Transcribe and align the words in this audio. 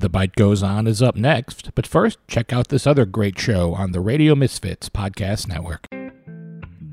The 0.00 0.08
Bite 0.08 0.34
Goes 0.34 0.62
On 0.62 0.86
is 0.86 1.02
up 1.02 1.14
next, 1.14 1.74
but 1.74 1.86
first, 1.86 2.16
check 2.26 2.54
out 2.54 2.68
this 2.68 2.86
other 2.86 3.04
great 3.04 3.38
show 3.38 3.74
on 3.74 3.92
the 3.92 4.00
Radio 4.00 4.34
Misfits 4.34 4.88
Podcast 4.88 5.46
Network. 5.46 5.86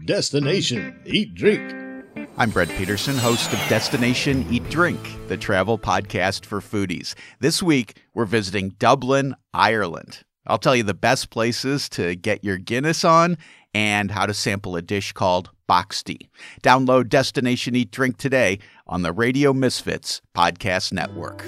Destination 0.04 0.99
Eat 1.05 1.33
Drink. 1.33 1.73
I'm 2.35 2.49
Brett 2.49 2.67
Peterson, 2.67 3.15
host 3.15 3.54
of 3.54 3.59
Destination 3.70 4.46
Eat 4.51 4.70
Drink, 4.70 4.99
the 5.29 5.38
travel 5.38 5.79
podcast 5.79 6.46
for 6.46 6.59
foodies. 6.59 7.13
This 7.39 7.63
week, 7.63 7.97
we're 8.13 8.25
visiting 8.25 8.71
Dublin, 8.71 9.37
Ireland. 9.53 10.26
I'll 10.46 10.58
tell 10.58 10.76
you 10.76 10.83
the 10.83 10.94
best 10.94 11.29
places 11.29 11.87
to 11.92 12.13
get 12.13 12.44
your 12.44 12.58
Guinness 12.58 13.05
on 13.05 13.37
and 13.74 14.12
how 14.12 14.26
to 14.26 14.33
sample 14.33 14.76
a 14.76 14.81
dish 14.81 15.13
called 15.13 15.49
Boxty. 15.69 16.27
Download 16.62 17.08
Destination 17.08 17.73
Eat 17.73 17.89
Drink 17.89 18.17
today 18.17 18.59
on 18.85 19.03
the 19.03 19.13
Radio 19.13 19.53
Misfits 19.53 20.21
Podcast 20.35 20.91
Network. 20.91 21.45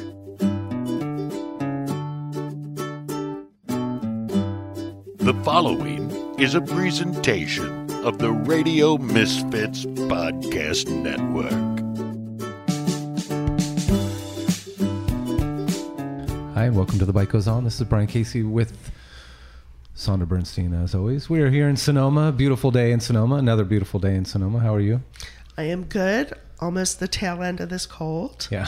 The 5.29 5.43
following 5.43 6.09
is 6.39 6.55
a 6.55 6.61
presentation 6.61 7.91
of 8.03 8.17
the 8.17 8.31
Radio 8.31 8.97
Misfits 8.97 9.85
Podcast 9.85 10.89
Network. 10.89 11.51
Hi, 16.55 16.63
and 16.63 16.75
welcome 16.75 16.97
to 16.97 17.05
The 17.05 17.13
Bite 17.13 17.29
Goes 17.29 17.47
On. 17.47 17.63
This 17.63 17.79
is 17.79 17.85
Brian 17.85 18.07
Casey 18.07 18.41
with 18.41 18.75
Sondra 19.95 20.27
Bernstein, 20.27 20.73
as 20.73 20.95
always. 20.95 21.29
We 21.29 21.41
are 21.41 21.51
here 21.51 21.69
in 21.69 21.77
Sonoma. 21.77 22.31
Beautiful 22.31 22.71
day 22.71 22.91
in 22.91 22.99
Sonoma. 22.99 23.35
Another 23.35 23.65
beautiful 23.65 23.99
day 23.99 24.15
in 24.15 24.25
Sonoma. 24.25 24.57
How 24.57 24.73
are 24.73 24.79
you? 24.79 24.99
I 25.59 25.65
am 25.65 25.83
good. 25.83 26.33
Almost 26.61 26.99
the 26.99 27.07
tail 27.07 27.41
end 27.41 27.61
of 27.61 27.69
this 27.69 27.85
cold. 27.85 28.47
Yeah. 28.51 28.65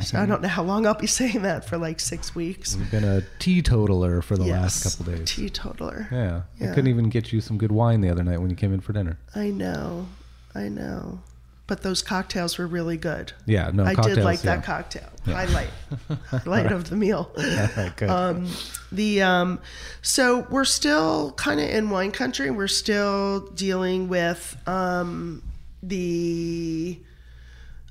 So 0.00 0.18
I 0.18 0.26
don't 0.26 0.42
know 0.42 0.48
how 0.48 0.62
long 0.62 0.86
I'll 0.86 0.94
be 0.94 1.06
saying 1.06 1.42
that 1.42 1.64
for 1.64 1.76
like 1.78 2.00
six 2.00 2.34
weeks. 2.34 2.74
You've 2.74 2.90
been 2.90 3.04
a 3.04 3.22
teetotaler 3.38 4.22
for 4.22 4.36
the 4.36 4.44
last 4.44 4.84
Yes, 4.84 4.96
couple 4.96 5.12
days. 5.12 5.30
Teetotaler. 5.30 6.08
yeah. 6.10 6.42
I 6.60 6.74
couldn't 6.74 6.88
even 6.88 7.10
get 7.10 7.32
you 7.32 7.40
some 7.40 7.58
good 7.58 7.70
wine 7.70 8.00
the 8.00 8.08
other 8.10 8.24
night 8.24 8.38
when 8.38 8.50
you 8.50 8.56
came 8.56 8.72
in 8.72 8.80
for 8.80 8.92
dinner. 8.92 9.18
I 9.34 9.50
know. 9.50 10.06
I 10.54 10.68
know. 10.68 11.20
But 11.66 11.82
those 11.82 12.02
cocktails 12.02 12.58
were 12.58 12.66
really 12.66 12.98
good. 12.98 13.32
Yeah, 13.46 13.70
no, 13.72 13.84
I 13.84 13.94
did 13.94 14.18
like 14.18 14.44
yeah. 14.44 14.56
that 14.56 14.64
cocktail. 14.64 15.08
Highlight. 15.24 15.70
Highlight 16.26 16.70
of 16.72 16.90
the 16.90 16.96
meal. 16.96 17.30
Right. 17.76 18.02
Um, 18.02 18.48
the 18.92 19.22
um, 19.22 19.60
so 20.02 20.46
we're 20.50 20.66
still 20.66 21.32
kind 21.32 21.60
of 21.60 21.68
in 21.70 21.88
wine 21.88 22.10
country. 22.12 22.50
We're 22.50 22.68
still 22.68 23.40
dealing 23.40 24.08
with 24.08 24.56
um, 24.68 25.42
the 25.82 26.98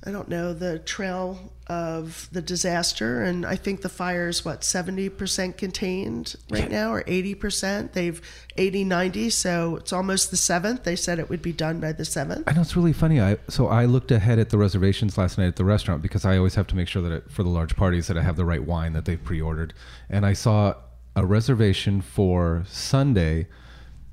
I 0.06 0.10
don't 0.10 0.28
know 0.28 0.52
the 0.52 0.78
trail 0.80 1.52
of 1.66 2.28
the 2.30 2.42
disaster, 2.42 3.22
and 3.22 3.46
I 3.46 3.56
think 3.56 3.80
the 3.80 3.88
fire 3.88 4.28
is 4.28 4.44
what 4.44 4.62
seventy 4.62 5.08
percent 5.08 5.56
contained 5.56 6.36
right 6.50 6.70
now, 6.70 6.92
or 6.92 7.04
eighty 7.06 7.34
percent. 7.34 7.94
They've 7.94 8.20
80, 8.56 8.84
90, 8.84 9.30
so 9.30 9.76
it's 9.76 9.92
almost 9.92 10.30
the 10.30 10.36
seventh. 10.36 10.84
They 10.84 10.94
said 10.94 11.18
it 11.18 11.30
would 11.30 11.42
be 11.42 11.52
done 11.52 11.80
by 11.80 11.92
the 11.92 12.04
seventh. 12.04 12.44
I 12.46 12.52
know 12.52 12.60
it's 12.60 12.76
really 12.76 12.92
funny. 12.92 13.20
I 13.20 13.38
so 13.48 13.68
I 13.68 13.86
looked 13.86 14.10
ahead 14.10 14.38
at 14.38 14.50
the 14.50 14.58
reservations 14.58 15.16
last 15.16 15.38
night 15.38 15.46
at 15.46 15.56
the 15.56 15.64
restaurant 15.64 16.02
because 16.02 16.24
I 16.24 16.36
always 16.36 16.54
have 16.54 16.66
to 16.68 16.76
make 16.76 16.88
sure 16.88 17.00
that 17.02 17.12
it, 17.12 17.30
for 17.30 17.42
the 17.42 17.48
large 17.48 17.74
parties 17.74 18.06
that 18.08 18.18
I 18.18 18.22
have 18.22 18.36
the 18.36 18.44
right 18.44 18.62
wine 18.62 18.92
that 18.92 19.06
they've 19.06 19.22
pre-ordered, 19.22 19.72
and 20.10 20.26
I 20.26 20.34
saw 20.34 20.74
a 21.16 21.24
reservation 21.24 22.02
for 22.02 22.64
Sunday 22.66 23.46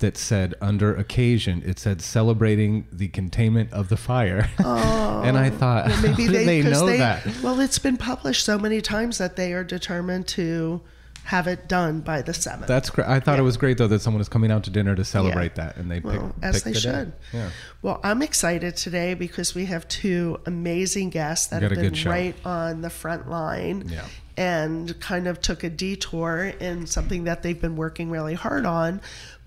that 0.01 0.17
said 0.17 0.53
under 0.61 0.93
occasion 0.95 1.63
it 1.65 1.79
said 1.79 2.01
celebrating 2.01 2.85
the 2.91 3.07
containment 3.07 3.71
of 3.73 3.89
the 3.89 3.97
fire, 3.97 4.49
and 4.59 5.37
I 5.37 5.47
oh. 5.47 5.51
thought 5.51 5.87
Well, 5.87 6.01
maybe 6.01 6.27
they, 6.27 6.33
did 6.33 6.47
they 6.47 6.69
know 6.69 6.85
they- 6.85 6.97
that? 6.97 7.25
Well, 7.41 7.59
it's 7.59 7.79
been 7.79 7.97
published 7.97 8.43
so 8.43 8.59
many 8.59 8.81
times 8.81 9.17
that 9.17 9.35
they 9.35 9.53
are 9.53 9.63
determined 9.63 10.27
to 10.29 10.81
have 11.23 11.47
it 11.47 11.67
done 11.67 12.01
by 12.01 12.21
the 12.21 12.33
seventh. 12.33 12.67
That's 12.67 12.89
great. 12.89 13.07
I 13.07 13.19
thought 13.19 13.39
it 13.39 13.43
was 13.43 13.57
great 13.57 13.77
though 13.77 13.87
that 13.87 14.01
someone 14.01 14.19
was 14.19 14.29
coming 14.29 14.51
out 14.51 14.63
to 14.65 14.69
dinner 14.69 14.95
to 14.95 15.05
celebrate 15.05 15.55
that, 15.55 15.77
and 15.77 15.89
they 15.89 15.99
well, 15.99 16.33
picked, 16.33 16.43
as 16.43 16.63
they 16.63 16.71
the 16.71 16.79
should. 16.79 17.13
Yeah. 17.31 17.49
Well, 17.81 17.99
I'm 18.03 18.21
excited 18.21 18.75
today 18.75 19.13
because 19.13 19.53
we 19.53 19.65
have 19.65 19.87
two 19.87 20.39
amazing 20.45 21.09
guests 21.09 21.47
that 21.47 21.61
have 21.61 21.71
been 21.71 21.93
right 22.05 22.35
on 22.45 22.81
the 22.81 22.89
front 22.89 23.29
line. 23.29 23.87
Yeah. 23.87 24.05
And 24.37 24.99
kind 24.99 25.27
of 25.27 25.39
took 25.39 25.63
a 25.63 25.69
detour 25.69 26.53
in 26.59 26.87
something 26.87 27.25
that 27.25 27.43
they've 27.43 27.59
been 27.59 27.75
working 27.75 28.09
really 28.09 28.33
hard 28.33 28.65
on. 28.65 29.01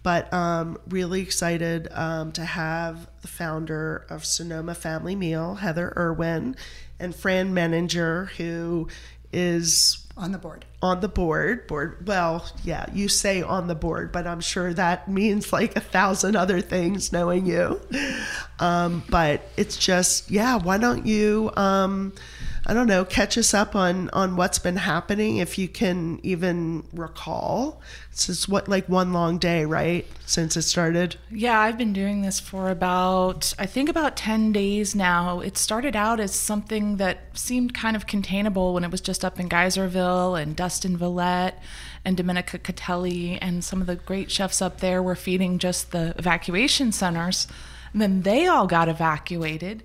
But 0.05 0.33
um, 0.33 0.79
really 0.89 1.21
excited 1.23 1.89
um, 1.91 2.31
to 2.33 2.45
have 2.45 3.09
the 3.23 3.29
founder 3.29 4.07
of 4.09 4.25
Sonoma 4.25 4.77
Family 4.77 5.17
Meal, 5.17 5.57
Heather 5.57 5.93
Irwin, 5.97 6.55
and 7.01 7.17
Fran 7.17 7.53
Meininger, 7.53 8.29
who 8.33 8.87
is 9.33 10.07
on 10.17 10.31
the 10.31 10.39
board. 10.39 10.65
on 10.81 11.01
the 11.01 11.09
board 11.09 11.67
board 11.67 12.07
well 12.07 12.49
yeah 12.63 12.87
you 12.93 13.09
say 13.09 13.43
on 13.43 13.67
the 13.67 13.75
board 13.75 14.13
but 14.13 14.29
i'm 14.29 14.41
sure 14.41 14.73
that 14.73 15.09
means 15.09 15.53
like 15.53 15.75
a 15.75 15.81
thousand 15.81 16.37
other 16.37 16.61
things 16.61 17.13
knowing 17.13 17.45
you 17.45 17.81
um, 18.61 19.03
but 19.11 19.43
it's 19.57 19.77
just 19.77 20.31
yeah 20.31 20.55
why 20.57 20.79
don't 20.79 21.05
you 21.05 21.51
um, 21.57 22.13
i 22.67 22.75
don't 22.75 22.87
know 22.87 23.05
catch 23.05 23.37
us 23.37 23.55
up 23.55 23.75
on 23.75 24.09
on 24.11 24.37
what's 24.37 24.59
been 24.59 24.77
happening 24.77 25.39
if 25.39 25.59
you 25.59 25.69
can 25.69 26.21
even 26.23 26.85
recall 26.93 27.81
this 28.11 28.29
is 28.29 28.49
what 28.49 28.69
like 28.69 28.89
one 28.89 29.13
long 29.13 29.39
day 29.39 29.65
right 29.65 30.07
since 30.27 30.57
it 30.57 30.63
started 30.63 31.17
Yeah, 31.31 31.59
I've 31.59 31.77
been 31.77 31.93
doing 31.93 32.23
this 32.23 32.41
for 32.41 32.71
about, 32.71 33.53
I 33.59 33.67
think 33.67 33.89
about 33.89 34.17
10 34.17 34.53
days 34.53 34.95
now. 34.95 35.41
It 35.41 35.59
started 35.59 35.95
out 35.95 36.21
as 36.21 36.35
something 36.35 36.97
that 36.97 37.37
seemed 37.37 37.75
kind 37.75 37.97
of 37.97 38.07
containable 38.07 38.73
when 38.73 38.85
it 38.85 38.91
was 38.91 39.01
just 39.01 39.25
up 39.25 39.39
in 39.39 39.49
Geyserville 39.49 40.41
and 40.41 40.57
Dustin 40.57 40.97
Valette 40.97 41.61
and 42.05 42.17
Domenica 42.17 42.59
Catelli 42.59 43.39
and 43.43 43.65
some 43.65 43.81
of 43.81 43.87
the 43.87 43.97
great 43.97 44.31
chefs 44.31 44.63
up 44.63 44.81
there 44.81 45.03
were 45.03 45.17
feeding 45.17 45.59
just 45.59 45.91
the 45.91 46.15
evacuation 46.19 46.93
centers. 46.93 47.47
And 47.93 48.01
then 48.01 48.23
they 48.23 48.47
all 48.47 48.67
got 48.67 48.89
evacuated. 48.89 49.83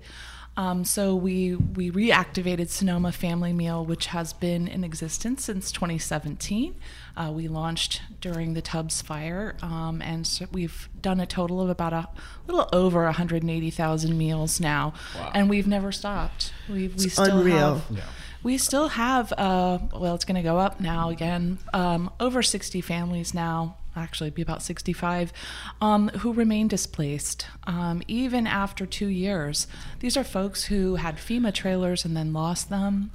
Um, 0.60 0.84
so 0.84 1.14
we 1.14 1.54
we 1.54 1.90
reactivated 1.90 2.68
Sonoma 2.68 3.12
Family 3.12 3.54
Meal, 3.54 3.82
which 3.82 4.06
has 4.06 4.34
been 4.34 4.68
in 4.68 4.84
existence 4.84 5.42
since 5.42 5.72
2017. 5.72 6.74
Uh, 7.16 7.32
we 7.34 7.48
launched 7.48 8.02
during 8.20 8.52
the 8.52 8.60
Tubbs 8.60 9.00
fire, 9.00 9.56
um, 9.62 10.02
and 10.02 10.26
so 10.26 10.44
we've 10.52 10.90
done 11.00 11.18
a 11.18 11.24
total 11.24 11.62
of 11.62 11.70
about 11.70 11.94
a 11.94 12.08
little 12.46 12.68
over 12.74 13.04
180,000 13.04 14.18
meals 14.18 14.60
now, 14.60 14.92
and 15.34 15.48
we've 15.48 15.66
never 15.66 15.90
stopped. 15.92 16.52
We've 16.68 16.94
we 16.94 17.08
still 17.08 17.38
unreal. 17.38 17.76
have. 17.76 18.04
We 18.42 18.58
still 18.58 18.88
have, 18.88 19.32
uh, 19.36 19.78
well, 19.94 20.14
it's 20.14 20.24
going 20.24 20.36
to 20.36 20.42
go 20.42 20.58
up 20.58 20.80
now 20.80 21.10
again, 21.10 21.58
um, 21.74 22.10
over 22.20 22.42
60 22.42 22.80
families 22.80 23.34
now, 23.34 23.76
actually 23.96 24.30
be 24.30 24.42
about 24.42 24.62
65, 24.62 25.32
um, 25.80 26.08
who 26.18 26.32
remain 26.32 26.68
displaced 26.68 27.46
um, 27.66 28.02
even 28.06 28.46
after 28.46 28.86
two 28.86 29.08
years. 29.08 29.66
These 30.00 30.16
are 30.16 30.24
folks 30.24 30.64
who 30.64 30.96
had 30.96 31.16
FEMA 31.16 31.52
trailers 31.52 32.04
and 32.04 32.16
then 32.16 32.32
lost 32.32 32.70
them. 32.70 33.10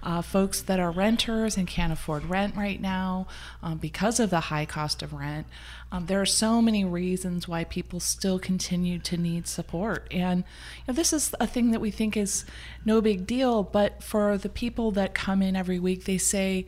Uh, 0.00 0.22
folks 0.22 0.62
that 0.62 0.78
are 0.78 0.92
renters 0.92 1.56
and 1.56 1.66
can't 1.66 1.92
afford 1.92 2.24
rent 2.24 2.54
right 2.54 2.80
now 2.80 3.26
um, 3.64 3.78
because 3.78 4.20
of 4.20 4.30
the 4.30 4.40
high 4.42 4.64
cost 4.64 5.02
of 5.02 5.12
rent. 5.12 5.44
Um, 5.90 6.06
there 6.06 6.20
are 6.20 6.26
so 6.26 6.62
many 6.62 6.84
reasons 6.84 7.48
why 7.48 7.64
people 7.64 7.98
still 7.98 8.38
continue 8.38 9.00
to 9.00 9.16
need 9.16 9.48
support. 9.48 10.06
And 10.12 10.44
you 10.76 10.82
know, 10.86 10.94
this 10.94 11.12
is 11.12 11.34
a 11.40 11.48
thing 11.48 11.72
that 11.72 11.80
we 11.80 11.90
think 11.90 12.16
is 12.16 12.44
no 12.84 13.00
big 13.00 13.26
deal, 13.26 13.64
but 13.64 14.02
for 14.02 14.38
the 14.38 14.48
people 14.48 14.92
that 14.92 15.14
come 15.14 15.42
in 15.42 15.56
every 15.56 15.80
week, 15.80 16.04
they 16.04 16.18
say, 16.18 16.66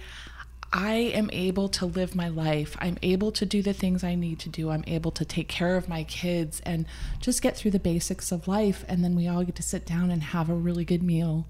I 0.73 0.95
am 0.95 1.31
able 1.33 1.69
to 1.71 1.87
live 1.87 2.15
my 2.15 2.29
life. 2.29 2.77
I'm 2.79 2.97
able 3.03 3.33
to 3.33 3.45
do 3.45 3.61
the 3.61 3.73
things 3.73 4.05
I 4.05 4.15
need 4.15 4.39
to 4.41 4.49
do. 4.49 4.71
I'm 4.71 4.85
able 4.87 5.11
to 5.13 5.25
take 5.25 5.49
care 5.49 5.77
of 5.77 5.89
my 5.89 6.05
kids 6.05 6.61
and 6.65 6.87
just 7.21 7.43
get 7.43 7.57
through 7.57 7.73
the 7.73 7.81
basics 7.81 8.31
of 8.31 8.47
life. 8.47 8.85
And 8.87 9.03
then 9.03 9.17
we 9.17 9.27
all 9.27 9.43
get 9.43 9.57
to 9.57 9.65
sit 9.65 9.85
down 9.85 10.11
and 10.11 10.23
have 10.23 10.49
a 10.49 10.55
really 10.55 10.85
good 10.85 11.03
meal 11.03 11.47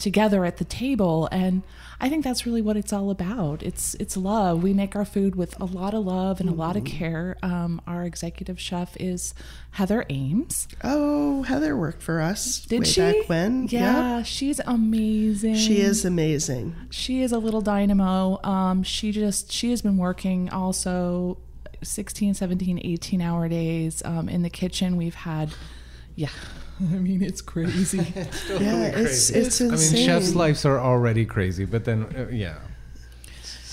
together 0.00 0.44
at 0.44 0.56
the 0.56 0.64
table 0.64 1.28
and 1.30 1.62
i 2.00 2.08
think 2.08 2.24
that's 2.24 2.46
really 2.46 2.62
what 2.62 2.76
it's 2.78 2.92
all 2.94 3.10
about. 3.10 3.62
It's 3.62 3.94
it's 3.96 4.16
love. 4.16 4.62
We 4.62 4.72
make 4.72 4.96
our 4.96 5.04
food 5.04 5.36
with 5.36 5.60
a 5.60 5.66
lot 5.66 5.92
of 5.92 6.04
love 6.06 6.40
and 6.40 6.48
a 6.48 6.52
lot 6.54 6.74
of 6.76 6.84
care. 6.84 7.36
Um, 7.42 7.80
our 7.86 8.04
executive 8.04 8.58
chef 8.58 8.96
is 8.98 9.34
heather 9.72 10.06
ames. 10.08 10.66
Oh 10.82 11.42
heather 11.42 11.76
worked 11.76 12.02
for 12.02 12.22
us 12.22 12.64
did 12.64 12.80
way 12.80 12.86
she? 12.86 13.00
back 13.00 13.28
when. 13.28 13.68
Yeah 13.68 14.16
Yep. 14.18 14.26
she's 14.26 14.60
amazing. 14.66 15.56
She 15.56 15.80
is 15.82 16.06
amazing. 16.06 16.74
She 16.88 17.20
is 17.22 17.32
a 17.32 17.38
little 17.38 17.60
dynamo. 17.60 18.40
Um, 18.44 18.82
she 18.82 19.12
just 19.12 19.52
she 19.52 19.68
has 19.70 19.82
been 19.82 19.98
working 19.98 20.48
also 20.48 21.36
16 21.82 22.32
17 22.34 22.80
18 22.82 23.20
hour 23.20 23.46
days 23.48 24.02
um, 24.06 24.28
in 24.30 24.40
the 24.40 24.50
kitchen. 24.50 24.96
We've 24.96 25.14
had 25.14 25.50
yeah 26.16 26.30
i 26.92 26.96
mean 26.96 27.22
it's 27.22 27.42
crazy 27.42 27.98
yeah 28.48 28.86
it's 28.86 29.30
it's 29.30 29.60
insane. 29.60 29.70
I 29.70 29.76
mean, 29.76 30.06
chefs' 30.06 30.34
lives 30.34 30.64
are 30.64 30.80
already 30.80 31.26
crazy, 31.26 31.64
but 31.64 31.84
then, 31.84 32.04
uh, 32.16 32.28
yeah. 32.30 32.58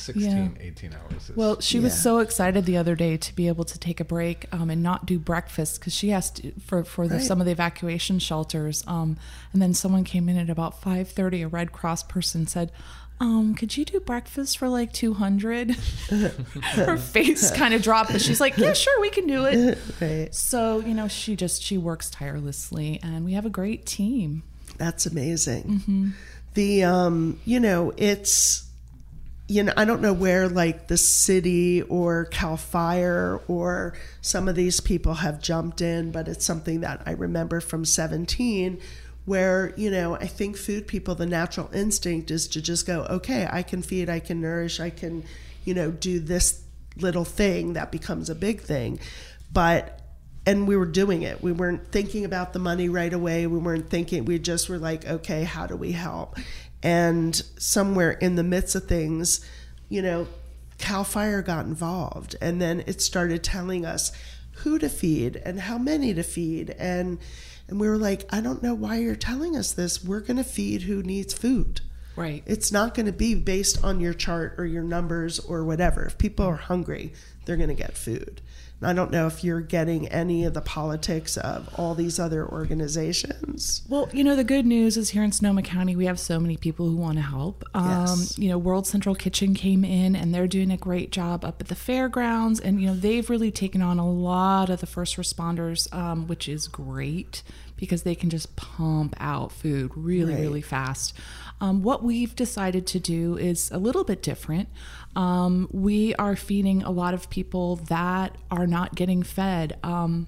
16, 0.07 0.31
Yeah. 0.31 0.49
18 0.67 0.93
hours. 0.93 1.29
Is, 1.29 1.35
Well, 1.35 1.59
she 1.61 1.79
was 1.79 1.99
so 2.01 2.19
excited 2.19 2.65
the 2.65 2.77
other 2.77 2.95
day 2.95 3.17
to 3.17 3.35
be 3.35 3.47
able 3.47 3.65
to 3.65 3.77
take 3.79 3.99
a 3.99 4.05
break 4.05 4.45
um, 4.51 4.69
and 4.69 4.81
not 4.81 5.05
do 5.05 5.19
breakfast 5.19 5.79
because 5.79 5.93
she 5.93 6.09
has 6.09 6.31
to 6.31 6.51
for 6.65 6.83
for 6.83 7.07
the, 7.07 7.15
Right. 7.15 7.23
some 7.23 7.39
of 7.39 7.45
the 7.45 7.51
evacuation 7.51 8.19
shelters. 8.19 8.83
Um, 8.87 9.17
and 9.53 9.61
then 9.61 9.73
someone 9.73 10.03
came 10.03 10.27
in 10.29 10.37
at 10.37 10.49
about 10.49 10.81
five 10.81 11.09
thirty. 11.09 11.41
A 11.41 11.47
Red 11.47 11.71
Cross 11.71 12.03
person 12.03 12.47
said, 12.47 12.71
um, 13.19 13.55
could 13.55 13.75
you 13.75 13.83
do 13.83 13.99
breakfast 13.99 14.59
for 14.59 14.69
like 14.69 14.93
200? 14.93 15.71
Her 16.11 16.97
face 16.97 17.49
kind 17.55 17.73
of 17.73 17.81
dropped, 17.81 18.11
but 18.11 18.21
she's 18.21 18.39
like, 18.39 18.57
yeah, 18.57 18.73
sure, 18.73 19.01
we 19.01 19.09
can 19.09 19.25
do 19.25 19.45
it. 19.45 19.77
Right. 19.99 20.33
So, 20.35 20.79
you 20.81 20.93
know, 20.93 21.07
she 21.07 21.35
just, 21.35 21.63
she 21.63 21.79
works 21.79 22.11
tirelessly 22.11 22.99
and 23.01 23.25
we 23.25 23.33
have 23.33 23.45
a 23.45 23.49
great 23.49 23.87
team. 23.87 24.43
That's 24.77 25.07
amazing. 25.07 26.13
The 26.53 26.83
um, 26.83 27.39
you 27.45 27.59
know, 27.59 27.91
it's 27.97 28.66
you 29.47 29.63
know, 29.63 29.73
I 29.77 29.85
don't 29.85 30.01
know 30.01 30.13
where 30.13 30.49
like 30.49 30.87
the 30.87 30.97
city 30.97 31.81
or 31.83 32.25
Cal 32.25 32.57
Fire 32.57 33.39
or 33.47 33.93
some 34.21 34.49
of 34.49 34.55
these 34.55 34.81
people 34.81 35.15
have 35.15 35.41
jumped 35.41 35.81
in, 35.81 36.11
but 36.11 36.27
it's 36.27 36.45
something 36.45 36.81
that 36.81 37.01
I 37.05 37.11
remember 37.11 37.61
from 37.61 37.85
17 37.85 38.79
where, 39.25 39.73
you 39.77 39.89
know, 39.89 40.15
I 40.15 40.27
think 40.27 40.57
food 40.57 40.87
people 40.87 41.15
the 41.15 41.25
natural 41.25 41.69
instinct 41.73 42.31
is 42.31 42.47
to 42.49 42.61
just 42.61 42.85
go, 42.85 43.03
okay, 43.03 43.47
I 43.49 43.61
can 43.61 43.81
feed, 43.81 44.09
I 44.09 44.19
can 44.19 44.41
nourish, 44.41 44.79
I 44.79 44.89
can, 44.89 45.23
you 45.63 45.73
know, 45.73 45.91
do 45.91 46.19
this 46.19 46.61
little 46.97 47.25
thing 47.25 47.73
that 47.73 47.91
becomes 47.91 48.29
a 48.29 48.35
big 48.35 48.61
thing. 48.61 48.99
But 49.51 50.01
and 50.45 50.65
we 50.65 50.77
were 50.77 50.85
doing 50.85 51.23
it. 51.23 51.43
We 51.43 51.51
weren't 51.51 51.91
thinking 51.91 52.23
about 52.23 52.53
the 52.53 52.59
money 52.59 52.87
right 52.87 53.11
away. 53.11 53.47
We 53.47 53.59
weren't 53.59 53.89
thinking. 53.89 54.23
We 54.23 54.39
just 54.39 54.69
were 54.69 54.77
like, 54.77 55.05
okay, 55.05 55.43
how 55.43 55.67
do 55.67 55.75
we 55.75 55.91
help? 55.91 56.37
And 56.87 57.35
somewhere 57.57 58.11
in 58.11 58.37
the 58.37 58.43
midst 58.43 58.73
of 58.73 58.85
things, 58.85 59.45
you 59.89 60.01
know, 60.01 60.25
Cal 60.77 61.03
Fire 61.03 61.41
got 61.41 61.65
involved, 61.65 62.37
and 62.39 62.61
then 62.61 62.81
it 62.87 63.01
started 63.01 63.43
telling 63.43 63.85
us 63.85 64.13
who 64.59 64.79
to 64.79 64.87
feed 64.87 65.35
and 65.43 65.59
how 65.59 65.77
many 65.77 66.13
to 66.13 66.23
feed, 66.23 66.69
and 66.79 67.19
and 67.67 67.81
we 67.81 67.89
were 67.89 67.97
like, 67.97 68.23
I 68.31 68.39
don't 68.39 68.63
know 68.63 68.73
why 68.73 68.99
you're 68.99 69.17
telling 69.17 69.57
us 69.57 69.73
this. 69.73 70.01
We're 70.01 70.21
going 70.21 70.37
to 70.37 70.45
feed 70.45 70.83
who 70.83 71.03
needs 71.03 71.33
food. 71.33 71.81
Right. 72.15 72.41
It's 72.45 72.71
not 72.71 72.93
going 72.93 73.07
to 73.07 73.11
be 73.11 73.35
based 73.35 73.83
on 73.83 73.99
your 73.99 74.13
chart 74.13 74.55
or 74.57 74.65
your 74.65 74.83
numbers 74.83 75.39
or 75.39 75.65
whatever. 75.65 76.05
If 76.05 76.17
people 76.17 76.45
are 76.45 76.55
hungry, 76.55 77.11
they're 77.43 77.57
going 77.57 77.67
to 77.67 77.75
get 77.75 77.97
food. 77.97 78.39
I 78.81 78.93
don't 78.93 79.09
know 79.09 79.25
if 79.25 79.43
you're 79.43 79.61
getting 79.61 80.07
any 80.09 80.45
of 80.45 80.53
the 80.53 80.61
politics 80.61 81.35
of 81.37 81.67
all 81.79 81.95
these 81.95 82.19
other 82.19 82.47
organizations. 82.47 83.81
Well, 83.89 84.07
you 84.13 84.23
know, 84.23 84.35
the 84.35 84.43
good 84.43 84.65
news 84.65 84.97
is 84.97 85.09
here 85.09 85.23
in 85.23 85.31
Sonoma 85.31 85.63
County, 85.63 85.95
we 85.95 86.05
have 86.05 86.19
so 86.19 86.39
many 86.39 86.57
people 86.57 86.87
who 86.87 86.95
want 86.95 87.15
to 87.17 87.23
help. 87.23 87.63
Um, 87.73 87.87
Yes. 88.07 88.37
You 88.37 88.49
know, 88.49 88.57
World 88.57 88.85
Central 88.85 89.15
Kitchen 89.15 89.53
came 89.53 89.83
in 89.83 90.15
and 90.15 90.33
they're 90.33 90.47
doing 90.47 90.71
a 90.71 90.77
great 90.77 91.11
job 91.11 91.43
up 91.43 91.59
at 91.61 91.67
the 91.69 91.75
fairgrounds. 91.75 92.59
And, 92.59 92.79
you 92.81 92.87
know, 92.87 92.95
they've 92.95 93.27
really 93.29 93.51
taken 93.51 93.81
on 93.81 93.97
a 93.99 94.09
lot 94.09 94.69
of 94.69 94.79
the 94.79 94.85
first 94.87 95.17
responders, 95.17 95.91
um, 95.93 96.27
which 96.27 96.47
is 96.47 96.67
great 96.67 97.43
because 97.77 98.03
they 98.03 98.15
can 98.15 98.29
just 98.29 98.55
pump 98.55 99.15
out 99.19 99.51
food 99.51 99.91
really, 99.95 100.33
Right. 100.33 100.41
really 100.41 100.61
fast. 100.61 101.13
Um, 101.59 101.81
what 101.81 102.03
we've 102.03 102.35
decided 102.35 102.85
to 102.87 102.99
do 102.99 103.37
is 103.37 103.71
a 103.71 103.77
little 103.77 104.03
bit 104.03 104.21
different. 104.21 104.69
Um, 105.15 105.67
we 105.71 106.13
are 106.15 106.35
feeding 106.35 106.83
a 106.83 106.91
lot 106.91 107.15
of 107.15 107.29
people 107.29 107.77
that 107.87 108.37
are 108.51 108.67
not 108.67 108.93
getting 108.93 109.23
fed. 109.23 109.77
Um, 109.81 110.27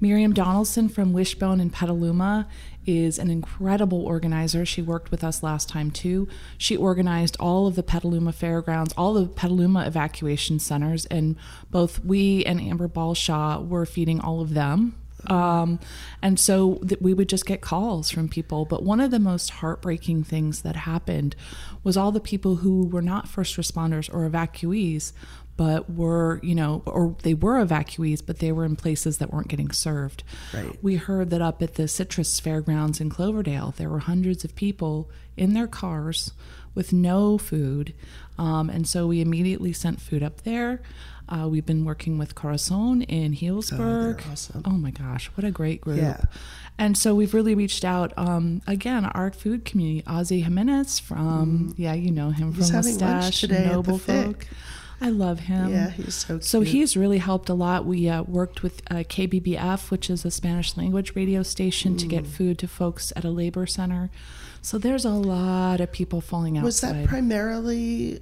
Miriam 0.00 0.32
Donaldson 0.32 0.88
from 0.88 1.12
Wishbone 1.12 1.60
in 1.60 1.68
Petaluma 1.68 2.48
is 2.86 3.18
an 3.18 3.30
incredible 3.30 4.04
organizer. 4.04 4.64
She 4.64 4.80
worked 4.80 5.10
with 5.10 5.22
us 5.22 5.42
last 5.42 5.68
time 5.68 5.90
too. 5.90 6.26
She 6.56 6.76
organized 6.76 7.36
all 7.38 7.66
of 7.66 7.76
the 7.76 7.82
Petaluma 7.82 8.32
fairgrounds, 8.32 8.94
all 8.96 9.14
the 9.14 9.26
Petaluma 9.26 9.86
evacuation 9.86 10.58
centers, 10.58 11.04
and 11.06 11.36
both 11.70 12.02
we 12.04 12.44
and 12.44 12.60
Amber 12.60 12.88
Balshaw 12.88 13.66
were 13.68 13.84
feeding 13.84 14.20
all 14.20 14.40
of 14.40 14.54
them. 14.54 15.01
Um, 15.26 15.78
and 16.20 16.38
so 16.38 16.78
that 16.82 17.00
we 17.00 17.14
would 17.14 17.28
just 17.28 17.46
get 17.46 17.60
calls 17.60 18.10
from 18.10 18.28
people. 18.28 18.64
But 18.64 18.82
one 18.82 19.00
of 19.00 19.10
the 19.10 19.18
most 19.18 19.50
heartbreaking 19.50 20.24
things 20.24 20.62
that 20.62 20.76
happened 20.76 21.36
was 21.84 21.96
all 21.96 22.12
the 22.12 22.20
people 22.20 22.56
who 22.56 22.86
were 22.86 23.02
not 23.02 23.28
first 23.28 23.56
responders 23.56 24.12
or 24.12 24.28
evacuees, 24.28 25.12
but 25.56 25.90
were, 25.90 26.40
you 26.42 26.54
know, 26.54 26.82
or 26.86 27.16
they 27.22 27.34
were 27.34 27.64
evacuees, 27.64 28.24
but 28.24 28.38
they 28.38 28.52
were 28.52 28.64
in 28.64 28.74
places 28.74 29.18
that 29.18 29.32
weren't 29.32 29.48
getting 29.48 29.70
served. 29.70 30.24
Right. 30.52 30.76
We 30.82 30.96
heard 30.96 31.30
that 31.30 31.42
up 31.42 31.62
at 31.62 31.74
the 31.74 31.88
Citrus 31.88 32.40
Fairgrounds 32.40 33.00
in 33.00 33.10
Cloverdale, 33.10 33.74
there 33.76 33.90
were 33.90 34.00
hundreds 34.00 34.44
of 34.44 34.54
people 34.54 35.10
in 35.36 35.54
their 35.54 35.66
cars 35.66 36.32
with 36.74 36.92
no 36.92 37.38
food. 37.38 37.94
Um, 38.38 38.70
and 38.70 38.88
so 38.88 39.06
we 39.06 39.20
immediately 39.20 39.72
sent 39.72 40.00
food 40.00 40.22
up 40.22 40.42
there. 40.42 40.80
Uh, 41.28 41.48
we've 41.48 41.64
been 41.66 41.84
working 41.84 42.18
with 42.18 42.34
Corazon 42.34 43.02
in 43.02 43.34
Healdsburg. 43.34 44.20
awesome. 44.30 44.62
Oh 44.64 44.70
my 44.72 44.90
gosh, 44.90 45.26
what 45.34 45.44
a 45.44 45.50
great 45.50 45.80
group. 45.80 45.98
Yeah. 45.98 46.20
And 46.78 46.96
so 46.96 47.14
we've 47.14 47.32
really 47.34 47.54
reached 47.54 47.84
out. 47.84 48.12
Um, 48.16 48.60
again, 48.66 49.04
our 49.04 49.30
food 49.30 49.64
community, 49.64 50.02
Ozzy 50.06 50.42
Jimenez 50.42 50.98
from, 50.98 51.74
yeah, 51.76 51.92
you 51.94 52.10
know 52.10 52.30
him. 52.30 52.52
He's 52.54 52.68
from 52.70 52.76
Mustache, 52.78 53.40
today 53.40 53.56
at 53.58 53.64
the 53.64 53.70
Noble. 53.72 53.98
Folk. 53.98 54.46
I 55.00 55.08
love 55.10 55.40
him. 55.40 55.70
Yeah, 55.72 55.90
he's 55.90 56.14
so 56.14 56.34
cute. 56.34 56.44
So 56.44 56.60
he's 56.60 56.96
really 56.96 57.18
helped 57.18 57.48
a 57.48 57.54
lot. 57.54 57.84
We 57.84 58.08
uh, 58.08 58.22
worked 58.22 58.62
with 58.62 58.82
uh, 58.90 58.96
KBBF, 58.98 59.90
which 59.90 60.08
is 60.08 60.24
a 60.24 60.30
Spanish 60.30 60.76
language 60.76 61.16
radio 61.16 61.42
station, 61.42 61.96
to 61.96 62.06
Mm. 62.06 62.10
get 62.10 62.26
food 62.26 62.58
to 62.60 62.68
folks 62.68 63.12
at 63.16 63.24
a 63.24 63.30
labor 63.30 63.66
center. 63.66 64.10
So 64.64 64.78
there's 64.78 65.04
a 65.04 65.10
lot 65.10 65.80
of 65.80 65.90
people 65.90 66.20
falling 66.20 66.56
outside. 66.56 66.64
Was 66.66 66.80
that 66.82 67.08
primarily 67.08 68.20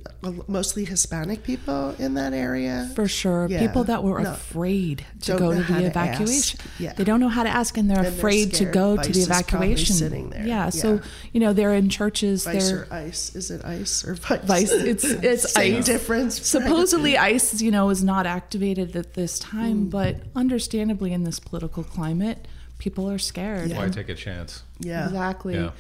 mostly 0.48 0.86
Hispanic 0.86 1.42
people 1.42 1.94
in 1.98 2.14
that 2.14 2.32
area? 2.32 2.90
For 2.94 3.06
sure. 3.06 3.46
Yeah. 3.50 3.60
People 3.66 3.84
that 3.84 4.02
were 4.02 4.22
No. 4.22 4.32
afraid 4.32 5.04
to 5.20 5.32
Don't 5.32 5.38
go 5.38 5.52
to 5.52 5.58
the 5.62 5.80
to 5.80 5.84
evacuation. 5.84 6.58
ask. 6.62 6.80
Yeah. 6.80 6.94
They 6.94 7.04
don't 7.04 7.20
know 7.20 7.28
how 7.28 7.42
to 7.42 7.50
ask 7.50 7.76
and 7.76 7.90
they're 7.90 7.98
And 7.98 8.06
they're 8.06 8.12
afraid 8.14 8.54
to 8.54 8.64
go 8.64 8.96
Vice 8.96 9.06
to 9.08 9.12
the 9.12 9.18
is 9.18 9.26
evacuation. 9.26 9.94
sitting 9.96 10.30
there. 10.30 10.46
Yeah. 10.46 10.70
So, 10.70 11.02
you 11.34 11.40
know, 11.40 11.52
they're 11.52 11.74
in 11.74 11.90
churches. 11.90 12.44
Vice 12.44 12.70
they're 12.70 12.80
or 12.84 12.88
ice? 12.90 13.36
Is 13.36 13.50
it 13.50 13.62
ice 13.62 14.02
or 14.06 14.14
vice? 14.14 14.40
Vice. 14.44 14.72
It's 14.72 15.04
it's 15.30 15.52
Same 15.52 15.76
ice. 15.76 15.84
difference. 15.84 16.46
Supposedly, 16.46 17.18
ICE, 17.18 17.60
you 17.60 17.70
know, 17.70 17.90
is 17.90 18.02
not 18.02 18.24
activated 18.24 18.96
at 18.96 19.12
this 19.12 19.38
time, 19.38 19.88
Mm. 19.88 19.90
but 19.90 20.16
understandably, 20.34 21.12
in 21.12 21.24
this 21.24 21.38
political 21.38 21.84
climate, 21.84 22.48
people 22.78 23.10
are 23.10 23.18
scared. 23.18 23.72
Why 23.72 23.90
take 23.90 24.08
a 24.08 24.14
chance? 24.14 24.62
Yeah. 24.78 25.04
Exactly. 25.04 25.54
Yeah. 25.54 25.70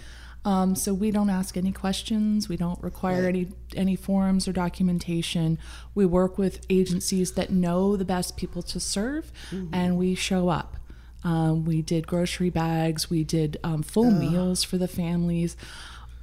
Um, 0.44 0.74
so 0.74 0.94
we 0.94 1.10
don't 1.10 1.28
ask 1.28 1.56
any 1.58 1.70
questions. 1.72 2.48
We 2.48 2.56
don't 2.56 2.82
require 2.82 3.26
any 3.28 3.48
any 3.76 3.94
forms 3.96 4.48
or 4.48 4.52
documentation. 4.52 5.58
We 5.94 6.06
work 6.06 6.38
with 6.38 6.64
agencies 6.70 7.32
that 7.32 7.50
know 7.50 7.96
the 7.96 8.06
best 8.06 8.36
people 8.36 8.62
to 8.62 8.80
serve, 8.80 9.32
Mm-hmm. 9.50 9.74
and 9.74 9.98
we 9.98 10.14
show 10.14 10.48
up. 10.48 10.76
Um, 11.24 11.66
we 11.66 11.82
did 11.82 12.06
grocery 12.06 12.48
bags. 12.48 13.10
We 13.10 13.22
did 13.24 13.58
um, 13.62 13.82
full 13.82 14.10
meals 14.10 14.64
for 14.64 14.78
the 14.78 14.88
families. 14.88 15.56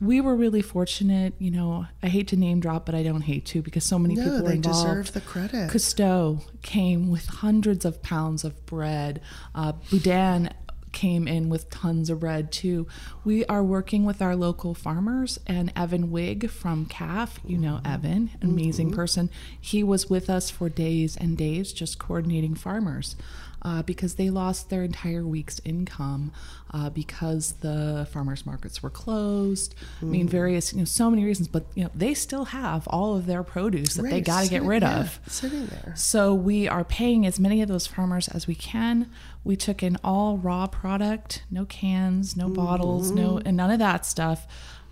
We 0.01 0.21
were 0.21 0.35
really 0.35 0.61
fortunate. 0.63 1.33
You 1.37 1.51
know, 1.51 1.85
I 2.01 2.07
hate 2.07 2.27
to 2.29 2.35
name 2.35 2.59
drop, 2.59 2.85
but 2.87 2.95
I 2.95 3.03
don't 3.03 3.21
hate 3.21 3.45
to 3.47 3.61
because 3.61 3.83
so 3.83 3.99
many 3.99 4.15
No, 4.15 4.23
people 4.23 4.41
were 4.43 4.49
they 4.49 4.57
deserve 4.57 5.13
the 5.13 5.21
credit. 5.21 5.69
Costeaux 5.69 6.41
came 6.63 7.09
with 7.12 7.27
hundreds 7.27 7.86
of 7.86 8.01
pounds 8.01 8.43
of 8.43 8.63
bread. 8.65 9.21
Uh, 9.53 9.74
Boudin 9.91 10.50
came 10.98 11.27
in 11.27 11.48
with 11.48 11.70
tons 11.70 12.10
of 12.10 12.22
bread 12.22 12.51
too. 12.51 12.88
We 13.24 13.46
are 13.46 13.63
working 13.63 14.04
with 14.04 14.20
our 14.20 14.36
local 14.36 14.74
farmers 14.74 15.39
and 15.46 15.72
Evan 15.75 16.08
Wiig 16.08 16.50
from 16.50 16.88
CAF. 16.88 17.38
You 17.46 17.60
know 17.60 17.82
Evan, 17.86 18.32
an 18.42 18.50
amazing 18.50 18.89
person. 18.89 19.30
He 19.62 19.84
was 19.84 20.10
with 20.10 20.27
us 20.27 20.50
for 20.50 20.70
days 20.70 21.16
and 21.16 21.38
days 21.38 21.72
just 21.72 22.00
coordinating 22.00 22.56
farmers. 22.56 23.16
Uh, 23.63 23.82
because 23.82 24.16
they 24.16 24.30
lost 24.30 24.70
their 24.70 24.84
entire 24.84 25.25
week's 25.25 25.60
income 25.66 26.32
uh, 26.72 26.89
because 26.92 27.54
the 27.62 28.08
farmers 28.12 28.46
markets 28.46 28.84
were 28.84 28.89
closed. 28.89 29.74
I 30.00 30.06
mean, 30.06 30.27
various, 30.27 30.72
you 30.72 30.80
know, 30.80 30.86
so 30.86 31.10
many 31.10 31.25
reasons, 31.25 31.48
but 31.48 31.66
you 31.74 31.84
know, 31.84 31.89
they 31.94 32.13
still 32.13 32.46
have 32.46 32.88
all 32.88 33.18
of 33.18 33.25
their 33.25 33.44
produce 33.44 33.96
that 33.96 34.04
they 34.04 34.22
got 34.22 34.44
to 34.44 34.50
get 34.50 34.62
rid 34.62 34.84
yeah, 34.84 35.00
of. 35.00 35.20
Sitting 35.27 35.66
there. 35.66 35.94
So 35.98 36.36
we 36.36 36.68
are 36.68 36.84
paying 36.84 37.25
as 37.25 37.39
many 37.39 37.62
of 37.63 37.68
those 37.68 37.88
farmers 37.88 38.27
as 38.27 38.46
we 38.46 38.54
can. 38.56 39.10
We 39.48 39.56
took 39.56 39.82
in 39.82 39.96
all 40.04 40.38
raw 40.38 40.68
product, 40.68 41.44
no 41.50 41.63
cans, 41.63 42.36
no 42.36 42.50
bottles, 42.50 43.12
no 43.12 43.36
mm-hmm. 43.36 43.48
and 43.48 43.56
none 43.56 43.72
of 43.72 43.80
that 43.80 44.06
stuff, 44.06 44.46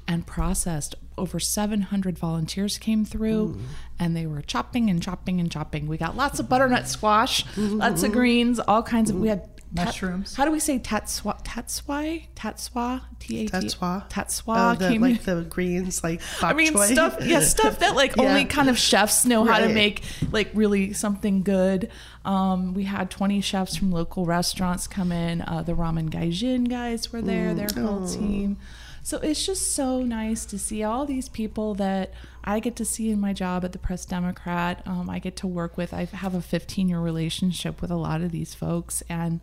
and 0.07 0.25
processed. 0.25 0.95
Over 1.17 1.41
700 1.41 2.17
volunteers 2.17 2.77
came 2.77 3.03
through, 3.03 3.49
mm-hmm. 3.49 3.65
and 3.99 4.15
they 4.15 4.25
were 4.25 4.41
chopping 4.41 4.89
and 4.89 5.03
chopping 5.03 5.41
and 5.41 5.51
chopping. 5.51 5.87
We 5.87 5.97
got 5.97 6.15
lots 6.15 6.39
of 6.39 6.45
mm-hmm. 6.45 6.51
butternut 6.51 6.87
squash, 6.87 7.43
lots 7.57 8.03
of 8.03 8.13
greens, 8.13 8.61
all 8.61 8.81
kinds 8.81 9.09
of. 9.09 9.19
We 9.19 9.27
had 9.27 9.54
tat- 9.75 9.85
Mushrooms. 9.87 10.35
how 10.35 10.45
do 10.45 10.51
we 10.51 10.59
say 10.59 10.79
tatswa? 10.79 11.43
Tatswai? 11.43 12.27
Tatswa? 12.35 13.01
T 13.19 13.45
A 13.45 13.47
T. 13.47 13.51
Tatswa. 13.67 14.09
Tatswa 14.09 14.73
Oh, 14.73 14.75
the, 14.75 14.97
like 14.99 15.23
the 15.23 15.41
greens, 15.49 16.03
like 16.03 16.21
I 16.43 16.53
mean, 16.53 16.73
choy. 16.73 16.91
stuff, 16.91 17.17
yeah, 17.21 17.39
stuff 17.55 17.79
that 17.79 17.95
like 17.95 18.15
Yeah. 18.15 18.23
only 18.23 18.45
kind 18.45 18.69
of 18.69 18.77
chefs 18.77 19.25
know 19.25 19.43
how 19.45 19.59
to 19.59 19.69
make, 19.69 20.03
like 20.31 20.49
really 20.53 20.93
something 20.93 21.43
good. 21.43 21.89
Um, 22.23 22.73
we 22.73 22.83
had 22.83 23.09
20 23.11 23.41
chefs 23.41 23.75
from 23.75 23.91
local 23.91 24.25
restaurants 24.25 24.87
come 24.87 25.11
in. 25.11 25.41
Uh, 25.41 25.61
the 25.63 25.73
Ramen 25.73 26.09
Gaijin 26.09 26.69
guys 26.69 27.11
were 27.13 27.21
there, 27.21 27.53
Mm. 27.53 27.55
their 27.57 27.83
whole 27.83 28.03
Oh. 28.03 28.07
team. 28.13 28.57
So 29.03 29.19
it's 29.19 29.45
just 29.45 29.75
so 29.75 30.01
nice 30.01 30.45
to 30.45 30.57
see 30.57 30.81
all 30.83 31.05
these 31.05 31.29
people 31.29 31.75
that 31.75 32.11
I 32.43 32.59
get 32.59 32.75
to 32.77 32.85
see 32.85 33.11
in 33.11 33.19
my 33.19 33.33
job 33.33 33.63
at 33.63 33.71
the 33.71 33.77
Press 33.77 34.03
Democrat. 34.03 34.81
Um, 34.87 35.11
I 35.11 35.19
get 35.19 35.35
to 35.37 35.47
work 35.47 35.77
with. 35.77 35.93
I 35.93 36.05
have 36.05 36.33
a 36.33 36.41
15 36.41 36.89
year 36.89 36.99
relationship 36.99 37.83
with 37.83 37.91
a 37.91 37.95
lot 37.97 38.21
of 38.21 38.31
these 38.31 38.55
folks, 38.55 39.03
and 39.07 39.41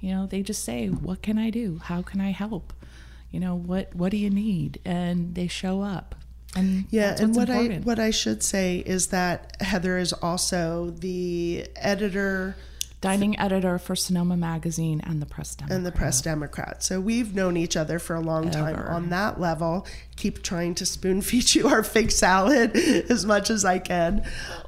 you 0.00 0.10
know, 0.10 0.26
they 0.26 0.42
just 0.42 0.64
say, 0.64 0.88
"What 0.88 1.22
can 1.22 1.38
I 1.38 1.50
do? 1.50 1.80
How 1.84 2.02
can 2.02 2.20
I 2.20 2.30
help?" 2.30 2.72
You 3.30 3.40
know, 3.40 3.54
what 3.54 3.94
what 3.94 4.10
do 4.10 4.16
you 4.16 4.30
need? 4.30 4.80
And 4.84 5.34
they 5.34 5.46
show 5.48 5.82
up. 5.82 6.14
And 6.56 6.86
Yeah, 6.90 7.16
and 7.18 7.34
what 7.36 7.50
I 7.50 7.78
what 7.78 7.98
I 7.98 8.10
should 8.10 8.42
say 8.42 8.78
is 8.78 9.08
that 9.08 9.56
Heather 9.60 9.98
is 9.98 10.12
also 10.12 10.90
the 10.90 11.66
editor 11.76 12.56
dining 13.00 13.38
editor 13.38 13.78
for 13.78 13.94
Sonoma 13.94 14.36
Magazine 14.36 15.00
and 15.04 15.22
the 15.22 15.26
Press 15.26 15.54
Democrat. 15.54 15.76
and 15.76 15.86
the 15.86 15.92
Press 15.92 16.20
Democrat. 16.20 16.82
So 16.82 17.00
we've 17.00 17.34
known 17.34 17.56
each 17.56 17.76
other 17.76 17.98
for 17.98 18.16
a 18.16 18.20
long 18.20 18.50
time 18.50 18.74
Ever. 18.74 18.90
on 18.90 19.10
that 19.10 19.40
level. 19.40 19.86
Keep 20.16 20.42
trying 20.42 20.74
to 20.76 20.86
spoon 20.86 21.22
feed 21.22 21.54
you 21.54 21.68
our 21.68 21.82
fig 21.84 22.10
salad 22.10 22.74
as 22.76 23.24
much 23.24 23.50
as 23.50 23.64
I 23.64 23.78
can. 23.78 24.24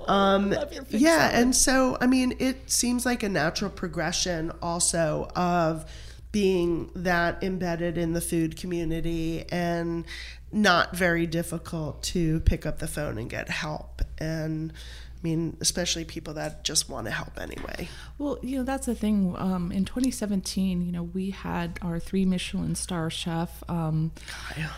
Um, 0.07 0.55
yeah, 0.91 1.31
and 1.33 1.55
so 1.55 1.97
I 2.01 2.07
mean, 2.07 2.35
it 2.39 2.71
seems 2.71 3.05
like 3.05 3.23
a 3.23 3.29
natural 3.29 3.71
progression 3.71 4.53
also 4.63 5.29
of 5.35 5.91
being 6.33 6.91
that 6.95 7.43
embedded 7.43 7.99
in 7.99 8.13
the 8.13 8.21
food 8.21 8.57
community 8.57 9.45
and 9.51 10.05
not 10.53 10.97
very 10.97 11.27
difficult 11.27 12.03
to 12.03 12.39
pick 12.41 12.65
up 12.67 12.79
the 12.79 12.87
phone 12.87 13.19
and 13.19 13.29
get 13.29 13.49
help 13.49 14.03
and 14.19 14.73
I 15.21 15.27
mean, 15.27 15.59
especially 15.61 16.07
people 16.07 16.33
that 16.35 16.65
just 16.65 16.89
want 16.89 17.07
to 17.07 17.11
help 17.11 17.39
anyway. 17.39 17.91
Well, 18.17 18.39
you 18.41 18.57
know, 18.57 18.65
that's 18.65 18.87
the 18.87 18.95
thing. 18.95 19.35
Um, 19.37 19.71
in 19.71 19.85
2017, 19.85 20.81
you 20.81 20.91
know, 20.91 21.03
we 21.03 21.29
had 21.29 21.79
our 21.83 21.99
three 21.99 22.25
Michelin 22.25 22.75
star 22.75 23.11
chef, 23.11 23.63
um, 23.69 24.13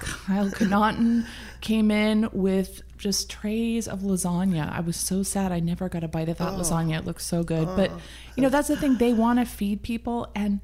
Kyle 0.01 0.51
Connaughton, 0.51 1.27
came 1.61 1.93
in 1.93 2.29
with 2.33 2.83
just 2.99 3.31
trays 3.31 3.87
of 3.87 4.01
lasagna. 4.01 4.69
I 4.73 4.81
was 4.81 4.97
so 4.97 5.23
sad 5.23 5.53
I 5.53 5.61
never 5.61 5.89
got 5.89 6.03
a 6.03 6.09
bite 6.09 6.29
of 6.29 6.39
that 6.39 6.55
lasagna. 6.55 6.99
It 6.99 7.05
looked 7.05 7.23
so 7.23 7.45
good. 7.45 7.69
But, 7.77 7.93
you 8.35 8.43
know, 8.43 8.49
that's 8.49 8.69
the 8.69 8.77
thing. 8.77 8.97
They 8.97 9.13
want 9.13 9.39
to 9.39 9.45
feed 9.45 9.83
people. 9.83 10.29
And 10.35 10.61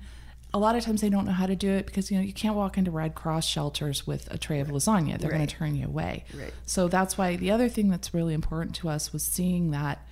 a 0.55 0.59
lot 0.59 0.77
of 0.77 0.85
times 0.85 1.01
they 1.01 1.11
don't 1.11 1.27
know 1.27 1.33
how 1.33 1.47
to 1.47 1.57
do 1.57 1.71
it 1.71 1.87
because, 1.87 2.11
you 2.11 2.17
know, 2.17 2.23
you 2.23 2.33
can't 2.33 2.57
walk 2.57 2.79
into 2.79 2.91
Red 2.91 3.15
Cross 3.15 3.47
shelters 3.47 4.07
with 4.07 4.33
a 4.33 4.39
tray 4.39 4.61
of 4.61 4.69
lasagna. 4.69 5.19
They're 5.19 5.31
going 5.31 5.47
to 5.47 5.55
turn 5.55 5.77
you 5.77 5.87
away. 5.87 6.25
Right. 6.35 6.53
So 6.65 6.89
that's 6.89 7.19
why 7.19 7.37
the 7.37 7.51
other 7.51 7.69
thing 7.69 7.91
that's 7.91 8.15
really 8.15 8.35
important 8.35 8.75
to 8.77 8.89
us 8.89 9.13
was 9.13 9.23
seeing 9.23 9.73
that 9.73 10.07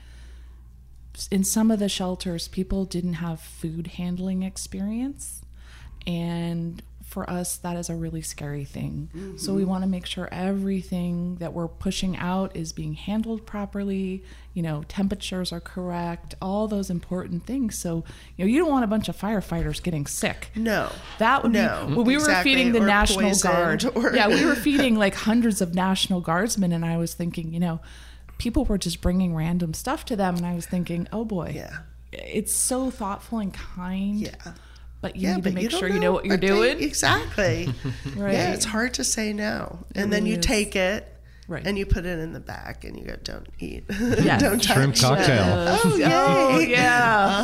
in 1.31 1.43
some 1.43 1.71
of 1.71 1.78
the 1.78 1.88
shelters, 1.88 2.49
people 2.49 2.85
didn't 2.85 3.14
have 3.14 3.40
food 3.40 3.87
handling 3.87 4.43
experience. 4.43 5.40
And 6.07 6.83
for 7.16 7.30
us, 7.30 7.56
that 7.56 7.78
is 7.78 7.88
a 7.88 7.96
really 7.96 8.20
scary 8.20 8.66
thing. 8.66 9.08
So 9.38 9.54
we 9.54 9.62
mm-hmm. 9.62 9.70
want 9.70 9.85
to 9.85 9.88
make 9.88 10.04
sure 10.04 10.28
everything 10.30 11.37
that 11.37 11.54
we're 11.54 11.66
pushing 11.66 12.14
out 12.18 12.54
is 12.54 12.75
being 12.75 12.92
handled 12.92 13.46
properly. 13.46 14.23
You 14.52 14.62
know, 14.62 14.85
temperatures 14.87 15.50
are 15.50 15.61
correct, 15.61 16.35
all 16.42 16.68
those 16.68 16.90
important 16.90 17.46
things. 17.46 17.78
So, 17.78 18.04
you 18.37 18.44
know, 18.44 18.50
you 18.50 18.58
don't 18.58 18.70
want 18.70 18.85
a 18.85 18.87
bunch 18.87 19.08
of 19.08 19.18
firefighters 19.18 19.82
getting 19.82 20.06
sick. 20.06 20.50
No. 20.54 20.92
That 21.18 21.42
would 21.42 21.52
No, 21.52 21.87
be 21.88 21.94
well, 21.94 22.04
we 22.04 22.16
exactly, 22.16 22.35
were 22.35 22.58
feeding 22.58 22.73
the 22.73 22.82
or 22.82 22.87
National 22.87 23.35
Guard. 23.35 23.87
or- 23.94 24.14
Yeah, 24.14 24.28
we 24.28 24.44
were 24.44 24.54
feeding 24.54 24.96
like 24.96 25.14
hundreds 25.14 25.62
of 25.62 25.75
National 25.75 26.20
Guardsmen, 26.20 26.70
and 26.70 26.85
I 26.85 26.99
was 26.99 27.14
thinking, 27.14 27.50
you 27.50 27.61
know, 27.61 27.80
people 28.37 28.66
were 28.66 28.76
just 28.76 29.00
bringing 29.00 29.35
random 29.35 29.73
stuff 29.73 30.04
to 30.04 30.16
them, 30.16 30.37
and 30.37 30.44
I 30.44 30.54
was 30.54 30.66
thinking, 30.66 31.08
oh 31.14 31.25
boy, 31.25 31.52
Yeah. 31.54 31.78
it's 32.12 32.52
so 32.52 32.90
thoughtful 32.90 33.38
and 33.38 33.54
kind. 33.54 34.20
Yeah. 34.20 34.52
But 35.06 35.16
you 35.16 35.28
yeah, 35.28 35.36
need 35.36 35.44
to 35.44 35.50
but 35.50 35.54
make 35.54 35.70
don't 35.70 35.78
sure 35.80 35.88
you 35.88 36.00
know 36.00 36.12
what 36.12 36.25
you're 36.25 36.34
Okay, 36.34 36.46
doing. 36.48 36.82
Exactly. 36.82 37.72
Right. 38.16 38.32
Yeah, 38.32 38.54
it's 38.54 38.64
hard 38.64 38.94
to 38.94 39.04
say 39.04 39.32
no. 39.32 39.78
And 39.94 40.12
then 40.12 40.25
really 40.25 40.36
you 40.36 40.40
take 40.40 40.75
it 40.75 41.12
Right. 41.48 41.64
and 41.64 41.78
you 41.78 41.86
put 41.86 42.04
it 42.06 42.18
in 42.18 42.32
the 42.32 42.40
back 42.40 42.82
and 42.82 42.98
you 42.98 43.04
go, 43.04 43.14
don't 43.22 43.46
eat. 43.60 43.84
Yes. 43.90 44.40
don't 44.40 44.60
touch. 44.60 44.76
Shrimp 44.76 44.96
cocktail. 44.96 45.78
Oh, 45.84 45.96
yay. 45.96 46.08
Oh 46.10 46.58
yeah. 46.58 47.42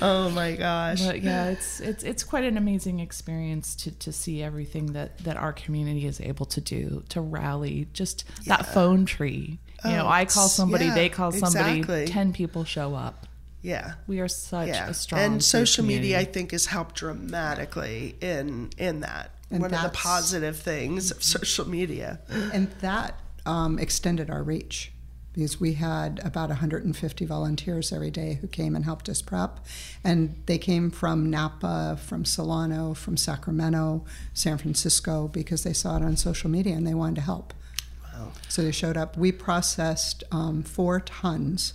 Oh 0.00 0.30
my 0.30 0.54
gosh. 0.56 1.02
But 1.04 1.20
yeah, 1.22 1.50
it's 1.50 1.80
it's 1.80 2.02
it's 2.02 2.24
quite 2.24 2.44
an 2.44 2.56
amazing 2.56 3.00
experience 3.00 3.74
to, 3.76 3.90
to 3.90 4.10
see 4.12 4.42
everything 4.42 4.92
that, 4.94 5.18
that 5.18 5.36
our 5.36 5.52
community 5.52 6.06
is 6.06 6.18
able 6.20 6.46
to 6.46 6.60
do 6.62 7.02
to 7.10 7.20
rally 7.20 7.88
just 7.92 8.24
that 8.46 8.64
phone 8.66 9.04
tree. 9.04 9.58
You 9.84 9.90
oh, 9.90 9.96
know, 9.96 10.04
Oh, 10.06 10.08
I 10.08 10.24
call 10.24 10.48
somebody, 10.48 10.86
yeah, 10.86 10.94
they 10.94 11.08
call 11.08 11.32
somebody, 11.32 11.80
exactly. 11.80 12.06
ten 12.06 12.32
people 12.32 12.64
show 12.64 12.94
up. 12.94 13.26
Yeah. 13.62 13.94
We 14.06 14.20
are 14.20 14.28
such 14.28 14.68
Yeah. 14.68 14.88
a 14.88 14.94
strong 14.94 15.20
and 15.20 15.34
food 15.34 15.42
social 15.44 15.84
media, 15.84 16.18
I 16.18 16.24
think, 16.24 16.50
has 16.50 16.66
helped 16.66 16.96
dramatically 16.96 18.16
in 18.20 18.70
in 18.76 19.00
that. 19.00 19.30
And 19.50 19.60
One 19.60 19.72
of 19.72 19.82
the 19.82 19.90
positive 19.90 20.58
things 20.58 21.10
of 21.10 21.22
social 21.22 21.68
media. 21.68 22.20
And 22.52 22.70
that 22.80 23.20
um, 23.44 23.78
extended 23.78 24.30
our 24.30 24.42
reach 24.42 24.92
because 25.34 25.60
we 25.60 25.74
had 25.74 26.20
about 26.24 26.48
150 26.48 27.24
volunteers 27.26 27.92
every 27.92 28.10
day 28.10 28.38
who 28.40 28.46
came 28.46 28.74
and 28.74 28.84
helped 28.84 29.08
us 29.08 29.22
prep. 29.22 29.60
And 30.04 30.42
they 30.46 30.58
came 30.58 30.90
from 30.90 31.30
Napa, 31.30 31.98
from 32.02 32.24
Solano, 32.24 32.94
from 32.94 33.16
Sacramento, 33.16 34.04
San 34.34 34.58
Francisco 34.58 35.28
because 35.28 35.62
they 35.64 35.72
saw 35.72 35.96
it 35.96 36.02
on 36.02 36.16
social 36.16 36.50
media 36.50 36.74
and 36.74 36.86
they 36.86 36.94
wanted 36.94 37.16
to 37.16 37.20
help. 37.22 37.54
Wow. 38.02 38.32
So 38.48 38.62
they 38.62 38.72
showed 38.72 38.96
up. 38.96 39.16
We 39.16 39.32
processed 39.32 40.24
um, 40.32 40.62
four 40.62 41.00
tons 41.00 41.74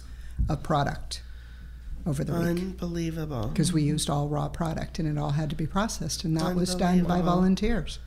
of 0.50 0.62
product 0.64 1.22
over 2.08 2.24
the 2.24 2.34
week 2.34 2.42
Unbelievable. 2.62 3.48
because 3.50 3.74
we 3.74 3.84
used 3.84 4.10
all 4.10 4.28
raw 4.28 4.48
product 4.48 4.98
and 5.00 5.08
it 5.08 5.20
all 5.20 5.32
had 5.32 5.50
to 5.50 5.56
be 5.56 5.68
processed. 5.68 6.24
And 6.24 6.38
that 6.38 6.56
was 6.56 6.74
done 6.76 7.04
by 7.04 7.22
volunteers. 7.22 8.00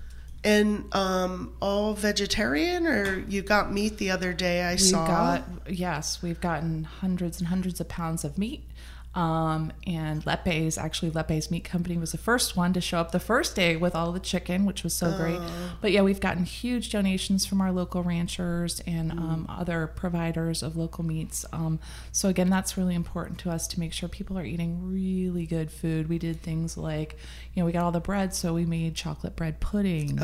And 0.43 0.87
um, 0.95 1.53
all 1.61 1.93
vegetarian, 1.93 2.87
or 2.87 3.19
you 3.29 3.43
got 3.43 3.73
meat 3.73 3.99
the 3.99 4.11
other 4.11 4.33
day? 4.33 4.63
I 4.63 4.71
We've 4.73 4.81
saw. 4.81 5.07
got 5.07 5.45
yes, 5.69 6.23
we've 6.23 6.41
gotten 6.41 6.85
hundreds 6.85 7.41
and 7.41 7.49
hundreds 7.49 7.79
of 7.79 7.89
pounds 7.89 8.25
of 8.25 8.39
meat. 8.39 8.65
Um, 9.13 9.73
and 9.89 10.25
Lepe's 10.25 10.79
actually 10.79 11.11
Lepe's 11.11 11.51
Meat 11.51 11.65
Company 11.65 11.99
was 11.99 12.13
the 12.13 12.19
first 12.19 12.57
one 12.57 12.73
to 12.75 12.81
show 12.81 12.99
up 12.99 13.11
the 13.11 13.19
first 13.19 13.57
day 13.57 13.75
with 13.77 13.97
all 13.97 14.13
the 14.13 14.21
chicken, 14.21 14.67
which 14.67 14.85
was 14.85 14.95
so 14.95 15.17
great. 15.17 15.41
But 15.81 15.91
yeah, 15.91 16.03
we've 16.03 16.21
gotten 16.21 16.45
huge 16.45 16.91
donations 16.91 17.45
from 17.45 17.61
our 17.61 17.73
local 17.73 18.05
ranchers 18.05 18.81
and 18.87 19.11
um, 19.11 19.47
other 19.49 19.89
providers 19.89 20.63
of 20.63 20.77
local 20.77 21.05
meats. 21.05 21.45
Um, 21.53 21.81
so 22.13 22.29
again, 22.29 22.51
that's 22.51 22.77
really 22.77 22.95
important 22.95 23.41
to 23.41 23.51
us 23.51 23.67
to 23.69 23.81
make 23.81 23.93
sure 23.93 24.09
people 24.09 24.39
are 24.39 24.45
eating 24.45 24.89
really 24.93 25.45
good 25.45 25.73
food. 25.73 26.09
We 26.09 26.19
did 26.19 26.41
things 26.41 26.77
like, 26.77 27.17
you 27.53 27.61
know, 27.61 27.67
we 27.67 27.73
got 27.73 27.83
all 27.83 27.91
the 27.93 27.99
bread, 27.99 28.33
so 28.33 28.55
we 28.55 28.65
made 28.65 28.95
chocolate 28.95 29.35
bread 29.35 29.59
pudding. 29.59 30.21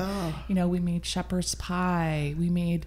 You 0.46 0.54
know, 0.54 0.68
we 0.68 0.78
made 0.78 1.04
shepherd's 1.04 1.56
pie. 1.56 2.36
We 2.38 2.50
made. 2.50 2.86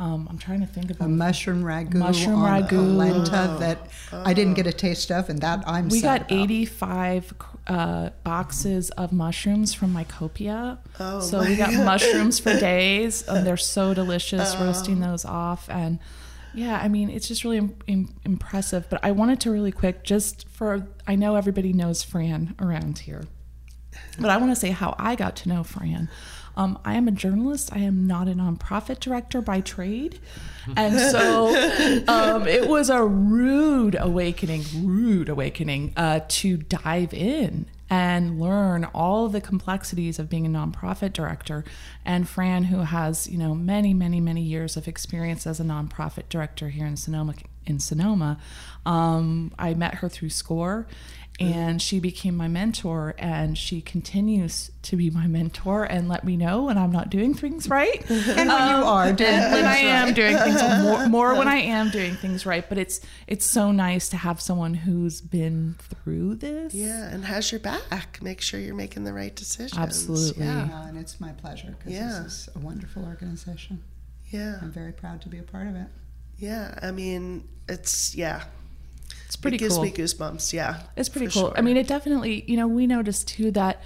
Um, 0.00 0.26
I'm 0.30 0.38
trying 0.38 0.60
to 0.60 0.66
think 0.66 0.90
of 0.90 0.98
a 1.02 1.06
mushroom 1.06 1.62
ragu, 1.62 1.92
Mushroom 1.94 2.36
on 2.42 2.62
ragu. 2.62 2.68
polenta 2.70 3.56
that 3.60 3.78
I 4.12 4.32
didn't 4.32 4.54
get 4.54 4.66
a 4.66 4.72
taste 4.72 5.12
of, 5.12 5.28
and 5.28 5.40
that 5.42 5.62
I'm 5.66 5.90
We 5.90 6.00
sad 6.00 6.20
got 6.22 6.30
about. 6.32 6.42
85 6.44 7.34
uh, 7.66 8.10
boxes 8.24 8.88
of 8.92 9.12
mushrooms 9.12 9.74
from 9.74 9.92
Mycopia. 9.92 10.78
Oh, 10.98 11.20
so 11.20 11.40
we 11.40 11.54
got 11.54 11.74
mushrooms 11.74 12.38
for 12.40 12.58
days. 12.58 13.28
And 13.28 13.46
they're 13.46 13.58
so 13.58 13.92
delicious, 13.92 14.56
roasting 14.56 15.00
those 15.00 15.26
off. 15.26 15.68
And 15.68 15.98
yeah, 16.54 16.80
I 16.82 16.88
mean, 16.88 17.10
it's 17.10 17.28
just 17.28 17.44
really 17.44 17.58
im- 17.58 17.76
im- 17.86 18.14
impressive. 18.24 18.88
But 18.88 19.00
I 19.04 19.10
wanted 19.10 19.38
to 19.42 19.50
really 19.50 19.70
quick, 19.70 20.02
just 20.02 20.48
for, 20.48 20.88
I 21.06 21.14
know 21.14 21.36
everybody 21.36 21.74
knows 21.74 22.02
Fran 22.02 22.54
around 22.58 23.00
here, 23.00 23.24
but 24.18 24.30
I 24.30 24.38
want 24.38 24.50
to 24.50 24.56
say 24.56 24.70
how 24.70 24.94
I 24.98 25.14
got 25.14 25.36
to 25.36 25.48
know 25.50 25.62
Fran. 25.62 26.08
Um, 26.60 26.78
I 26.84 26.94
am 26.96 27.08
a 27.08 27.10
journalist. 27.10 27.70
I 27.72 27.78
am 27.78 28.06
not 28.06 28.28
a 28.28 28.32
nonprofit 28.32 29.00
director 29.00 29.40
by 29.40 29.62
trade. 29.62 30.18
And 30.76 31.00
so 31.00 31.48
um, 32.08 32.46
it 32.46 32.68
was 32.68 32.90
a 32.90 33.02
rude 33.02 33.96
awakening, 33.98 34.64
rude 34.76 35.30
awakening 35.30 35.94
uh, 35.96 36.20
to 36.28 36.58
dive 36.58 37.14
in 37.14 37.64
and 37.88 38.38
learn 38.38 38.84
all 38.94 39.28
the 39.28 39.40
complexities 39.40 40.18
of 40.18 40.28
being 40.28 40.44
a 40.44 40.50
nonprofit 40.50 41.14
director. 41.14 41.64
And 42.04 42.28
Fran, 42.28 42.64
who 42.64 42.80
has, 42.80 43.26
you 43.26 43.38
know, 43.38 43.54
many, 43.54 43.94
many, 43.94 44.20
many 44.20 44.42
years 44.42 44.76
of 44.76 44.86
experience 44.86 45.46
as 45.46 45.60
a 45.60 45.64
nonprofit 45.64 46.28
director 46.28 46.68
here 46.68 46.84
in 46.84 46.98
Sonoma, 46.98 47.36
in 47.64 47.80
Sonoma, 47.80 48.38
um, 48.84 49.52
I 49.58 49.72
met 49.72 49.94
her 49.94 50.10
through 50.10 50.30
SCORE 50.30 50.86
and 51.40 51.80
she 51.80 52.00
became 52.00 52.36
my 52.36 52.48
mentor 52.48 53.14
and 53.18 53.56
she 53.56 53.80
continues 53.80 54.70
to 54.82 54.96
be 54.96 55.08
my 55.10 55.26
mentor 55.26 55.84
and 55.84 56.08
let 56.08 56.22
me 56.22 56.36
know 56.36 56.64
when 56.64 56.76
I'm 56.76 56.92
not 56.92 57.08
doing 57.08 57.32
things 57.34 57.68
right. 57.68 58.04
And 58.10 58.36
when 58.36 58.46
you 58.46 58.52
um, 58.52 58.84
are 58.84 59.12
doing 59.12 59.30
and 59.30 59.52
when 59.52 59.64
I 59.64 59.76
am 59.76 60.06
right. 60.06 60.14
doing 60.14 60.36
things 60.36 60.62
more, 60.82 61.06
more 61.08 61.34
when 61.34 61.48
I 61.48 61.56
am 61.56 61.90
doing 61.90 62.14
things 62.14 62.44
right. 62.44 62.68
But 62.68 62.78
it's 62.78 63.00
it's 63.26 63.46
so 63.46 63.72
nice 63.72 64.08
to 64.10 64.16
have 64.18 64.40
someone 64.40 64.74
who's 64.74 65.20
been 65.20 65.76
through 65.78 66.36
this. 66.36 66.74
Yeah, 66.74 67.08
and 67.10 67.24
has 67.24 67.50
your 67.50 67.60
back. 67.60 68.20
Make 68.22 68.40
sure 68.40 68.60
you're 68.60 68.74
making 68.74 69.04
the 69.04 69.12
right 69.12 69.34
decisions. 69.34 69.78
Absolutely. 69.78 70.44
Yeah. 70.44 70.68
Yeah, 70.68 70.88
and 70.88 70.98
it's 70.98 71.20
my 71.20 71.32
pleasure 71.32 71.74
because 71.78 71.92
Yeah. 71.92 72.20
this 72.22 72.48
is 72.48 72.48
a 72.54 72.58
wonderful 72.58 73.04
organization. 73.04 73.82
Yeah. 74.30 74.58
I'm 74.60 74.70
very 74.70 74.92
proud 74.92 75.22
to 75.22 75.28
be 75.28 75.38
a 75.38 75.42
part 75.42 75.66
of 75.66 75.74
it. 75.74 75.86
Yeah. 76.36 76.78
I 76.82 76.90
mean, 76.90 77.48
it's 77.68 78.14
yeah. 78.14 78.44
It's 79.30 79.36
pretty 79.36 79.58
it 79.58 79.60
gives 79.60 79.74
cool. 79.76 79.84
me 79.84 79.92
goosebumps. 79.92 80.52
Yeah. 80.52 80.80
It's 80.96 81.08
pretty 81.08 81.28
cool. 81.28 81.50
sure. 81.50 81.52
I 81.56 81.60
mean, 81.60 81.76
it 81.76 81.86
definitely, 81.86 82.44
you 82.48 82.56
know, 82.56 82.66
we 82.66 82.88
noticed 82.88 83.28
too 83.28 83.52
that 83.52 83.80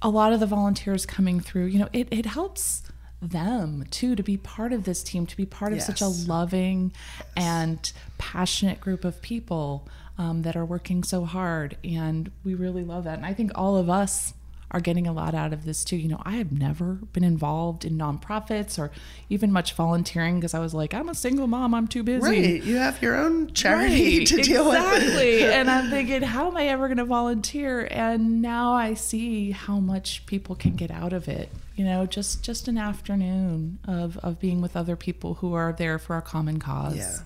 a 0.00 0.08
lot 0.08 0.32
of 0.32 0.40
the 0.40 0.46
volunteers 0.46 1.04
coming 1.04 1.40
through, 1.40 1.66
you 1.66 1.78
know, 1.78 1.90
it, 1.92 2.08
it 2.10 2.24
helps 2.24 2.82
them 3.20 3.84
too 3.90 4.16
to 4.16 4.22
be 4.22 4.38
part 4.38 4.72
of 4.72 4.84
this 4.84 5.02
team, 5.02 5.26
to 5.26 5.36
be 5.36 5.44
part 5.44 5.74
of 5.74 5.82
such 5.82 6.00
a 6.00 6.06
Yes. 6.06 6.26
loving 6.26 6.90
and 7.36 7.92
passionate 8.16 8.80
group 8.80 9.04
of 9.04 9.20
people 9.20 9.86
um, 10.16 10.40
that 10.40 10.56
are 10.56 10.64
working 10.64 11.04
so 11.04 11.26
hard. 11.26 11.76
And 11.84 12.30
we 12.42 12.54
really 12.54 12.82
love 12.82 13.04
that. 13.04 13.18
And 13.18 13.26
I 13.26 13.34
think 13.34 13.52
all 13.54 13.76
of 13.76 13.90
us 13.90 14.32
are 14.72 14.80
getting 14.80 15.06
a 15.06 15.12
lot 15.12 15.34
out 15.34 15.52
of 15.52 15.64
this 15.64 15.84
too. 15.84 15.96
You 15.96 16.08
know, 16.08 16.22
I 16.24 16.32
have 16.32 16.50
never 16.50 16.94
been 17.12 17.22
involved 17.24 17.84
in 17.84 17.96
nonprofits 17.98 18.78
or 18.78 18.90
even 19.28 19.52
much 19.52 19.74
volunteering 19.74 20.40
because 20.40 20.54
I 20.54 20.58
was 20.58 20.72
like, 20.74 20.94
I'm 20.94 21.08
a 21.08 21.14
single 21.14 21.46
mom, 21.46 21.74
I'm 21.74 21.86
too 21.86 22.02
busy. 22.02 22.20
Right. 22.26 22.62
You 22.62 22.76
have 22.76 23.00
your 23.02 23.14
own 23.16 23.52
charity 23.52 24.18
Right, 24.20 24.26
to 24.28 24.42
deal 24.42 24.68
with. 24.68 24.76
exactly. 24.76 25.44
and 25.52 25.70
I'm 25.70 25.90
thinking, 25.90 26.22
how 26.22 26.48
am 26.48 26.56
I 26.56 26.68
ever 26.68 26.88
going 26.88 26.96
to 26.98 27.04
volunteer? 27.04 27.86
And 27.90 28.40
now 28.42 28.72
I 28.72 28.94
see 28.94 29.50
how 29.52 29.78
much 29.78 30.24
people 30.26 30.56
can 30.56 30.74
get 30.74 30.90
out 30.90 31.12
of 31.12 31.28
it. 31.28 31.50
You 31.76 31.84
know, 31.84 32.04
just 32.06 32.42
just 32.42 32.68
an 32.68 32.76
afternoon 32.78 33.78
of 33.86 34.18
of 34.18 34.38
being 34.40 34.60
with 34.60 34.76
other 34.76 34.96
people 34.96 35.34
who 35.34 35.54
are 35.54 35.72
there 35.72 35.98
for 35.98 36.16
a 36.16 36.22
common 36.22 36.58
cause. 36.58 36.96
Yeah. 36.96 37.18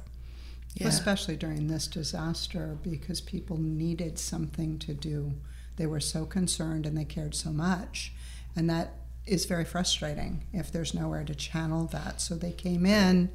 Yeah. 0.74 0.88
especially 0.88 1.36
during 1.36 1.68
this 1.68 1.86
disaster 1.86 2.76
because 2.82 3.22
people 3.22 3.56
needed 3.56 4.18
something 4.18 4.78
to 4.80 4.92
do. 4.92 5.32
They 5.76 5.86
were 5.86 6.00
so 6.00 6.24
concerned 6.26 6.86
and 6.86 6.96
they 6.96 7.04
cared 7.04 7.34
so 7.34 7.50
much. 7.50 8.12
And 8.54 8.68
that 8.70 8.94
is 9.26 9.44
very 9.44 9.64
frustrating 9.64 10.44
if 10.52 10.70
there's 10.72 10.94
nowhere 10.94 11.24
to 11.24 11.34
channel 11.34 11.86
that. 11.86 12.20
So 12.20 12.34
they 12.36 12.52
came 12.52 12.86
in, 12.86 13.30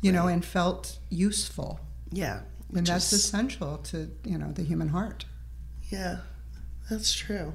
you 0.00 0.12
know, 0.12 0.26
and 0.28 0.44
felt 0.44 0.98
useful. 1.10 1.80
Yeah. 2.10 2.40
And 2.74 2.86
that's 2.86 3.12
is- 3.12 3.24
essential 3.24 3.78
to, 3.78 4.10
you 4.24 4.38
know, 4.38 4.52
the 4.52 4.62
human 4.62 4.88
heart. 4.88 5.24
yeah. 5.90 6.18
That's 6.90 7.12
true. 7.14 7.52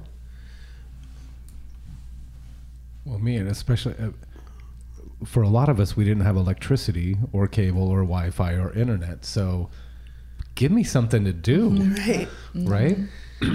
Well, 3.04 3.18
me 3.18 3.36
and 3.36 3.48
especially 3.48 3.94
uh, 3.98 4.10
for 5.24 5.42
a 5.42 5.48
lot 5.48 5.68
of 5.68 5.80
us, 5.80 5.96
we 5.96 6.04
didn't 6.04 6.24
have 6.24 6.36
electricity 6.36 7.16
or 7.32 7.46
cable 7.46 7.88
or 7.88 7.98
Wi-Fi 8.00 8.52
or 8.54 8.72
internet. 8.72 9.24
So, 9.24 9.70
give 10.54 10.72
me 10.72 10.82
something 10.82 11.24
to 11.24 11.32
do, 11.32 11.68
Right. 11.70 12.28
right? 12.54 12.98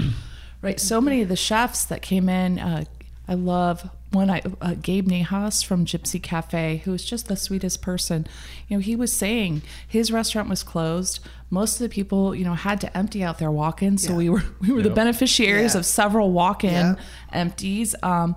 Right. 0.64 0.80
So 0.80 1.00
many 1.02 1.22
of 1.22 1.30
the 1.30 1.36
chefs 1.36 1.84
that 1.86 2.02
came 2.02 2.30
in, 2.30 2.58
uh, 2.58 2.86
I 3.28 3.34
love 3.36 3.90
one. 4.12 4.30
I 4.30 4.42
uh, 4.62 4.76
Gabe 4.82 5.08
Nahas 5.10 5.64
from 5.64 5.86
Gypsy 5.86 6.22
Cafe, 6.24 6.82
who 6.86 6.92
was 6.92 7.04
just 7.06 7.28
the 7.28 7.36
sweetest 7.36 7.82
person. 7.82 8.26
You 8.68 8.78
know, 8.78 8.82
he 8.82 8.96
was 8.96 9.12
saying 9.14 9.62
his 9.88 10.12
restaurant 10.12 10.50
was 10.50 10.64
closed. 10.64 11.20
Most 11.50 11.76
of 11.76 11.80
the 11.80 11.90
people, 11.90 12.34
you 12.34 12.44
know, 12.46 12.54
had 12.54 12.80
to 12.82 12.98
empty 12.98 13.24
out 13.24 13.40
their 13.40 13.52
walk-ins. 13.52 14.04
So 14.04 14.12
Yeah. 14.12 14.18
we 14.18 14.30
were 14.30 14.44
we 14.62 14.72
were 14.72 14.82
the 14.82 14.90
beneficiaries 14.90 15.74
Yeah. 15.74 15.80
of 15.80 15.86
several 15.86 16.32
walk-in 16.32 16.72
Yeah. 16.72 16.96
empties. 17.32 17.94
Um, 18.02 18.36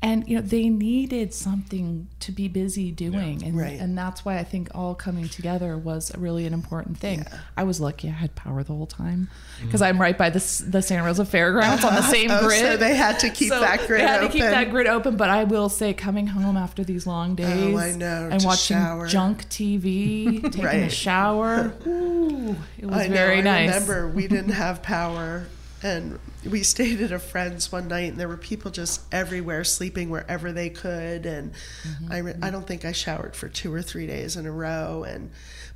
and 0.00 0.28
you 0.28 0.36
know 0.36 0.42
they 0.42 0.68
needed 0.68 1.34
something 1.34 2.06
to 2.20 2.30
be 2.30 2.46
busy 2.46 2.92
doing, 2.92 3.42
and 3.42 3.56
Right. 3.58 3.80
and 3.80 3.98
that's 3.98 4.24
why 4.24 4.38
I 4.38 4.44
think 4.44 4.68
all 4.74 4.94
coming 4.94 5.28
together 5.28 5.76
was 5.76 6.16
really 6.16 6.46
an 6.46 6.54
important 6.54 6.98
thing. 6.98 7.24
I 7.56 7.64
was 7.64 7.80
lucky 7.80 8.08
I 8.08 8.12
had 8.12 8.34
power 8.36 8.62
the 8.62 8.74
whole 8.74 8.86
time 8.86 9.28
mm. 9.60 9.64
because 9.66 9.82
I'm 9.82 10.00
right 10.00 10.16
by 10.16 10.30
the 10.30 10.38
the 10.68 10.82
Santa 10.82 11.02
Rosa 11.04 11.24
Fairgrounds 11.24 11.84
on 11.84 11.96
the 11.96 12.02
same 12.16 12.30
Oh, 12.30 12.46
grid. 12.46 12.60
so 12.60 12.76
they 12.76 12.94
had 12.94 13.18
to 13.20 13.30
keep 13.30 13.48
So 13.48 13.58
that 13.60 13.86
grid 13.88 14.00
open. 14.00 14.06
They 14.06 14.06
had 14.06 14.18
open. 14.20 14.26
to 14.28 14.32
keep 14.32 14.42
that 14.42 14.70
grid 14.70 14.86
open, 14.86 15.16
but 15.16 15.30
I 15.30 15.42
will 15.44 15.68
say, 15.68 15.92
coming 15.94 16.28
home 16.28 16.56
after 16.56 16.84
these 16.84 17.04
long 17.06 17.34
days, 17.34 17.74
Oh, 17.74 17.78
I 17.78 17.92
know, 17.92 18.28
and 18.30 18.42
watching 18.44 18.76
shower. 18.76 19.06
junk 19.08 19.48
TV, 19.48 20.42
taking 20.52 20.64
a 20.64 20.88
shower, 20.90 21.72
ooh, 21.86 22.54
it 22.78 22.86
was 22.86 22.94
I 23.02 23.08
know, 23.08 23.14
very 23.14 23.38
I 23.38 23.42
nice. 23.42 23.68
remember 23.74 24.08
we 24.08 24.28
didn't 24.28 24.52
have 24.52 24.82
power 24.82 25.46
and 25.82 26.18
we 26.48 26.62
stayed 26.62 27.00
at 27.00 27.12
a 27.12 27.18
friend's 27.18 27.70
one 27.70 27.88
night 27.88 28.10
and 28.10 28.18
there 28.18 28.28
were 28.28 28.36
people 28.36 28.70
just 28.70 29.02
everywhere 29.12 29.62
sleeping 29.64 30.10
wherever 30.10 30.52
they 30.52 30.70
could. 30.70 31.24
And 31.26 31.52
Mm-hmm. 31.82 32.12
I, 32.12 32.18
re- 32.18 32.34
I 32.42 32.50
don't 32.50 32.66
think 32.66 32.84
I 32.84 32.92
showered 32.92 33.36
for 33.36 33.48
two 33.48 33.72
or 33.72 33.82
three 33.82 34.06
days 34.06 34.36
in 34.36 34.46
a 34.46 34.52
row. 34.52 35.04
And 35.04 35.30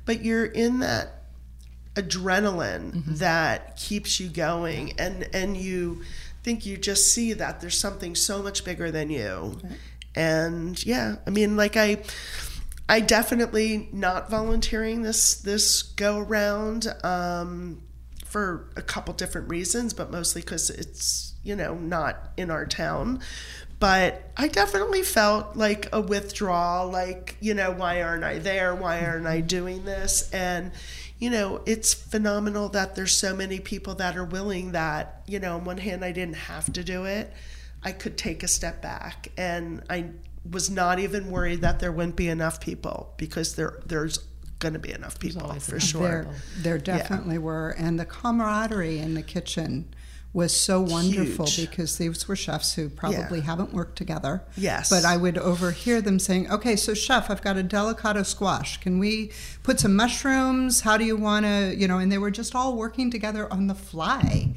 but 0.05 0.23
you're 0.25 0.45
in 0.45 0.79
that 0.79 1.23
adrenaline 1.95 2.91
Mm-hmm. 2.93 3.15
that 3.15 3.77
keeps 3.77 4.19
you 4.19 4.29
going. 4.29 4.93
And 4.99 5.27
and 5.33 5.55
you 5.57 6.01
think 6.43 6.65
you 6.65 6.75
just 6.77 7.13
see 7.13 7.33
that 7.33 7.61
there's 7.61 7.77
something 7.79 8.15
so 8.15 8.43
much 8.43 8.65
bigger 8.65 8.91
than 8.91 9.09
you. 9.09 9.59
And 10.15 10.83
yeah 10.85 11.15
i 11.25 11.29
mean 11.31 11.57
like 11.57 11.75
i 11.75 11.97
i 12.87 12.99
definitely 12.99 13.89
not 13.91 14.29
volunteering 14.29 15.01
this 15.01 15.33
this 15.41 15.81
go 15.81 16.19
around 16.19 16.85
um 17.03 17.81
for 18.33 18.67
a 18.75 18.81
couple 18.81 19.13
different 19.13 19.47
reasons 19.47 19.93
but 19.93 20.11
mostly 20.11 20.41
because 20.41 20.71
it's 20.71 21.35
you 21.43 21.55
know 21.55 21.75
not 21.75 22.31
in 22.35 22.49
our 22.49 22.65
town 22.65 23.21
but 23.79 24.31
I 24.37 24.47
definitely 24.47 25.01
felt 25.01 25.57
like 25.57 25.89
a 25.91 25.99
withdrawal, 25.99 26.89
like, 26.89 27.35
you 27.41 27.53
know, 27.53 27.69
why 27.71 28.01
aren't 28.01 28.23
I 28.23 28.39
there? 28.39 28.73
Why 28.73 29.03
aren't 29.03 29.27
I 29.27 29.41
doing 29.41 29.83
this? 29.83 30.31
And, 30.31 30.71
you 31.19 31.29
know, 31.29 31.61
it's 31.65 31.93
phenomenal 31.93 32.69
that 32.69 32.95
there's 32.95 33.11
so 33.11 33.35
many 33.35 33.59
people 33.59 33.95
that 33.95 34.15
are 34.15 34.23
willing 34.23 34.71
that, 34.71 35.23
you 35.27 35.37
know, 35.37 35.55
on 35.55 35.65
one 35.65 35.79
hand, 35.79 36.05
I 36.05 36.13
didn't 36.13 36.35
have 36.35 36.71
to 36.71 36.81
do 36.81 37.03
it. 37.03 37.33
I 37.83 37.91
could 37.91 38.17
take 38.17 38.41
a 38.41 38.47
step 38.47 38.81
back 38.81 39.27
and 39.37 39.83
I 39.89 40.11
was 40.49 40.69
not 40.69 40.99
even 40.99 41.29
worried 41.29 41.59
that 41.59 41.81
there 41.81 41.91
wouldn't 41.91 42.15
be 42.15 42.29
enough 42.29 42.61
people 42.61 43.13
because 43.17 43.55
there 43.55 43.81
there's 43.85 44.19
going 44.63 44.73
to 44.73 44.79
be 44.79 44.91
enough 44.91 45.19
people 45.19 45.53
for 45.59 45.79
sure. 45.79 46.23
There, 46.23 46.77
there 46.77 46.77
definitely 46.79 47.37
were. 47.37 47.69
And 47.77 47.99
the 47.99 48.05
camaraderie 48.05 48.97
in 48.99 49.13
the 49.13 49.21
kitchen 49.21 49.93
was 50.33 50.51
so 50.55 50.81
wonderful 50.81 51.45
Huge. 51.45 51.69
because 51.69 51.99
these 51.99 52.27
were 52.27 52.35
chefs 52.35 52.73
who 52.73 52.89
probably 52.89 53.37
Yeah. 53.37 53.45
haven't 53.45 53.71
worked 53.71 53.95
together. 53.95 54.41
Yes. 54.57 54.89
But 54.89 55.05
I 55.05 55.15
would 55.15 55.37
overhear 55.37 56.01
them 56.01 56.17
saying, 56.17 56.49
okay, 56.49 56.75
so 56.75 56.95
chef, 56.95 57.29
I've 57.29 57.43
got 57.43 57.55
a 57.55 57.63
delicata 57.63 58.25
squash. 58.25 58.79
Can 58.79 58.97
we 58.97 59.31
put 59.61 59.79
some 59.79 59.95
mushrooms? 59.95 60.81
How 60.81 60.97
do 60.97 61.05
you 61.05 61.15
want 61.17 61.45
to, 61.45 61.75
you 61.77 61.87
know, 61.87 61.99
and 61.99 62.11
they 62.11 62.17
were 62.17 62.31
just 62.31 62.55
all 62.55 62.75
working 62.75 63.11
together 63.11 63.51
on 63.53 63.67
the 63.67 63.75
fly. 63.75 64.55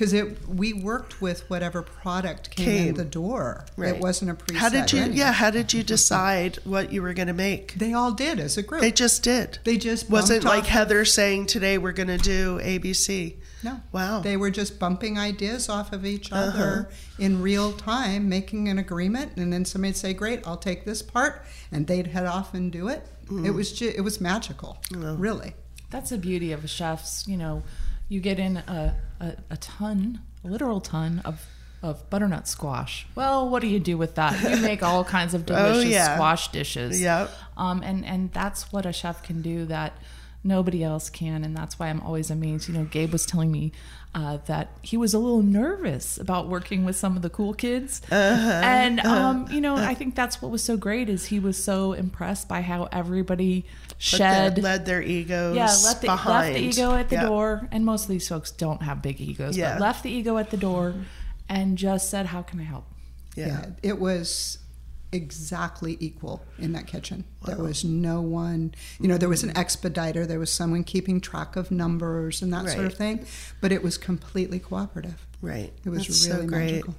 Because 0.00 0.14
it, 0.14 0.48
we 0.48 0.72
worked 0.72 1.20
with 1.20 1.42
whatever 1.50 1.82
product 1.82 2.56
came, 2.56 2.88
in 2.88 2.94
the 2.94 3.04
door. 3.04 3.66
Right. 3.76 3.94
It 3.94 4.00
wasn't 4.00 4.30
a 4.30 4.34
preset. 4.34 4.56
How 4.56 4.70
did 4.70 4.90
you 4.94 5.00
menu. 5.02 5.18
yeah, 5.18 5.32
how 5.32 5.50
did 5.50 5.74
you 5.74 5.82
decide 5.82 6.56
what 6.64 6.90
you 6.90 7.02
were 7.02 7.12
going 7.12 7.28
to 7.28 7.34
make? 7.34 7.74
They 7.74 7.92
all 7.92 8.10
did 8.10 8.40
as 8.40 8.56
a 8.56 8.62
group. 8.62 8.80
They 8.80 8.92
just 8.92 9.22
did. 9.22 9.58
They 9.64 9.76
just 9.76 10.08
wasn't 10.08 10.44
like 10.44 10.62
off- 10.62 10.68
Heather 10.68 11.04
saying 11.04 11.48
today 11.48 11.76
we're 11.76 11.92
going 11.92 12.08
to 12.08 12.16
do 12.16 12.58
ABC. 12.60 13.36
No. 13.62 13.82
Wow. 13.92 14.20
They 14.20 14.38
were 14.38 14.50
just 14.50 14.78
bumping 14.78 15.18
ideas 15.18 15.68
off 15.68 15.92
of 15.92 16.06
each 16.06 16.32
uh-huh. 16.32 16.44
other 16.46 16.88
in 17.18 17.42
real 17.42 17.74
time, 17.74 18.26
making 18.26 18.70
an 18.70 18.78
agreement, 18.78 19.32
and 19.36 19.52
then 19.52 19.66
somebody'd 19.66 19.98
say, 19.98 20.14
"Great, 20.14 20.46
I'll 20.46 20.56
take 20.56 20.86
this 20.86 21.02
part," 21.02 21.44
and 21.70 21.86
they'd 21.86 22.06
head 22.06 22.24
off 22.24 22.54
and 22.54 22.72
do 22.72 22.88
it. 22.88 23.06
It 23.24 23.28
mm-hmm. 23.28 23.54
was 23.54 23.70
ju- 23.70 23.92
it 23.94 24.00
was 24.00 24.18
magical, 24.18 24.78
really. 24.90 25.52
That's 25.90 26.08
the 26.08 26.16
beauty 26.16 26.52
of 26.52 26.64
a 26.64 26.68
chefs. 26.68 27.28
You 27.28 27.36
know, 27.36 27.62
you 28.10 28.20
get 28.20 28.38
in 28.38 28.58
a, 28.58 28.94
a, 29.20 29.32
a 29.50 29.56
ton, 29.56 30.20
a 30.44 30.48
literal 30.48 30.80
ton 30.82 31.22
of, 31.24 31.42
of 31.82 32.10
butternut 32.10 32.46
squash. 32.46 33.06
Well, 33.14 33.48
what 33.48 33.62
do 33.62 33.68
you 33.68 33.80
do 33.80 33.96
with 33.96 34.16
that? 34.16 34.38
You 34.42 34.60
make 34.62 34.82
all 34.82 35.04
kinds 35.04 35.32
of 35.32 35.46
delicious 35.46 35.84
Oh, 35.84 35.88
yeah. 35.88 36.14
squash 36.16 36.48
dishes. 36.48 37.00
Yep. 37.00 37.30
Um, 37.56 37.82
and, 37.82 38.04
and 38.04 38.30
that's 38.32 38.70
what 38.72 38.84
a 38.84 38.92
chef 38.92 39.22
can 39.22 39.40
do 39.40 39.64
that 39.66 39.94
nobody 40.42 40.82
else 40.82 41.10
can. 41.10 41.44
And 41.44 41.56
that's 41.56 41.78
why 41.78 41.88
I'm 41.88 42.00
always 42.00 42.30
amazed. 42.30 42.68
You 42.68 42.74
know, 42.74 42.84
Gabe 42.84 43.12
was 43.12 43.26
telling 43.26 43.52
me 43.52 43.72
uh, 44.14 44.38
that 44.46 44.70
he 44.82 44.96
was 44.96 45.14
a 45.14 45.18
little 45.18 45.42
nervous 45.42 46.18
about 46.18 46.48
working 46.48 46.84
with 46.84 46.96
some 46.96 47.14
of 47.16 47.22
the 47.22 47.30
cool 47.30 47.54
kids. 47.54 48.00
And, 48.10 49.00
um, 49.00 49.46
you 49.50 49.60
know, 49.60 49.76
I 49.76 49.94
think 49.94 50.14
that's 50.16 50.40
what 50.42 50.50
was 50.50 50.62
so 50.64 50.76
great 50.76 51.08
is 51.08 51.26
he 51.26 51.38
was 51.38 51.62
so 51.62 51.92
impressed 51.92 52.48
by 52.48 52.62
how 52.62 52.88
everybody 52.90 53.66
shed 53.98 54.56
their- 54.56 54.62
led 54.64 54.86
their 54.86 55.02
egos 55.02 55.54
yeah, 55.56 55.66
left 55.66 56.00
the, 56.00 56.06
behind. 56.06 56.54
left 56.54 56.58
the 56.58 56.64
ego 56.64 56.94
at 56.94 57.08
the 57.10 57.16
Yeah. 57.16 57.26
door, 57.26 57.68
and 57.70 57.84
most 57.84 58.04
of 58.04 58.08
these 58.08 58.26
folks 58.26 58.50
don't 58.50 58.82
have 58.82 59.02
big 59.02 59.20
egos, 59.20 59.56
Yeah. 59.56 59.74
but 59.74 59.80
left 59.82 60.02
the 60.02 60.10
ego 60.10 60.38
at 60.38 60.50
the 60.50 60.56
door 60.56 60.94
and 61.48 61.76
just 61.76 62.08
said, 62.08 62.26
"How 62.26 62.40
can 62.42 62.58
I 62.60 62.64
help?" 62.64 62.86
Yeah. 63.36 63.46
Yeah, 63.46 63.66
it 63.82 64.00
was 64.00 64.58
exactly 65.12 65.96
equal 66.00 66.42
in 66.58 66.72
that 66.72 66.86
kitchen. 66.86 67.24
There 67.44 67.56
was 67.56 67.84
no 67.84 68.20
one, 68.20 68.74
you 69.00 69.08
know, 69.08 69.18
there 69.18 69.28
was 69.28 69.42
an 69.42 69.50
expediter, 69.56 70.26
there 70.26 70.38
was 70.38 70.52
someone 70.52 70.84
keeping 70.84 71.20
track 71.20 71.56
of 71.56 71.70
numbers 71.70 72.42
and 72.42 72.52
that 72.52 72.68
sort 72.68 72.86
of 72.86 72.94
thing, 72.94 73.26
but 73.60 73.72
it 73.72 73.82
was 73.82 73.98
completely 73.98 74.58
cooperative. 74.58 75.26
Right. 75.42 75.72
It 75.84 75.88
was 75.88 76.06
That's 76.06 76.26
really 76.28 76.42
so 76.42 76.46
great. 76.46 76.70
magical. 76.72 76.94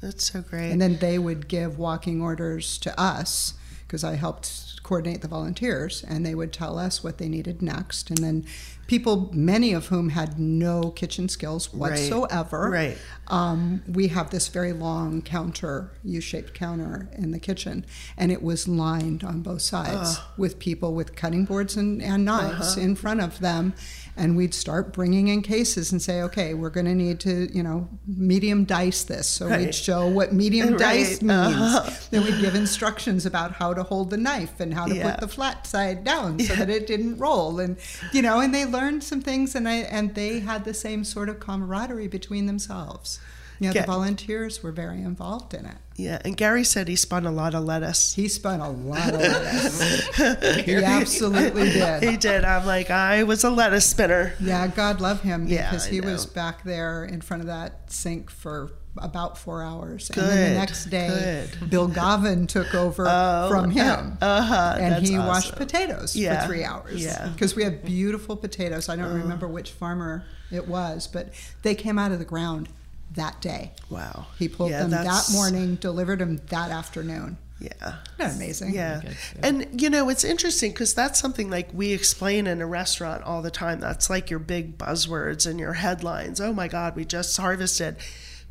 That's 0.00 0.30
so 0.32 0.42
great. 0.42 0.70
And 0.70 0.80
then 0.80 0.98
they 0.98 1.18
would 1.18 1.48
give 1.48 1.78
walking 1.78 2.22
orders 2.22 2.78
to 2.78 3.00
us 3.00 3.54
because 3.86 4.04
I 4.04 4.14
helped 4.14 4.67
coordinate 4.88 5.20
the 5.20 5.28
volunteers, 5.28 6.02
and 6.08 6.24
they 6.24 6.34
would 6.34 6.50
tell 6.50 6.78
us 6.78 7.04
what 7.04 7.18
they 7.18 7.28
needed 7.28 7.60
next. 7.60 8.08
And 8.08 8.18
then 8.18 8.46
people, 8.86 9.28
many 9.34 9.74
of 9.74 9.88
whom 9.88 10.08
had 10.08 10.38
no 10.38 10.90
kitchen 10.92 11.28
skills 11.28 11.74
whatsoever, 11.74 12.70
Right. 12.70 12.96
um, 13.26 13.82
we 13.86 14.08
have 14.08 14.30
this 14.30 14.48
very 14.48 14.72
long 14.72 15.20
counter, 15.20 15.90
U-shaped 16.04 16.54
counter 16.54 17.10
in 17.12 17.32
the 17.32 17.38
kitchen, 17.38 17.84
and 18.16 18.32
it 18.32 18.42
was 18.42 18.66
lined 18.66 19.22
on 19.22 19.42
both 19.42 19.60
sides 19.60 20.18
with 20.38 20.58
people 20.58 20.94
with 20.94 21.14
cutting 21.14 21.44
boards 21.44 21.76
and, 21.76 22.00
and 22.02 22.24
knives 22.24 22.72
Uh-huh. 22.78 22.80
in 22.80 22.94
front 22.96 23.20
of 23.20 23.40
them. 23.40 23.74
And 24.18 24.36
we'd 24.36 24.52
start 24.52 24.92
bringing 24.92 25.28
in 25.28 25.42
cases 25.42 25.92
and 25.92 26.02
say, 26.02 26.20
okay, 26.22 26.52
we're 26.52 26.70
going 26.70 26.86
to 26.86 26.94
need 26.94 27.20
to, 27.20 27.48
you 27.56 27.62
know, 27.62 27.88
medium 28.06 28.64
dice 28.64 29.04
this. 29.04 29.28
So 29.28 29.48
we'd 29.48 29.74
show 29.74 30.08
what 30.08 30.32
medium 30.32 30.76
dice 30.88 31.22
means. 31.22 31.54
Uh-huh. 31.56 31.90
Then 32.10 32.24
we'd 32.24 32.40
give 32.40 32.54
instructions 32.56 33.24
about 33.24 33.52
how 33.52 33.72
to 33.74 33.84
hold 33.84 34.10
the 34.10 34.16
knife 34.16 34.58
and 34.58 34.74
how 34.74 34.86
to 34.86 34.94
Yeah. 34.96 35.12
put 35.12 35.20
the 35.20 35.28
flat 35.28 35.66
side 35.66 36.02
down 36.02 36.40
so 36.40 36.54
that 36.56 36.68
it 36.68 36.86
didn't 36.88 37.18
roll. 37.18 37.60
And 37.60 37.76
you 38.12 38.20
know, 38.22 38.40
and 38.40 38.52
they 38.52 38.64
learned 38.64 39.04
some 39.04 39.20
things, 39.20 39.54
and 39.54 39.68
I 39.68 39.76
and 39.76 40.14
they 40.14 40.40
had 40.40 40.64
the 40.64 40.74
same 40.74 41.04
sort 41.04 41.28
of 41.28 41.38
camaraderie 41.38 42.08
between 42.08 42.46
themselves. 42.46 43.20
Yeah, 43.60 43.72
the 43.72 43.82
volunteers 43.82 44.62
were 44.62 44.72
very 44.72 45.02
involved 45.02 45.52
in 45.54 45.66
it. 45.66 45.76
yeah, 45.96 46.20
and 46.24 46.36
Gary 46.36 46.62
said 46.64 46.86
he 46.88 46.94
spun 46.96 47.26
a 47.26 47.32
lot 47.32 47.54
of 47.54 47.64
lettuce. 47.64 48.14
He 48.14 48.28
spun 48.28 48.60
a 48.60 48.70
lot 48.70 49.14
of 49.14 49.20
lettuce. 49.20 50.16
he 50.64 50.74
absolutely 50.76 51.70
did. 51.70 52.02
He 52.04 52.16
did. 52.16 52.44
I'm 52.44 52.66
like, 52.66 52.90
I 52.90 53.24
was 53.24 53.42
a 53.44 53.50
lettuce 53.50 53.86
spinner. 53.88 54.32
Yeah, 54.40 54.66
God 54.68 55.00
love 55.00 55.22
him 55.22 55.46
because 55.46 55.86
I 55.88 55.90
he 55.90 56.00
was 56.00 56.24
back 56.26 56.62
there 56.64 57.04
in 57.04 57.20
front 57.20 57.40
of 57.42 57.46
that 57.48 57.90
sink 57.92 58.30
for 58.30 58.70
about 58.96 59.38
four 59.38 59.62
hours. 59.62 60.10
And 60.10 60.22
then 60.22 60.28
Good, 60.36 60.50
the 60.50 60.54
next 60.58 60.84
day, 60.86 61.48
good. 61.60 61.70
Bill 61.70 61.86
Govan 61.88 62.46
took 62.48 62.74
over 62.74 63.06
Oh, 63.08 63.48
from 63.48 63.70
him. 63.70 64.18
uh-huh, 64.20 64.76
and 64.80 65.06
he 65.06 65.16
washed 65.18 65.54
potatoes 65.56 66.16
Yeah, 66.16 66.40
for 66.42 66.46
three 66.48 66.64
hours. 66.64 67.02
yeah. 67.04 67.28
Because 67.28 67.54
we 67.54 67.62
had 67.64 67.84
beautiful 67.84 68.36
potatoes. 68.36 68.88
I 68.88 68.96
don't 68.96 69.14
remember 69.14 69.46
which 69.46 69.70
farmer 69.70 70.24
it 70.50 70.66
was, 70.66 71.06
but 71.06 71.28
they 71.62 71.74
came 71.76 71.96
out 71.98 72.10
of 72.10 72.18
the 72.18 72.24
ground 72.24 72.68
that 73.14 73.40
day. 73.40 73.72
Wow. 73.90 74.26
He 74.38 74.48
pulled 74.48 74.70
Yeah, 74.70 74.80
them 74.84 74.90
that 74.90 75.28
morning, 75.32 75.76
delivered 75.76 76.18
them 76.20 76.40
that 76.48 76.70
afternoon. 76.70 77.38
Yeah. 77.60 77.70
Isn't 77.72 78.18
that 78.18 78.34
amazing? 78.36 78.74
Yeah. 78.74 79.00
And, 79.42 79.80
you 79.80 79.90
know, 79.90 80.08
it's 80.08 80.22
interesting 80.22 80.70
because 80.70 80.94
that's 80.94 81.18
something 81.18 81.50
like 81.50 81.70
we 81.72 81.92
explain 81.92 82.46
in 82.46 82.60
a 82.60 82.66
restaurant 82.66 83.24
all 83.24 83.42
the 83.42 83.50
time. 83.50 83.80
That's 83.80 84.08
like 84.08 84.30
your 84.30 84.38
big 84.38 84.78
buzzwords 84.78 85.44
and 85.44 85.58
your 85.58 85.72
headlines. 85.72 86.40
Oh 86.40 86.52
my 86.52 86.68
God, 86.68 86.94
we 86.94 87.04
just 87.04 87.36
harvested. 87.36 87.96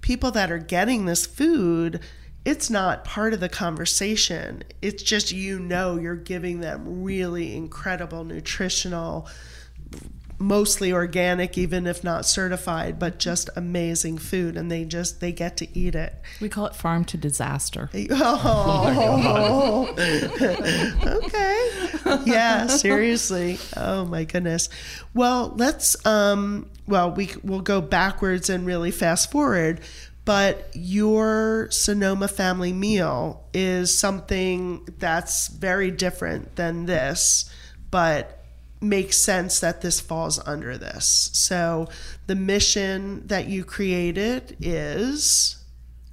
People 0.02 0.32
that 0.32 0.52
are 0.52 0.58
getting 0.58 1.06
this 1.06 1.26
food, 1.26 2.02
it's 2.44 2.70
not 2.70 3.06
part 3.06 3.34
of 3.34 3.40
the 3.40 3.50
conversation. 3.50 4.64
It's 4.82 5.04
just 5.04 5.32
you 5.32 5.58
know 5.60 5.98
you're 5.98 6.16
giving 6.16 6.60
them 6.60 7.04
really 7.04 7.56
incredible 7.56 8.26
nutritional 8.26 9.28
mostly 10.40 10.92
organic 10.92 11.58
even 11.58 11.88
if 11.88 12.04
not 12.04 12.26
certified 12.26 13.00
but 13.00 13.18
just 13.18 13.50
amazing 13.56 14.18
food 14.18 14.56
and 14.56 14.70
they 14.72 14.86
just 14.86 15.20
they 15.20 15.32
get 15.32 15.58
to 15.58 15.68
eat 15.78 15.96
it 15.96 16.14
We 16.40 16.48
call 16.48 16.68
it 16.68 16.76
farm 16.76 17.06
to 17.06 17.18
disaster. 17.18 17.90
Oh, 18.10 19.88
okay. 21.26 22.30
Yeah, 22.30 22.68
seriously. 22.68 23.58
Oh 23.76 24.06
my 24.06 24.24
goodness. 24.24 24.70
Well, 25.14 25.54
let's 25.56 26.06
um 26.06 26.70
well, 26.88 27.12
we 27.12 27.32
we'll 27.44 27.62
go 27.62 27.82
backwards 27.82 28.50
and 28.50 28.66
really 28.66 28.92
fast 28.92 29.32
forward, 29.32 29.82
but 30.26 30.70
your 30.74 31.68
Sonoma 31.72 32.28
family 32.28 32.74
meal 32.74 33.46
is 33.54 33.98
something 33.98 34.88
that's 35.00 35.48
very 35.48 35.92
different 35.92 36.56
than 36.56 36.86
this, 36.86 37.50
but 37.92 38.37
makes 38.82 39.18
sense 39.18 39.60
that 39.60 39.82
this 39.82 40.00
falls 40.00 40.40
under 40.46 40.78
this. 40.78 41.30
So, 41.34 41.88
the 42.28 42.36
mission 42.36 43.26
that 43.28 43.48
you 43.48 43.64
created 43.64 44.56
is 44.60 45.64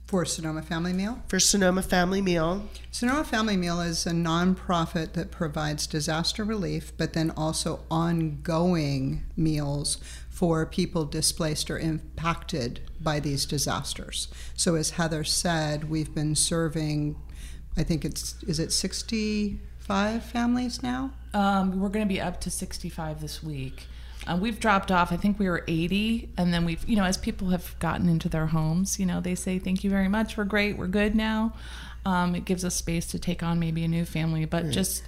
For 0.07 0.25
Sonoma 0.25 0.63
Family 0.63 0.93
Meal. 0.93 1.23
for 1.29 1.41
Sonoma 1.41 1.83
Family 1.83 2.23
Meal. 2.23 2.69
Sonoma 2.91 3.25
Family 3.25 3.57
Meal 3.57 3.81
is 3.81 4.07
a 4.07 4.13
nonprofit 4.13 5.13
that 5.15 5.31
provides 5.31 5.87
disaster 5.87 6.45
relief, 6.45 6.93
but 6.97 7.13
then 7.13 7.31
also 7.37 7.81
ongoing 7.91 9.25
meals 9.37 9.99
for 10.31 10.67
people 10.67 11.05
displaced 11.05 11.71
or 11.71 11.79
impacted 11.79 12.81
by 13.01 13.21
these 13.21 13.47
disasters. 13.47 14.29
So, 14.57 14.75
as 14.75 14.91
Heather 14.91 15.25
said, 15.25 15.91
we've 15.91 16.15
been 16.15 16.35
serving, 16.35 17.17
I 17.77 17.83
think 17.83 18.05
it's, 18.05 18.43
is 18.45 18.59
it 18.59 18.73
65 18.73 20.25
families 20.25 20.83
now? 20.83 21.13
Um, 21.35 21.81
we're 21.81 21.89
going 21.89 22.07
to 22.07 22.13
be 22.13 22.21
up 22.21 22.41
to 22.43 22.51
65 22.51 23.21
this 23.21 23.43
week. 23.43 23.87
Uh, 24.27 24.39
we've 24.41 24.59
dropped 24.59 24.91
off. 24.91 25.13
I 25.13 25.17
think 25.17 25.39
we 25.39 25.49
were 25.49 25.65
80, 25.69 26.31
and 26.39 26.55
then 26.55 26.65
we've, 26.65 26.89
you 26.89 26.97
know, 26.97 27.05
as 27.05 27.19
people 27.19 27.49
have 27.49 27.79
gotten 27.79 28.09
into 28.09 28.29
their 28.29 28.47
homes, 28.47 28.99
you 28.99 29.05
know, 29.05 29.21
they 29.21 29.35
say, 29.35 29.59
"Thank 29.59 29.85
you 29.85 29.91
very 29.91 30.09
much. 30.09 30.37
We're 30.37 30.45
great. 30.45 30.79
We're 30.79 30.87
good 30.87 31.15
now." 31.15 31.53
Um, 32.07 32.35
it 32.35 32.45
gives 32.45 32.65
us 32.65 32.75
space 32.75 33.07
to 33.09 33.19
take 33.19 33.43
on 33.43 33.59
maybe 33.59 33.85
a 33.85 33.89
new 33.89 34.05
family, 34.05 34.45
but 34.47 34.71
just 34.71 35.03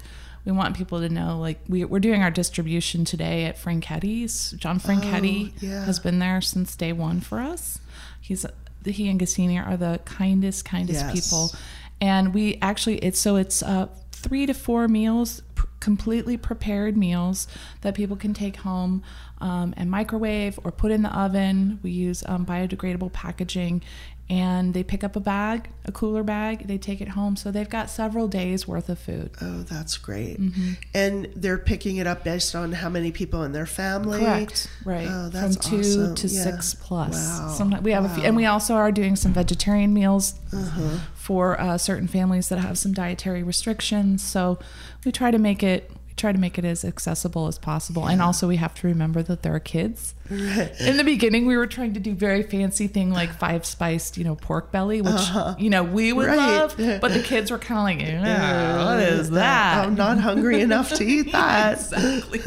we 0.44 0.52
want 0.52 0.76
people 0.76 1.00
to 1.00 1.08
know, 1.08 1.38
like, 1.38 1.60
we, 1.68 1.84
we're 1.84 1.98
doing 1.98 2.22
our 2.22 2.30
distribution 2.30 3.04
today 3.04 3.44
at 3.46 3.56
Franchetti's. 3.56 4.52
John 4.52 4.78
Franchetti 4.78 5.52
yeah. 5.60 5.84
has 5.84 5.98
been 5.98 6.18
there 6.18 6.40
since 6.40 6.76
day 6.76 6.92
one 6.92 7.20
for 7.20 7.40
us. 7.40 7.78
He's 8.20 8.44
he 8.84 9.08
and 9.08 9.18
Gassini 9.18 9.64
are 9.64 9.76
the 9.76 10.00
kindest, 10.04 10.64
kindest 10.64 11.04
Yes. 11.06 11.12
people 11.28 11.52
and 12.00 12.34
we 12.34 12.58
actually 12.60 12.98
it's 12.98 13.18
so 13.18 13.36
it's 13.36 13.62
uh, 13.62 13.88
three 14.12 14.46
to 14.46 14.54
four 14.54 14.88
meals 14.88 15.42
completely 15.90 16.37
prepared 16.37 16.96
meals 16.96 17.46
that 17.83 17.94
people 17.94 18.16
can 18.16 18.35
take 18.35 18.57
home 18.57 19.03
um, 19.40 19.72
and 19.77 19.88
microwave 19.88 20.59
or 20.64 20.72
put 20.72 20.90
in 20.90 21.03
the 21.03 21.14
oven 21.25 21.79
we 21.85 21.90
use 21.92 22.25
um, 22.27 22.44
biodegradable 22.44 23.12
packaging 23.12 23.81
and 24.29 24.75
they 24.75 24.83
pick 24.83 25.05
up 25.05 25.14
a 25.14 25.20
bag 25.20 25.68
a 25.85 25.92
cooler 25.92 26.25
bag 26.25 26.66
they 26.66 26.77
take 26.77 27.01
it 27.01 27.11
home 27.18 27.37
so 27.37 27.53
they've 27.53 27.70
got 27.79 27.88
several 27.88 28.27
days 28.27 28.66
worth 28.66 28.88
of 28.88 28.99
food 28.99 29.31
Oh, 29.40 29.62
that's 29.62 29.96
great. 29.99 30.40
Mm-hmm. 30.40 30.72
And 30.94 31.29
they're 31.37 31.59
picking 31.72 31.99
it 31.99 32.07
up 32.09 32.25
based 32.25 32.57
on 32.57 32.72
how 32.72 32.88
many 32.88 33.12
people 33.12 33.44
in 33.44 33.53
their 33.53 33.66
family. 33.66 34.18
Correct. 34.20 34.68
Right. 34.85 35.07
Oh, 35.09 35.31
From 35.31 35.53
two 35.55 35.79
awesome. 35.81 36.14
to 36.16 36.27
Yeah. 36.27 36.42
six 36.46 36.75
plus. 36.75 37.14
Wow. 37.14 37.55
Sometimes 37.57 37.83
we 37.85 37.92
have 37.92 38.05
a 38.05 38.09
few, 38.09 38.25
and 38.25 38.35
we 38.35 38.46
also 38.46 38.75
are 38.75 38.90
doing 38.90 39.14
some 39.14 39.33
vegetarian 39.33 39.92
meals 40.01 40.35
for 41.14 41.61
uh, 41.61 41.77
certain 41.79 42.09
families 42.09 42.49
that 42.49 42.59
have 42.59 42.77
some 42.79 42.92
dietary 42.92 43.42
restrictions. 43.42 44.22
So 44.22 44.59
we 45.07 45.12
try 45.12 45.31
to 45.31 45.38
make 45.38 45.62
it. 45.62 45.90
We 46.09 46.14
try 46.14 46.33
to 46.33 46.38
make 46.38 46.59
it 46.59 46.64
as 46.64 46.85
accessible 46.85 47.47
as 47.47 47.59
possible, 47.59 48.07
and 48.07 48.21
also 48.23 48.49
we 48.49 48.57
have 48.57 48.75
to 48.77 48.87
remember 48.87 49.23
that 49.23 49.42
there 49.42 49.55
are 49.55 49.61
kids. 49.61 50.14
In 50.31 50.97
the 50.97 51.05
beginning, 51.05 51.47
we 51.47 51.57
were 51.57 51.66
trying 51.66 51.92
to 51.95 52.01
do 52.01 52.14
very 52.14 52.42
fancy 52.42 52.87
thing 52.88 53.11
like 53.12 53.31
five 53.38 53.64
spiced, 53.66 54.16
you 54.19 54.25
know, 54.25 54.35
pork 54.35 54.73
belly, 54.73 55.01
which 55.03 55.12
uh-huh. 55.14 55.55
you 55.59 55.69
know 55.71 55.85
we 55.85 56.12
would 56.12 56.27
Right. 56.27 56.37
love, 56.37 56.77
but 56.77 57.12
the 57.12 57.23
kids 57.25 57.51
were 57.51 57.59
kind 57.59 58.01
of 58.01 58.07
like, 58.07 58.09
"Yeah, 58.25 58.85
what 58.87 59.01
is 59.01 59.31
that? 59.31 59.87
I'm 59.87 59.95
not 59.95 60.19
hungry 60.19 60.61
enough 60.62 60.92
to 60.95 61.05
eat 61.05 61.31
that. 61.33 61.75
exactly. 61.75 62.40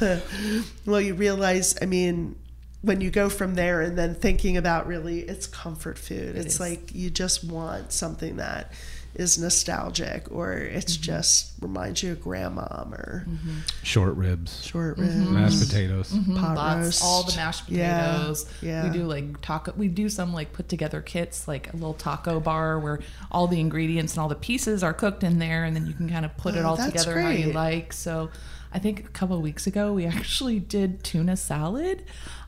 Well, 0.86 1.00
you 1.00 1.14
realize, 1.14 1.76
I 1.82 1.86
mean, 1.86 2.36
when 2.82 3.00
you 3.00 3.10
go 3.10 3.28
from 3.28 3.54
there 3.54 3.80
and 3.82 3.96
then 3.98 4.14
thinking 4.14 4.56
about 4.56 4.86
really, 4.86 5.20
it's 5.20 5.46
comfort 5.46 5.98
food. 5.98 6.36
it's 6.36 6.54
is. 6.54 6.60
like 6.60 6.94
you 6.94 7.10
just 7.10 7.44
want 7.44 7.92
something 7.92 8.36
that 8.36 8.72
is 9.12 9.36
nostalgic 9.38 10.30
or 10.30 10.52
it's 10.52 10.94
Mm-hmm. 10.96 11.02
just 11.02 11.52
reminds 11.60 12.00
you 12.02 12.12
of 12.12 12.20
grandma 12.22 12.84
or 12.92 13.24
mm-hmm. 13.28 13.58
Short 13.82 14.14
ribs, 14.14 14.64
short 14.64 14.96
mm-hmm. 14.98 15.34
ribs, 15.34 15.58
mashed 15.58 15.68
potatoes. 15.68 16.12
Mm-hmm. 16.12 16.36
pot 16.36 16.56
Lots, 16.56 16.84
roast. 16.84 17.04
all 17.04 17.22
the 17.24 17.34
mashed 17.36 17.66
potatoes. 17.66 18.46
yeah. 18.62 18.84
We 18.86 18.96
do 18.96 19.04
like 19.04 19.40
taco. 19.42 19.72
We 19.76 19.88
do 19.88 20.08
some 20.08 20.32
like 20.32 20.52
put 20.52 20.68
together 20.68 21.00
kits, 21.02 21.48
like 21.48 21.72
a 21.72 21.76
little 21.76 21.94
taco 21.94 22.38
bar 22.38 22.78
where 22.78 23.00
all 23.32 23.48
the 23.48 23.58
ingredients 23.58 24.14
and 24.14 24.22
all 24.22 24.28
the 24.28 24.36
pieces 24.36 24.82
are 24.84 24.94
cooked 24.94 25.24
in 25.24 25.38
there, 25.40 25.64
and 25.64 25.74
then 25.74 25.86
you 25.86 25.92
can 25.92 26.08
kind 26.08 26.24
of 26.24 26.36
put 26.36 26.54
it 26.54 26.60
Oh, 26.60 26.68
all 26.68 26.76
that's 26.76 26.92
together 26.92 27.20
how 27.20 27.30
you 27.30 27.52
like. 27.52 27.92
So, 27.92 28.30
I 28.72 28.78
think 28.78 29.00
a 29.00 29.08
couple 29.08 29.36
of 29.36 29.42
weeks 29.42 29.66
ago 29.66 29.92
we 29.92 30.06
actually 30.18 30.58
did 30.58 31.02
tuna 31.02 31.36
salad. 31.36 32.04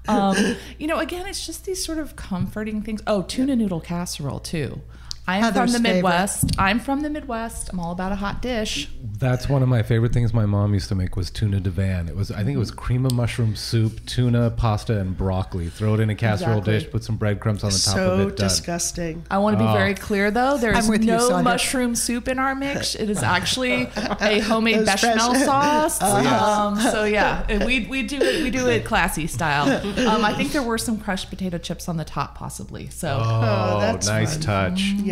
Um, 0.08 0.56
you 0.78 0.86
know, 0.86 0.98
again, 0.98 1.26
it's 1.26 1.46
just 1.46 1.64
these 1.64 1.84
sort 1.84 1.98
of 1.98 2.16
comforting 2.16 2.82
things. 2.82 3.02
Oh, 3.06 3.22
tuna 3.22 3.56
noodle 3.56 3.80
casserole 3.80 4.40
too. 4.40 4.80
I'm 5.24 5.40
Heather's 5.40 5.72
from 5.72 5.82
the 5.82 5.88
favorite. 5.88 5.94
Midwest. 6.02 6.50
I'm 6.58 6.80
from 6.80 7.00
the 7.00 7.08
Midwest. 7.08 7.70
I'm 7.72 7.78
all 7.78 7.92
about 7.92 8.10
a 8.10 8.16
hot 8.16 8.42
dish. 8.42 8.88
That's 9.20 9.48
one 9.48 9.62
of 9.62 9.68
my 9.68 9.84
favorite 9.84 10.12
things 10.12 10.34
my 10.34 10.46
mom 10.46 10.74
used 10.74 10.88
to 10.88 10.96
make 10.96 11.14
was 11.14 11.30
tuna 11.30 11.60
divan. 11.60 12.08
It 12.08 12.16
was 12.16 12.32
I 12.32 12.38
think 12.42 12.56
it 12.56 12.58
was 12.58 12.72
cream 12.72 13.06
of 13.06 13.12
mushroom 13.12 13.54
soup, 13.54 14.04
tuna, 14.04 14.50
pasta, 14.50 14.98
and 14.98 15.16
broccoli. 15.16 15.68
Throw 15.68 15.94
it 15.94 16.00
in 16.00 16.10
a 16.10 16.16
casserole 16.16 16.58
Exactly. 16.58 16.78
dish, 16.80 16.90
put 16.90 17.04
some 17.04 17.16
breadcrumbs 17.18 17.62
on 17.62 17.70
the 17.70 17.78
top 17.78 17.94
so 17.94 18.10
of 18.14 18.20
it. 18.20 18.36
Done. 18.36 18.48
disgusting. 18.48 19.24
I 19.30 19.38
want 19.38 19.54
to 19.54 19.62
be 19.62 19.68
Oh. 19.68 19.72
very 19.72 19.94
clear, 19.94 20.32
though. 20.32 20.58
There's 20.58 20.76
I'm 20.76 20.88
with 20.88 21.02
you, 21.02 21.12
no 21.12 21.40
mushroom 21.40 21.94
soup 21.94 22.26
in 22.26 22.40
our 22.40 22.56
mix. 22.56 22.96
It 22.96 23.08
is 23.08 23.22
actually 23.22 23.82
a 24.20 24.40
homemade 24.40 24.80
Those 24.80 24.86
bechamel 24.86 25.34
fresh- 25.34 25.44
sauce. 25.44 26.02
um, 26.02 26.80
so 26.80 27.04
yeah, 27.04 27.64
we 27.64 27.86
we 27.86 28.02
do 28.02 28.16
it 28.20 28.42
we 28.42 28.50
do 28.50 28.66
it 28.68 28.84
classy 28.84 29.28
style. 29.28 29.68
Um, 30.08 30.24
I 30.24 30.34
think 30.34 30.50
there 30.50 30.64
were 30.64 30.78
some 30.78 30.98
crushed 30.98 31.30
potato 31.30 31.58
chips 31.58 31.88
on 31.88 31.96
the 31.96 32.04
top, 32.04 32.34
possibly. 32.34 32.88
So 32.90 33.20
Oh, 33.22 33.78
that's 33.80 34.08
nice 34.08 34.32
fun. 34.32 34.40
touch. 34.42 34.80
Yeah. 34.80 35.11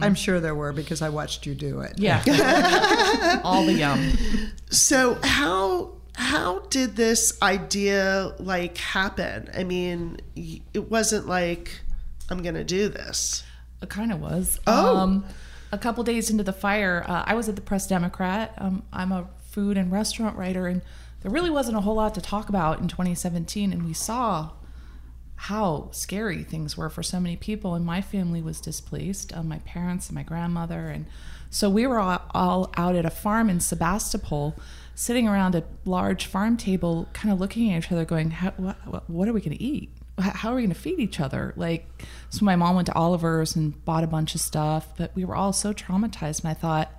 I'm 0.00 0.14
sure 0.14 0.40
there 0.40 0.54
were 0.54 0.72
because 0.72 1.02
I 1.02 1.08
watched 1.08 1.46
you 1.46 1.54
do 1.54 1.80
it. 1.80 1.94
yeah, 1.96 3.40
all 3.44 3.64
the 3.64 3.72
yum. 3.74 4.12
So 4.70 5.18
how 5.22 5.92
how 6.14 6.60
did 6.70 6.96
this 6.96 7.40
idea 7.42 8.34
like 8.38 8.76
happen? 8.76 9.50
I 9.56 9.64
mean, 9.64 10.18
it 10.36 10.90
wasn't 10.90 11.28
like 11.28 11.80
I'm 12.30 12.42
gonna 12.42 12.64
do 12.64 12.88
this. 12.88 13.44
It 13.80 13.88
kind 13.88 14.12
of 14.12 14.20
was. 14.20 14.58
Oh. 14.66 14.96
Um, 14.96 15.24
a 15.70 15.78
couple 15.78 16.02
days 16.02 16.30
into 16.30 16.42
the 16.42 16.52
fire, 16.52 17.04
uh, 17.06 17.24
I 17.26 17.34
was 17.34 17.48
at 17.48 17.54
the 17.54 17.62
Press 17.62 17.86
Democrat. 17.86 18.54
Um, 18.58 18.82
I'm 18.92 19.12
a 19.12 19.28
food 19.50 19.76
and 19.76 19.92
restaurant 19.92 20.36
writer, 20.36 20.66
and 20.66 20.82
there 21.20 21.30
really 21.30 21.50
wasn't 21.50 21.76
a 21.76 21.80
whole 21.80 21.96
lot 21.96 22.14
to 22.14 22.20
talk 22.20 22.48
about 22.48 22.80
in 22.80 22.88
2017. 22.88 23.72
And 23.72 23.84
we 23.84 23.92
saw 23.92 24.50
how 25.42 25.88
scary 25.92 26.42
things 26.42 26.76
were 26.76 26.90
for 26.90 27.02
so 27.02 27.20
many 27.20 27.36
people. 27.36 27.74
And 27.74 27.86
my 27.86 28.00
family 28.00 28.42
was 28.42 28.60
displaced 28.60 29.34
um, 29.36 29.48
my 29.48 29.60
parents 29.60 30.08
and 30.08 30.16
my 30.16 30.24
grandmother. 30.24 30.88
And 30.88 31.06
so 31.48 31.70
we 31.70 31.86
were 31.86 32.00
all, 32.00 32.20
all 32.32 32.72
out 32.76 32.96
at 32.96 33.06
a 33.06 33.10
farm 33.10 33.48
in 33.48 33.60
Sebastopol, 33.60 34.56
sitting 34.96 35.28
around 35.28 35.54
a 35.54 35.62
large 35.84 36.26
farm 36.26 36.56
table, 36.56 37.08
kind 37.12 37.32
of 37.32 37.38
looking 37.38 37.72
at 37.72 37.84
each 37.84 37.92
other, 37.92 38.04
going, 38.04 38.32
what, 38.56 39.08
what 39.08 39.28
are 39.28 39.32
we 39.32 39.40
going 39.40 39.56
to 39.56 39.62
eat? 39.62 39.90
how 40.20 40.50
are 40.50 40.56
we 40.56 40.62
going 40.62 40.74
to 40.74 40.74
feed 40.74 40.98
each 40.98 41.20
other? 41.20 41.52
Like, 41.56 41.86
so 42.30 42.44
my 42.44 42.56
mom 42.56 42.74
went 42.74 42.86
to 42.86 42.94
Oliver's 42.94 43.54
and 43.54 43.84
bought 43.84 44.02
a 44.02 44.08
bunch 44.08 44.34
of 44.34 44.40
stuff, 44.40 44.88
but 44.96 45.14
we 45.14 45.24
were 45.24 45.36
all 45.36 45.52
so 45.52 45.72
traumatized. 45.72 46.40
And 46.40 46.50
I 46.50 46.54
thought, 46.54 46.90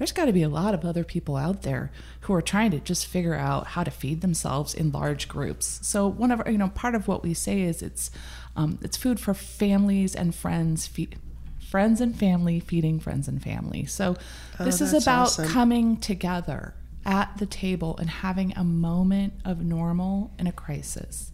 there's 0.00 0.12
got 0.12 0.24
to 0.24 0.32
be 0.32 0.42
a 0.42 0.48
lot 0.48 0.72
of 0.72 0.82
other 0.82 1.04
people 1.04 1.36
out 1.36 1.60
there 1.60 1.92
who 2.20 2.32
are 2.32 2.40
trying 2.40 2.70
to 2.70 2.80
just 2.80 3.06
figure 3.06 3.34
out 3.34 3.66
how 3.66 3.84
to 3.84 3.90
feed 3.90 4.22
themselves 4.22 4.72
in 4.72 4.90
large 4.90 5.28
groups. 5.28 5.78
So 5.82 6.08
one 6.08 6.30
of 6.30 6.40
our, 6.40 6.50
you 6.50 6.56
know, 6.56 6.68
part 6.68 6.94
of 6.94 7.06
what 7.06 7.22
we 7.22 7.34
say 7.34 7.60
is 7.60 7.82
it's 7.82 8.10
um, 8.56 8.78
it's 8.80 8.96
food 8.96 9.20
for 9.20 9.34
families 9.34 10.14
and 10.14 10.34
friends, 10.34 10.86
fe- 10.86 11.10
friends 11.68 12.00
and 12.00 12.16
family 12.16 12.60
feeding 12.60 12.98
friends 12.98 13.28
and 13.28 13.42
family. 13.42 13.84
So 13.84 14.16
this 14.58 14.80
is 14.80 14.94
about 14.94 15.26
awesome. 15.26 15.48
coming 15.48 15.98
together 15.98 16.72
at 17.04 17.36
the 17.36 17.44
table 17.44 17.94
and 17.98 18.08
having 18.08 18.54
a 18.56 18.64
moment 18.64 19.34
of 19.44 19.62
normal 19.62 20.32
in 20.38 20.46
a 20.46 20.52
crisis. 20.52 21.30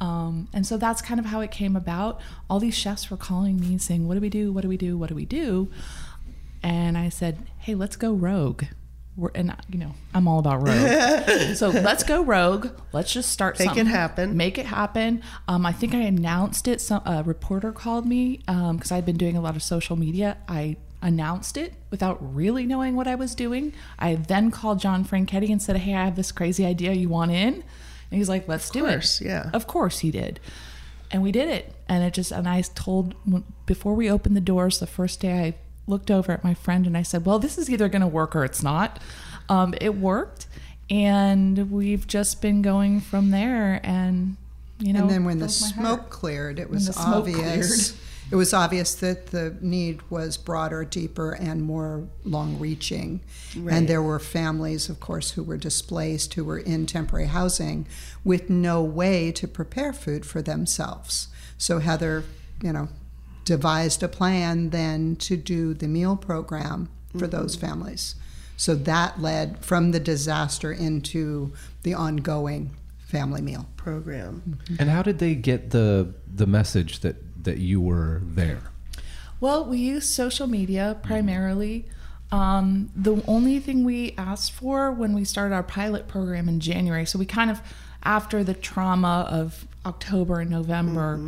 Um, 0.00 0.48
and 0.52 0.66
so 0.66 0.76
that's 0.76 1.00
kind 1.00 1.20
of 1.20 1.26
how 1.26 1.40
it 1.40 1.52
came 1.52 1.76
about. 1.76 2.20
All 2.50 2.58
these 2.58 2.74
chefs 2.74 3.08
were 3.08 3.16
calling 3.16 3.60
me 3.60 3.78
saying, 3.78 4.08
What 4.08 4.14
do 4.14 4.20
we 4.20 4.30
do? 4.30 4.52
What 4.52 4.62
do 4.62 4.68
we 4.68 4.76
do? 4.76 4.98
What 4.98 5.08
do 5.08 5.14
we 5.14 5.24
do? 5.24 5.70
And 6.64 6.96
I 6.96 7.10
said, 7.10 7.38
Hey, 7.58 7.74
let's 7.74 7.94
go 7.94 8.12
rogue. 8.12 8.64
We're, 9.16 9.30
and 9.34 9.54
you 9.70 9.78
know, 9.78 9.94
I'm 10.12 10.26
all 10.26 10.40
about 10.40 10.66
rogue. 10.66 11.54
so 11.56 11.68
let's 11.68 12.02
go 12.02 12.24
rogue. 12.24 12.68
Let's 12.92 13.12
just 13.12 13.30
start 13.30 13.60
Make 13.60 13.76
it 13.76 13.86
happen. 13.86 14.36
Make 14.36 14.58
it 14.58 14.66
happen. 14.66 15.22
Um, 15.46 15.64
I 15.66 15.72
think 15.72 15.94
I 15.94 16.00
announced 16.00 16.66
it. 16.66 16.80
Some 16.80 17.02
a 17.04 17.22
reporter 17.22 17.70
called 17.70 18.06
me 18.06 18.38
because 18.46 18.90
I'd 18.90 19.06
been 19.06 19.16
doing 19.16 19.36
a 19.36 19.40
lot 19.40 19.54
of 19.54 19.62
social 19.62 19.94
media. 19.94 20.38
I 20.48 20.78
announced 21.00 21.56
it 21.56 21.74
without 21.90 22.18
really 22.34 22.66
knowing 22.66 22.96
what 22.96 23.06
I 23.06 23.14
was 23.14 23.36
doing. 23.36 23.72
I 24.00 24.16
then 24.16 24.50
called 24.50 24.80
John 24.80 25.04
Franchetti 25.04 25.50
and 25.50 25.62
said, 25.62 25.76
"Hey, 25.76 25.94
I 25.94 26.06
have 26.06 26.16
this 26.16 26.32
crazy 26.32 26.66
idea. 26.66 26.92
You 26.92 27.08
want 27.08 27.30
in?" 27.30 27.54
And 27.54 28.18
he's 28.18 28.28
like, 28.28 28.48
"Let's 28.48 28.68
do 28.68 28.80
course, 28.80 29.20
it." 29.20 29.26
yeah. 29.26 29.50
Of 29.52 29.68
course 29.68 30.00
he 30.00 30.10
did. 30.10 30.40
And 31.12 31.22
we 31.22 31.30
did 31.30 31.48
it. 31.48 31.72
And 31.88 32.02
it 32.02 32.14
just 32.14 32.32
and 32.32 32.48
I 32.48 32.62
told 32.62 33.14
before 33.66 33.94
we 33.94 34.10
opened 34.10 34.34
the 34.36 34.40
doors 34.40 34.80
the 34.80 34.88
first 34.88 35.20
day 35.20 35.44
I 35.44 35.54
looked 35.86 36.10
over 36.10 36.32
at 36.32 36.44
my 36.44 36.54
friend 36.54 36.86
and 36.86 36.96
I 36.96 37.02
said, 37.02 37.24
"Well, 37.26 37.38
this 37.38 37.58
is 37.58 37.68
either 37.70 37.88
going 37.88 38.02
to 38.02 38.08
work 38.08 38.34
or 38.34 38.44
it's 38.44 38.62
not." 38.62 39.00
Um, 39.48 39.74
it 39.80 39.96
worked, 39.96 40.46
and 40.90 41.70
we've 41.70 42.06
just 42.06 42.40
been 42.40 42.62
going 42.62 43.00
from 43.00 43.30
there. 43.30 43.80
And 43.82 44.36
you 44.78 44.92
know, 44.92 45.02
and 45.02 45.10
then 45.10 45.24
when 45.24 45.38
the 45.38 45.48
smoke 45.48 46.00
heart. 46.00 46.10
cleared, 46.10 46.58
it 46.58 46.70
was 46.70 46.86
the 46.86 46.92
smoke 46.92 47.28
obvious. 47.28 47.98
It 48.30 48.36
was 48.36 48.54
obvious 48.54 48.94
that 48.96 49.26
the 49.28 49.54
need 49.60 50.00
was 50.10 50.36
broader, 50.38 50.84
deeper, 50.84 51.32
and 51.32 51.62
more 51.62 52.08
long-reaching. 52.24 53.20
And 53.68 53.86
there 53.86 54.02
were 54.02 54.18
families, 54.18 54.88
of 54.88 54.98
course, 54.98 55.32
who 55.32 55.42
were 55.42 55.58
displaced, 55.58 56.34
who 56.34 56.44
were 56.44 56.58
in 56.58 56.86
temporary 56.86 57.26
housing, 57.26 57.86
with 58.24 58.48
no 58.48 58.82
way 58.82 59.30
to 59.32 59.46
prepare 59.46 59.92
food 59.92 60.24
for 60.24 60.40
themselves. 60.40 61.28
So 61.58 61.80
Heather, 61.80 62.24
you 62.62 62.72
know, 62.72 62.88
devised 63.44 64.02
a 64.02 64.08
plan 64.08 64.70
then 64.70 65.16
to 65.16 65.36
do 65.36 65.74
the 65.74 65.88
meal 65.88 66.16
program 66.16 66.88
for 67.12 67.18
mm-hmm. 67.18 67.36
those 67.36 67.56
families. 67.56 68.14
So 68.56 68.74
that 68.74 69.20
led 69.20 69.64
from 69.64 69.90
the 69.90 70.00
disaster 70.00 70.72
into 70.72 71.52
the 71.82 71.94
ongoing 71.94 72.70
family 72.98 73.42
meal. 73.42 73.66
program. 73.76 74.42
Mm-hmm. 74.48 74.76
And 74.80 74.90
how 74.90 75.02
did 75.02 75.18
they 75.18 75.34
get 75.34 75.70
the 75.70 76.14
the 76.26 76.46
message 76.46 77.00
that 77.00 77.16
that 77.44 77.58
you 77.58 77.80
were 77.80 78.22
there? 78.24 78.62
Well, 79.40 79.66
we 79.66 79.78
use 79.78 80.08
social 80.08 80.46
media 80.46 80.96
mm-hmm. 80.96 81.06
primarily. 81.06 81.84
Um, 82.32 82.90
the 82.96 83.22
only 83.28 83.60
thing 83.60 83.84
we 83.84 84.14
asked 84.18 84.52
for 84.52 84.90
when 84.90 85.14
we 85.14 85.24
started 85.24 85.54
our 85.54 85.62
pilot 85.62 86.08
program 86.08 86.48
in 86.48 86.58
January, 86.58 87.06
so 87.06 87.18
we 87.18 87.26
kind 87.26 87.50
of, 87.50 87.60
after 88.02 88.42
the 88.42 88.54
trauma 88.54 89.28
of 89.30 89.68
October 89.86 90.40
and 90.40 90.50
November, 90.50 91.20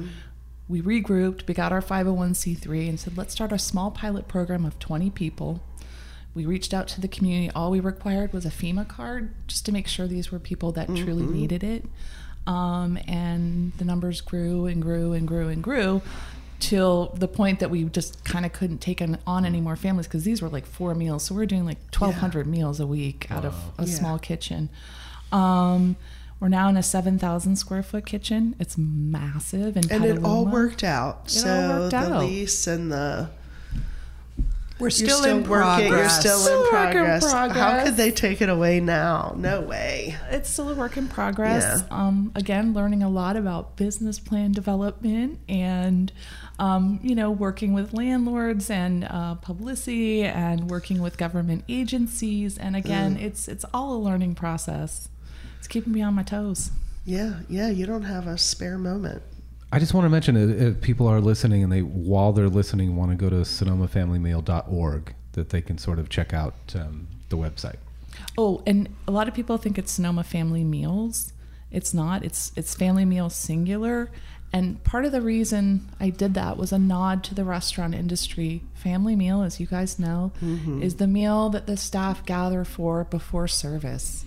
we 0.69 0.83
regrouped, 0.83 1.47
we 1.47 1.55
got 1.55 1.73
our 1.73 1.81
501c3 1.83 2.89
and 2.89 2.99
said, 3.01 3.17
let's 3.17 3.33
start 3.33 3.53
a 3.53 3.59
small 3.59 3.91
pilot 3.91 4.27
program 4.29 4.65
of 4.65 4.79
20 4.79 5.11
people. 5.11 5.63
We 6.35 6.45
reached 6.45 6.75
out 6.75 6.89
to 6.89 7.01
the 7.01 7.09
community. 7.09 7.51
All 7.55 7.71
we 7.71 7.81
required 7.81 8.33
was 8.33 8.45
a 8.45 8.51
FEMA 8.51 8.87
card 8.87 9.31
just 9.47 9.65
to 9.67 9.73
make 9.73 9.87
sure 9.87 10.07
these 10.07 10.31
were 10.31 10.39
people 10.39 10.73
that 10.73 10.89
truly 10.89 11.25
needed 11.25 11.63
it. 11.65 11.85
Um, 12.47 12.99
and 13.09 13.73
the 13.79 13.85
numbers 13.85 14.21
grew 14.21 14.67
and 14.67 14.83
grew 14.83 15.13
and 15.13 15.27
grew 15.27 15.49
and 15.49 15.63
grew 15.63 16.03
till 16.61 17.13
the 17.17 17.29
point 17.29 17.61
that 17.61 17.71
we 17.71 17.85
just 17.85 18.25
kind 18.25 18.45
of 18.47 18.53
couldn't 18.53 18.79
take 18.79 19.01
on, 19.03 19.19
on 19.27 19.45
any 19.45 19.61
more 19.61 19.77
families 19.77 20.07
because 20.07 20.25
these 20.25 20.41
were 20.43 20.49
like 20.49 20.67
four 20.67 20.95
meals. 20.95 21.25
So 21.25 21.35
we 21.35 21.43
are 21.43 21.47
doing 21.47 21.65
like 21.67 21.79
1,200 21.97 22.47
meals 22.47 22.81
a 22.81 22.87
week 22.87 23.31
out 23.31 23.45
of 23.45 23.55
a 23.79 23.85
Yeah. 23.85 23.95
small 23.95 24.19
kitchen. 24.19 24.69
Um, 25.33 25.97
we're 26.39 26.49
now 26.49 26.69
in 26.69 26.77
a 26.77 26.83
7,000 26.83 27.57
square 27.57 27.83
foot 27.83 28.05
kitchen. 28.07 28.55
It's 28.59 28.77
massive. 28.77 29.77
In 29.77 29.91
And 29.91 30.05
it 30.05 30.23
all 30.23 30.45
worked 30.47 30.85
out. 30.85 31.23
It 31.27 31.31
so 31.31 31.69
worked 31.81 31.91
the 31.93 31.97
out. 31.97 32.23
lease 32.25 32.67
and 32.67 32.93
the 32.93 33.31
We're 34.79 34.91
still, 34.91 35.21
still, 35.21 35.39
in 35.39 35.49
working. 35.49 35.89
You're 35.89 36.09
still, 36.11 36.39
Still 36.39 36.63
in 36.63 36.69
a 36.69 36.73
work 36.73 36.87
in 36.89 36.93
progress. 36.93 37.33
How 37.33 37.85
could 37.85 37.97
they 37.97 38.11
take 38.11 38.43
it 38.43 38.51
away 38.51 38.81
now? 38.81 39.35
No 39.39 39.63
way. 39.63 40.15
it's 40.31 40.51
still 40.51 40.69
a 40.69 40.75
work 40.75 40.99
in 40.99 41.09
progress. 41.09 41.83
Yeah. 41.91 42.07
Um, 42.07 42.33
again, 42.35 42.75
learning 42.75 43.03
a 43.03 43.09
lot 43.09 43.37
about 43.37 43.77
business 43.77 44.19
plan 44.19 44.53
development 44.53 45.39
and, 45.49 46.13
um, 46.59 47.01
you 47.03 47.15
know, 47.15 47.31
working 47.31 47.73
with 47.73 47.95
landlords 47.95 48.69
and 48.69 49.05
uh, 49.05 49.37
publicity 49.37 50.23
and 50.25 50.69
working 50.69 51.01
with 51.01 51.17
government 51.17 51.65
agencies. 51.71 52.59
And 52.59 52.77
again, 52.77 53.17
it's 53.17 53.49
it's 53.49 53.65
all 53.73 53.97
a 53.97 54.01
learning 54.01 54.35
process. 54.35 55.09
It's 55.67 55.73
keeping 55.73 55.93
me 55.93 56.01
on 56.01 56.15
my 56.15 56.23
toes. 56.23 56.71
Yeah, 57.05 57.41
yeah. 57.49 57.71
You 57.71 57.87
don't 57.87 58.05
have 58.05 58.29
a 58.29 58.39
spare 58.39 58.79
moment. 58.79 59.21
I 59.73 59.81
just 59.81 59.95
want 59.95 60.05
to 60.05 60.09
mention 60.09 60.37
if, 60.37 60.61
if 60.61 60.81
people 60.81 61.09
are 61.09 61.21
listening 61.21 61.65
and 61.65 61.73
they 61.73 61.83
while 61.83 62.33
they're 62.33 62.49
listening 62.49 62.95
want 62.95 63.11
to 63.11 63.17
go 63.17 63.29
to 63.29 63.43
sonomafamilymeal.org 63.43 65.15
that 65.33 65.51
they 65.51 65.61
can 65.61 65.77
sort 65.77 65.99
of 65.99 66.09
check 66.09 66.33
out 66.33 66.55
um, 66.77 67.09
the 67.31 67.37
website. 67.37 67.79
Oh, 68.39 68.63
and 68.65 68.89
a 69.09 69.11
lot 69.11 69.27
of 69.27 69.35
people 69.35 69.57
think 69.57 69.77
it's 69.77 69.91
Sonoma 69.91 70.23
Family 70.23 70.63
Meals. 70.63 71.33
It's 71.73 71.93
not. 71.93 72.25
It's 72.25 72.53
it's 72.55 72.77
Family 72.77 73.05
Meals 73.05 73.35
singular. 73.35 74.09
And 74.53 74.85
part 74.85 75.05
of 75.05 75.11
the 75.11 75.21
reason 75.21 75.89
I 75.99 76.11
did 76.11 76.35
that 76.35 76.57
was 76.57 76.71
a 76.71 76.79
nod 76.79 77.25
to 77.25 77.35
the 77.35 77.43
restaurant 77.43 77.93
industry. 77.93 78.63
Family 78.75 79.17
meal, 79.17 79.43
as 79.43 79.59
you 79.59 79.67
guys 79.67 79.99
know, 79.99 80.31
is 80.81 80.95
the 80.95 81.09
meal 81.09 81.51
that 81.51 81.67
the 81.67 81.77
staff 81.77 82.25
gather 82.25 82.65
for 82.65 83.03
before 83.03 83.49
service. 83.49 84.25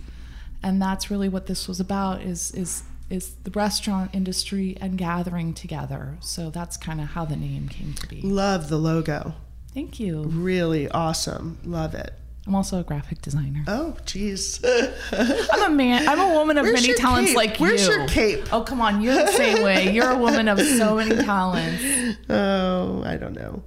And 0.62 0.80
that's 0.80 1.10
really 1.10 1.28
what 1.28 1.46
this 1.46 1.66
was 1.68 1.80
about 1.80 2.22
is 2.22 2.50
is 2.52 2.82
is 3.08 3.34
the 3.42 3.50
restaurant 3.50 4.10
industry 4.14 4.76
and 4.80 4.96
gathering 4.96 5.52
together. 5.52 6.16
So 6.20 6.48
that's 6.50 6.76
kind 6.76 7.00
of 7.00 7.08
how 7.08 7.24
the 7.24 7.34
name 7.36 7.68
came 7.68 7.92
to 7.94 8.06
be. 8.06 8.20
Love 8.22 8.68
the 8.68 8.76
logo. 8.78 9.34
Thank 9.74 9.98
you. 9.98 10.22
Really 10.22 10.88
awesome. 10.88 11.58
Love 11.64 11.94
it. 11.94 12.14
I'm 12.46 12.54
also 12.54 12.80
a 12.80 12.84
graphic 12.84 13.20
designer. 13.20 13.64
Oh, 13.68 13.96
jeez. 14.06 14.60
I'm 15.52 15.72
a 15.72 15.74
man. 15.74 16.08
I'm 16.08 16.20
a 16.20 16.34
woman 16.34 16.56
of 16.56 16.64
Where's 16.64 16.82
many 16.82 16.94
talents 16.94 17.30
cape? 17.30 17.36
like 17.36 17.56
Where's 17.58 17.82
you. 17.82 17.88
Where's 17.88 17.98
your 17.98 18.08
cape? 18.08 18.52
Oh, 18.52 18.62
come 18.62 18.80
on. 18.80 19.00
You're 19.02 19.14
the 19.14 19.32
same 19.32 19.62
way. 19.62 19.92
You're 19.92 20.10
a 20.10 20.18
woman 20.18 20.48
of 20.48 20.60
so 20.60 20.96
many 20.96 21.14
talents. 21.24 21.82
oh, 22.28 23.02
I 23.04 23.16
don't 23.16 23.34
know. 23.34 23.62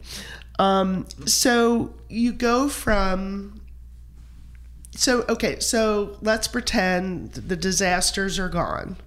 Um, 0.59 1.05
so 1.25 1.93
you 2.09 2.31
go 2.33 2.67
from. 2.69 3.59
So 4.95 5.25
okay, 5.27 5.59
so 5.59 6.17
let's 6.21 6.47
pretend 6.47 7.33
the 7.33 7.55
disasters 7.55 8.37
are 8.39 8.49
gone. 8.49 8.97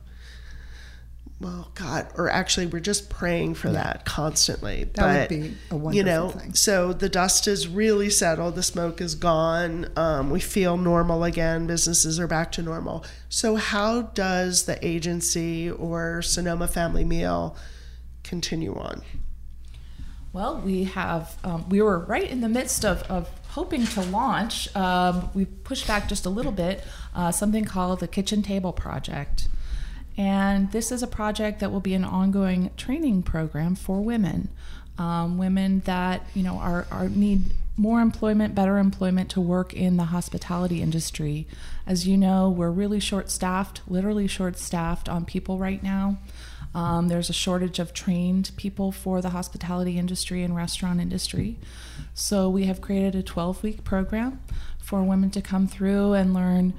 Well, 1.38 1.70
God, 1.75 2.09
or 2.16 2.31
actually, 2.31 2.64
we're 2.66 2.81
just 2.81 3.11
praying 3.11 3.57
for 3.57 3.70
that 3.70 4.07
constantly. 4.07 4.85
That 4.85 4.96
but, 4.96 5.20
would 5.20 5.29
be 5.29 5.55
a 5.70 5.77
wonderful 5.77 5.94
you 5.94 6.05
wonderful 6.05 6.05
know, 6.05 6.31
thing. 6.31 6.55
so 6.55 6.92
the 6.94 7.11
dust 7.11 7.46
is 7.46 7.68
really 7.68 8.09
settled, 8.09 8.55
the 8.55 8.62
smoke 8.62 9.03
is 9.03 9.14
gone, 9.14 9.87
um, 9.96 10.31
we 10.31 10.40
feel 10.40 10.79
normal 10.79 11.25
again, 11.25 11.66
businesses 11.66 12.18
are 12.18 12.27
back 12.27 12.53
to 12.53 12.62
normal. 12.62 13.05
So, 13.29 13.57
how 13.57 14.03
does 14.03 14.64
the 14.64 14.85
agency 14.87 15.70
or 15.70 16.22
Sonoma 16.22 16.68
Family 16.68 17.05
Meal 17.05 17.55
continue 18.25 18.75
on? 18.75 19.03
Well, 20.33 20.59
we 20.59 20.85
have, 20.85 21.37
um, 21.44 21.68
we 21.68 21.83
were 21.83 21.99
right 21.99 22.29
in 22.29 22.40
the 22.40 22.49
midst 22.49 22.85
of, 22.85 23.03
of 23.05 23.36
hoping 23.56 23.86
to 23.86 24.02
launch. 24.02 24.68
Um, 24.76 25.30
we 25.32 25.46
pushed 25.46 25.86
back 25.86 26.10
just 26.10 26.26
a 26.26 26.28
little 26.28 26.52
bit, 26.52 26.84
uh, 27.14 27.32
something 27.32 27.64
called 27.64 28.00
the 28.00 28.06
Kitchen 28.06 28.42
Table 28.42 28.70
Project. 28.70 29.48
And 30.18 30.70
this 30.72 30.92
is 30.92 31.02
a 31.02 31.06
project 31.06 31.60
that 31.60 31.72
will 31.72 31.80
be 31.80 31.94
an 31.94 32.04
ongoing 32.04 32.70
training 32.76 33.22
program 33.22 33.74
for 33.74 34.02
women. 34.02 34.50
Um, 34.98 35.38
women 35.38 35.80
that, 35.86 36.26
you 36.34 36.42
know, 36.42 36.58
are, 36.58 36.86
are 36.90 37.08
need 37.08 37.52
more 37.78 38.02
employment, 38.02 38.54
better 38.54 38.76
employment 38.76 39.30
to 39.30 39.40
work 39.40 39.72
in 39.72 39.96
the 39.96 40.04
hospitality 40.04 40.82
industry. 40.82 41.46
As 41.86 42.06
you 42.06 42.18
know, 42.18 42.50
we're 42.50 42.70
really 42.70 43.00
short 43.00 43.30
staffed, 43.30 43.80
literally 43.88 44.26
short 44.26 44.58
staffed 44.58 45.08
on 45.08 45.24
people 45.24 45.56
right 45.56 45.82
now. 45.82 46.18
Um, 46.76 47.08
there's 47.08 47.30
a 47.30 47.32
shortage 47.32 47.78
of 47.78 47.94
trained 47.94 48.50
people 48.58 48.92
for 48.92 49.22
the 49.22 49.30
hospitality 49.30 49.98
industry 49.98 50.42
and 50.42 50.54
restaurant 50.54 51.00
industry. 51.00 51.56
So 52.12 52.50
we 52.50 52.64
have 52.64 52.82
created 52.82 53.14
a 53.14 53.22
12 53.22 53.62
week 53.62 53.82
program 53.82 54.42
for 54.78 55.02
women 55.02 55.30
to 55.30 55.40
come 55.40 55.66
through 55.66 56.12
and 56.12 56.34
learn 56.34 56.74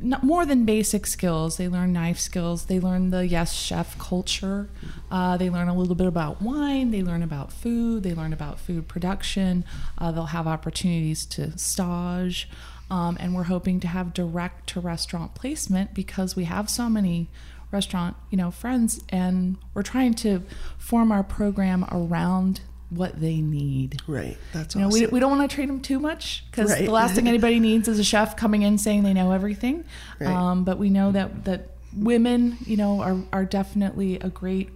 not 0.00 0.22
more 0.22 0.46
than 0.46 0.64
basic 0.64 1.06
skills. 1.06 1.58
They 1.58 1.68
learn 1.68 1.92
knife 1.92 2.18
skills. 2.18 2.66
They 2.66 2.80
learn 2.80 3.10
the 3.10 3.26
yes 3.26 3.52
chef 3.52 3.98
culture. 3.98 4.70
Uh, 5.10 5.36
they 5.36 5.50
learn 5.50 5.68
a 5.68 5.76
little 5.76 5.94
bit 5.94 6.06
about 6.06 6.40
wine. 6.40 6.90
They 6.90 7.02
learn 7.02 7.22
about 7.22 7.52
food. 7.52 8.04
They 8.04 8.14
learn 8.14 8.32
about 8.32 8.58
food 8.60 8.88
production. 8.88 9.62
Uh, 9.98 10.10
they'll 10.10 10.26
have 10.26 10.46
opportunities 10.46 11.26
to 11.26 11.58
stage. 11.58 12.48
Um, 12.90 13.18
and 13.20 13.34
we're 13.34 13.44
hoping 13.44 13.78
to 13.80 13.88
have 13.88 14.14
direct 14.14 14.68
to 14.70 14.80
restaurant 14.80 15.34
placement 15.34 15.92
because 15.92 16.34
we 16.34 16.44
have 16.44 16.70
so 16.70 16.88
many 16.88 17.28
restaurant 17.72 18.14
you 18.30 18.36
know 18.38 18.50
friends 18.50 19.02
and 19.08 19.56
we're 19.74 19.82
trying 19.82 20.14
to 20.14 20.42
form 20.78 21.10
our 21.10 21.22
program 21.24 21.84
around 21.90 22.60
what 22.90 23.18
they 23.20 23.40
need 23.40 23.98
Right. 24.06 24.36
That's 24.52 24.74
you 24.74 24.82
know, 24.82 24.88
awesome. 24.88 25.00
we, 25.00 25.06
we 25.06 25.18
don't 25.20 25.36
want 25.38 25.50
to 25.50 25.54
treat 25.54 25.64
them 25.66 25.80
too 25.80 25.98
much 25.98 26.44
because 26.50 26.70
Right. 26.70 26.84
the 26.84 26.90
last 26.92 27.14
thing 27.14 27.26
anybody 27.34 27.58
needs 27.58 27.88
is 27.88 27.98
a 27.98 28.04
chef 28.04 28.36
coming 28.36 28.60
in 28.62 28.76
saying 28.76 29.02
they 29.02 29.14
know 29.14 29.32
everything. 29.32 29.84
Right. 30.20 30.28
Um, 30.28 30.64
but 30.64 30.76
we 30.78 30.90
know 30.90 31.10
that 31.12 31.44
that 31.46 31.70
women, 31.96 32.58
you 32.66 32.76
know, 32.76 33.00
are 33.00 33.16
are 33.32 33.46
definitely 33.46 34.16
a 34.16 34.28
great 34.28 34.68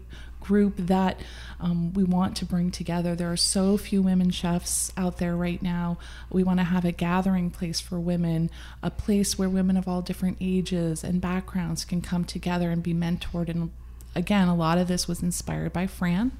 group 0.47 0.75
that 0.77 1.21
um, 1.61 1.93
we 1.93 2.05
want 2.05 2.37
to 2.37 2.45
bring 2.45 2.71
together. 2.71 3.15
There 3.15 3.33
are 3.33 3.37
so 3.37 3.77
few 3.77 4.03
women 4.03 4.31
chefs 4.31 4.93
out 4.97 5.19
there 5.19 5.37
right 5.37 5.63
now. 5.63 5.99
We 6.31 6.43
want 6.43 6.61
to 6.61 6.65
have 6.65 6.85
a 6.85 6.93
gathering 6.93 7.51
place 7.51 7.81
for 7.81 7.99
women, 7.99 8.51
a 8.83 8.91
place 8.91 9.39
where 9.39 9.49
women 9.49 9.77
of 9.77 9.89
all 9.89 10.03
different 10.03 10.39
ages 10.41 11.03
and 11.03 11.21
backgrounds 11.21 11.85
can 11.85 12.01
come 12.01 12.25
together 12.25 12.71
and 12.71 12.83
be 12.83 12.95
mentored 12.95 13.49
and 13.49 13.71
again, 14.15 14.49
a 14.49 14.55
lot 14.57 14.79
of 14.79 14.89
this 14.89 15.07
was 15.07 15.23
inspired 15.23 15.73
by 15.75 15.87
Fran. 15.87 16.33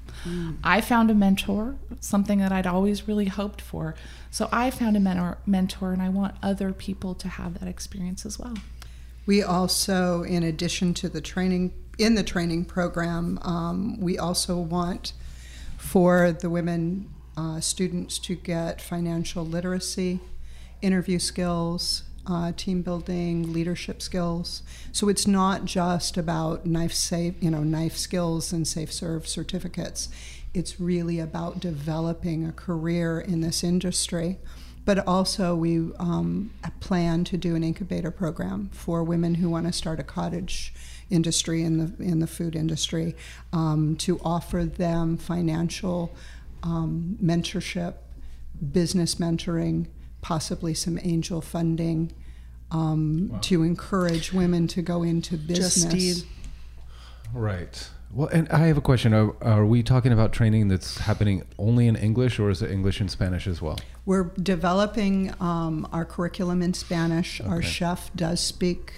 I 0.63 0.81
found 0.81 1.11
a 1.11 1.13
mentor, 1.13 1.75
something 1.99 2.39
that 2.39 2.51
I'd 2.51 2.65
always 2.65 3.07
really 3.07 3.25
hoped 3.25 3.61
for. 3.61 3.93
So 4.31 4.49
I 4.51 4.71
found 4.71 4.97
a 4.97 4.99
mentor, 4.99 5.37
mentor, 5.45 5.93
and 5.93 6.01
I 6.01 6.09
want 6.09 6.35
other 6.41 6.73
people 6.73 7.13
to 7.15 7.27
have 7.27 7.59
that 7.59 7.69
experience 7.69 8.25
as 8.25 8.39
well. 8.39 8.55
We 9.27 9.43
also, 9.43 10.23
in 10.23 10.41
addition 10.41 10.93
to 10.95 11.09
the 11.09 11.21
training, 11.21 11.71
in 11.97 12.15
the 12.15 12.23
training 12.23 12.65
program, 12.65 13.39
um, 13.41 13.99
we 13.99 14.17
also 14.17 14.57
want 14.57 15.13
for 15.77 16.31
the 16.31 16.49
women 16.49 17.09
uh, 17.35 17.59
students 17.59 18.19
to 18.19 18.35
get 18.35 18.81
financial 18.81 19.45
literacy, 19.45 20.19
interview 20.81 21.19
skills, 21.19 22.03
uh, 22.29 22.51
team 22.57 22.81
building, 22.81 23.53
leadership 23.53 24.01
skills. 24.01 24.63
So 24.91 25.07
it's 25.09 25.25
not 25.25 25.65
just 25.65 26.17
about 26.17 26.65
knife 26.65 26.93
safe, 26.93 27.35
you 27.39 27.49
know, 27.49 27.63
knife 27.63 27.95
skills 27.95 28.51
and 28.51 28.67
safe 28.67 28.91
serve 28.91 29.27
certificates. 29.27 30.09
It's 30.53 30.79
really 30.79 31.19
about 31.19 31.59
developing 31.59 32.45
a 32.45 32.51
career 32.51 33.19
in 33.19 33.41
this 33.41 33.63
industry. 33.63 34.37
But 34.85 35.05
also, 35.05 35.53
we 35.53 35.91
um, 35.99 36.51
plan 36.79 37.25
to 37.25 37.35
do 37.35 37.55
an 37.55 37.63
incubator 37.63 38.09
program 38.09 38.69
for 38.71 39.03
women 39.03 39.35
who 39.35 39.49
want 39.49 39.67
to 39.67 39.73
start 39.73 39.99
a 39.99 40.03
cottage 40.03 40.73
industry 41.09 41.63
in 41.63 41.77
the 41.77 42.03
in 42.03 42.19
the 42.19 42.27
food 42.27 42.55
industry 42.55 43.15
um, 43.53 43.95
to 43.97 44.19
offer 44.23 44.65
them 44.65 45.17
financial 45.17 46.13
um, 46.63 47.17
mentorship, 47.23 47.95
business 48.71 49.15
mentoring, 49.15 49.87
possibly 50.21 50.73
some 50.73 50.99
angel 51.03 51.41
funding 51.41 52.11
um, 52.71 53.37
to 53.41 53.63
encourage 53.63 54.33
women 54.33 54.67
to 54.67 54.81
go 54.81 55.03
into 55.03 55.37
business. 55.37 55.93
Justine. 55.93 56.27
Right. 57.33 57.89
Well, 58.11 58.29
and 58.29 58.47
I 58.49 58.67
have 58.67 58.77
a 58.77 58.81
question. 58.81 59.13
Are, 59.13 59.35
are 59.43 59.65
we 59.65 59.83
talking 59.83 60.13
about 60.13 60.31
training 60.31 60.69
that's 60.69 60.97
happening 60.97 61.43
only 61.57 61.87
in 61.87 61.95
English, 61.95 62.39
or 62.39 62.49
is 62.49 62.61
it 62.61 62.71
English 62.71 63.01
and 63.01 63.11
Spanish 63.11 63.47
as 63.47 63.61
well? 63.61 63.77
We're 64.05 64.31
developing 64.41 65.33
um, 65.41 65.87
our 65.91 66.05
curriculum 66.05 66.61
in 66.61 66.73
Spanish. 66.73 67.41
Our 67.41 67.61
chef 67.61 68.09
does 68.15 68.39
speak 68.39 68.93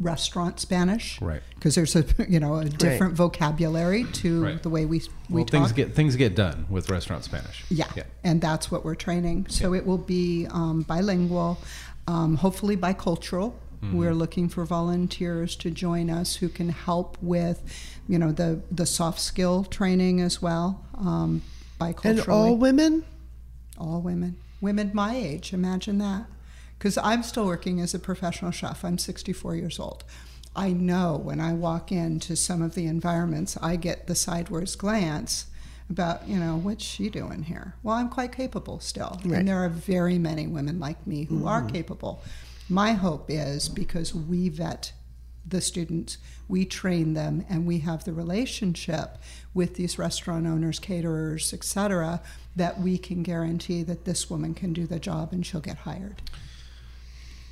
restaurant 0.00 0.60
Spanish, 0.60 1.20
Right. 1.20 1.42
Because 1.54 1.74
there's 1.74 1.96
a 1.96 2.04
you 2.28 2.38
know 2.40 2.56
a 2.56 2.64
different 2.66 3.14
vocabulary 3.14 4.04
to 4.22 4.44
Right. 4.44 4.62
the 4.62 4.68
way 4.68 4.84
we 4.84 4.98
we 5.28 5.36
Well, 5.36 5.44
talk. 5.44 5.50
things 5.50 5.72
get 5.72 5.94
things 5.94 6.16
get 6.16 6.34
done 6.36 6.66
with 6.70 6.88
restaurant 6.90 7.24
Spanish. 7.24 7.64
Yeah, 7.70 7.86
Yeah. 7.96 8.04
and 8.24 8.40
that's 8.40 8.70
what 8.70 8.84
we're 8.84 8.94
training. 8.94 9.46
So 9.48 9.74
it 9.74 9.84
will 9.86 9.98
be 9.98 10.46
um, 10.50 10.82
bilingual, 10.82 11.58
um, 12.06 12.36
hopefully 12.36 12.76
bicultural. 12.76 13.54
Mm-hmm. 13.82 13.96
We're 13.96 14.14
looking 14.14 14.48
for 14.48 14.64
volunteers 14.64 15.54
to 15.56 15.70
join 15.70 16.10
us 16.10 16.36
who 16.36 16.48
can 16.48 16.68
help 16.70 17.16
with, 17.22 17.62
you 18.08 18.18
know, 18.18 18.32
the 18.32 18.60
the 18.70 18.86
soft 18.86 19.20
skill 19.20 19.64
training 19.64 20.20
as 20.20 20.40
well. 20.42 20.84
Um, 20.96 21.42
biculturally, 21.80 22.04
And 22.04 22.28
all 22.28 22.56
women? 22.56 23.04
all 23.78 24.00
women, 24.00 24.36
women 24.60 24.90
my 24.94 25.14
age. 25.14 25.52
Imagine 25.52 25.98
that, 25.98 26.24
because 26.78 26.96
I'm 26.98 27.22
still 27.22 27.46
working 27.46 27.80
as 27.80 27.94
a 27.94 27.98
professional 27.98 28.50
chef. 28.50 28.84
I'm 28.84 28.98
64 28.98 29.56
years 29.56 29.78
old. 29.78 30.04
I 30.54 30.72
know 30.72 31.20
when 31.22 31.40
I 31.40 31.52
walk 31.52 31.92
into 31.92 32.36
some 32.36 32.62
of 32.62 32.74
the 32.74 32.86
environments, 32.86 33.56
I 33.60 33.76
get 33.76 34.06
the 34.06 34.14
sideways 34.14 34.76
glance 34.76 35.46
about, 35.90 36.28
you 36.28 36.38
know, 36.38 36.56
what's 36.56 36.84
she 36.84 37.08
doing 37.08 37.44
here? 37.44 37.74
Well, 37.82 37.96
I'm 37.96 38.08
quite 38.08 38.32
capable 38.32 38.80
still, 38.80 39.20
Right. 39.24 39.38
and 39.38 39.48
there 39.48 39.64
are 39.64 39.68
very 39.68 40.18
many 40.18 40.46
women 40.46 40.78
like 40.78 41.06
me 41.06 41.24
who 41.24 41.46
are 41.46 41.62
mm-hmm. 41.62 41.74
capable. 41.74 42.22
My 42.68 42.92
hope 42.92 43.26
is 43.28 43.68
because 43.68 44.14
we 44.14 44.48
vet 44.48 44.92
the 45.46 45.60
students, 45.62 46.18
we 46.46 46.66
train 46.66 47.14
them, 47.14 47.44
and 47.48 47.64
we 47.64 47.78
have 47.78 48.04
the 48.04 48.12
relationship 48.12 49.16
with 49.54 49.76
these 49.76 49.98
restaurant 49.98 50.46
owners, 50.46 50.78
caterers, 50.78 51.54
etc., 51.54 52.20
that 52.54 52.80
we 52.80 52.98
can 52.98 53.22
guarantee 53.22 53.82
that 53.84 54.04
this 54.04 54.28
woman 54.28 54.52
can 54.52 54.72
do 54.72 54.86
the 54.86 54.98
job 54.98 55.32
and 55.32 55.46
she'll 55.46 55.60
get 55.60 55.78
hired. 55.78 56.20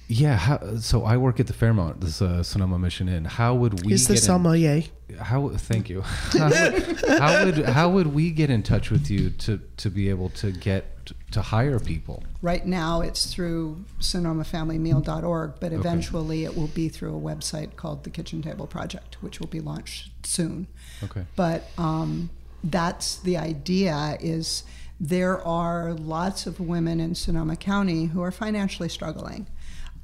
Yeah. 0.08 0.36
How, 0.36 0.76
so 0.78 1.04
I 1.04 1.16
work 1.16 1.40
at 1.40 1.46
the 1.46 1.52
Fairmont, 1.52 2.00
this 2.00 2.22
uh, 2.22 2.42
Sonoma 2.42 2.78
Mission 2.78 3.08
Inn. 3.08 3.24
How 3.24 3.54
would 3.54 3.84
we? 3.84 3.92
He's 3.92 4.06
the 4.06 4.14
get 4.14 4.20
in- 4.22 4.26
sommelier. 4.26 4.82
how 5.20 5.48
thank 5.50 5.88
you 5.88 6.02
how 6.02 6.48
would, 6.50 7.04
how 7.20 7.44
would 7.44 7.64
how 7.64 7.88
would 7.88 8.08
we 8.08 8.30
get 8.32 8.50
in 8.50 8.62
touch 8.62 8.90
with 8.90 9.08
you 9.08 9.30
to 9.30 9.60
to 9.76 9.88
be 9.88 10.08
able 10.08 10.30
to 10.30 10.50
get 10.50 11.12
to 11.30 11.40
hire 11.40 11.78
people 11.78 12.24
Right 12.42 12.66
now, 12.66 13.00
it's 13.00 13.32
through 13.32 13.84
SonomaFamilyMeal.org, 14.00 15.54
but 15.60 15.72
eventually 15.72 16.44
it 16.44 16.56
will 16.56 16.66
be 16.68 16.88
through 16.88 17.16
a 17.16 17.20
website 17.20 17.76
called 17.76 18.04
the 18.04 18.10
Kitchen 18.10 18.42
Table 18.42 18.66
Project, 18.66 19.22
which 19.22 19.40
will 19.40 19.46
be 19.48 19.60
launched 19.60 20.10
soon. 20.26 20.66
okay 21.02 21.24
But 21.36 21.68
um, 21.78 22.30
that's 22.62 23.16
the 23.16 23.36
idea 23.36 24.16
is 24.20 24.64
there 24.98 25.40
are 25.42 25.92
lots 25.92 26.46
of 26.46 26.58
women 26.60 27.00
in 27.00 27.14
Sonoma 27.14 27.56
County 27.56 28.06
who 28.06 28.22
are 28.22 28.30
financially 28.32 28.88
struggling. 28.88 29.46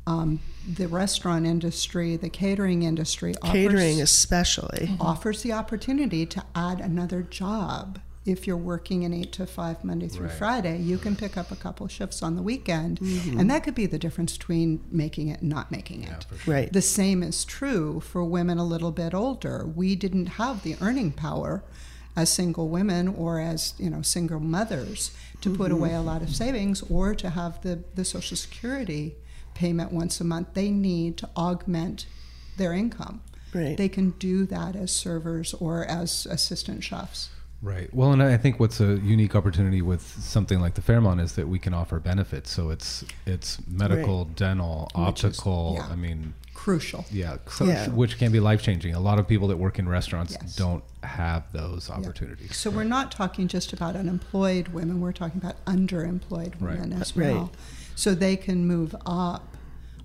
Um, 0.07 0.41
the 0.69 0.89
restaurant 0.89 1.47
industry, 1.47 2.17
the 2.17 2.29
catering 2.29 2.83
industry, 2.83 3.35
Catering 3.43 3.97
offers, 3.97 4.01
especially. 4.01 4.87
Mm-hmm. 4.87 5.03
offers 5.03 5.43
the 5.43 5.53
opportunity 5.53 6.27
to 6.27 6.45
add 6.55 6.81
another 6.81 7.23
job. 7.23 8.01
If 8.25 8.47
you're 8.47 8.57
working 8.57 9.05
an 9.05 9.13
eight 9.13 9.33
to 9.33 9.47
five 9.47 9.83
Monday 9.83 10.07
through 10.07 10.29
Right. 10.29 10.37
Friday, 10.37 10.79
you 10.79 10.97
can 10.97 11.17
pick 11.17 11.37
up 11.37 11.51
a 11.51 11.57
couple 11.57 11.89
shifts 11.89 12.23
on 12.23 12.37
the 12.37 12.43
weekend, 12.43 13.01
mm-hmm. 13.01 13.39
and 13.39 13.51
that 13.51 13.65
could 13.65 13.75
be 13.75 13.87
the 13.87 13.99
difference 13.99 14.37
between 14.37 14.81
making 14.93 15.29
it 15.29 15.41
and 15.41 15.51
not 15.51 15.73
making 15.73 16.05
it. 16.05 16.27
Right. 16.47 16.73
The 16.73 16.83
same 16.83 17.25
is 17.25 17.45
true 17.45 17.99
for 18.01 18.23
women 18.23 18.59
a 18.59 18.65
little 18.65 18.93
bit 18.93 19.13
older. 19.13 19.67
We 19.67 19.97
didn't 19.97 20.27
have 20.27 20.63
the 20.63 20.77
earning 20.81 21.11
power 21.11 21.65
as 22.15 22.31
single 22.31 22.69
women 22.69 23.09
or 23.09 23.41
as 23.41 23.75
you 23.79 23.91
know 23.91 24.03
single 24.03 24.41
mothers 24.41 25.17
to 25.41 25.51
put 25.51 25.73
mm-hmm. 25.73 25.83
away 25.83 25.95
a 25.95 26.01
lot 26.01 26.23
of 26.23 26.35
savings 26.35 26.83
or 26.83 27.15
to 27.15 27.31
have 27.31 27.61
the, 27.63 27.83
the 27.95 28.05
Social 28.05 28.37
Security 28.37 29.17
payment 29.55 29.93
once 29.93 30.21
a 30.21 30.25
month. 30.25 30.49
They 30.55 30.71
need 30.71 31.17
to 31.19 31.31
augment 31.37 32.07
their 32.57 32.73
income. 32.73 33.21
Right. 33.55 33.77
They 33.77 33.89
can 33.89 34.11
do 34.13 34.47
that 34.47 34.75
as 34.77 34.91
servers 34.93 35.55
or 35.55 35.85
as 35.85 36.27
assistant 36.27 36.83
chefs. 36.85 37.29
right 37.65 37.93
well 37.95 38.11
and 38.13 38.21
i 38.23 38.37
think 38.37 38.59
what's 38.59 38.81
a 38.81 38.97
unique 39.17 39.37
opportunity 39.37 39.81
with 39.83 40.03
something 40.03 40.59
like 40.61 40.75
the 40.75 40.83
fairmont 40.83 41.21
is 41.21 41.35
that 41.37 41.47
we 41.47 41.59
can 41.61 41.73
offer 41.73 42.01
benefits 42.01 42.51
so 42.51 42.71
it's 42.71 43.05
it's 43.25 43.59
medical 43.69 44.25
dental 44.25 44.91
Which 44.97 45.23
is- 45.23 45.39
optical 45.39 45.75
yeah. 45.77 45.87
i 45.93 45.95
mean 45.95 46.35
Crucial. 46.55 47.05
yeah, 47.11 47.37
so, 47.49 47.65
Yeah. 47.65 47.89
which 47.91 48.19
can 48.19 48.31
be 48.33 48.39
life 48.41 48.63
changing 48.63 48.95
a 48.95 49.01
lot 49.01 49.19
of 49.21 49.27
people 49.29 49.47
that 49.49 49.57
work 49.59 49.79
in 49.79 49.89
restaurants 49.89 50.37
Yes. 50.41 50.57
don't 50.57 50.83
have 51.05 51.45
those 51.53 51.89
Yeah. 51.89 51.97
opportunities 51.99 52.57
So 52.57 52.69
we're 52.71 52.85
not 52.99 53.13
talking 53.13 53.47
just 53.49 53.73
about 53.73 53.95
unemployed 53.97 54.69
women, 54.69 55.01
we're 55.01 55.13
talking 55.13 55.41
about 55.41 55.57
underemployed 55.65 56.55
Right. 56.61 56.81
women 56.81 56.93
as 57.01 57.17
Right. 57.17 57.33
well. 57.35 57.53
So 57.95 58.15
they 58.15 58.37
can 58.37 58.67
move 58.67 58.95
up 59.07 59.52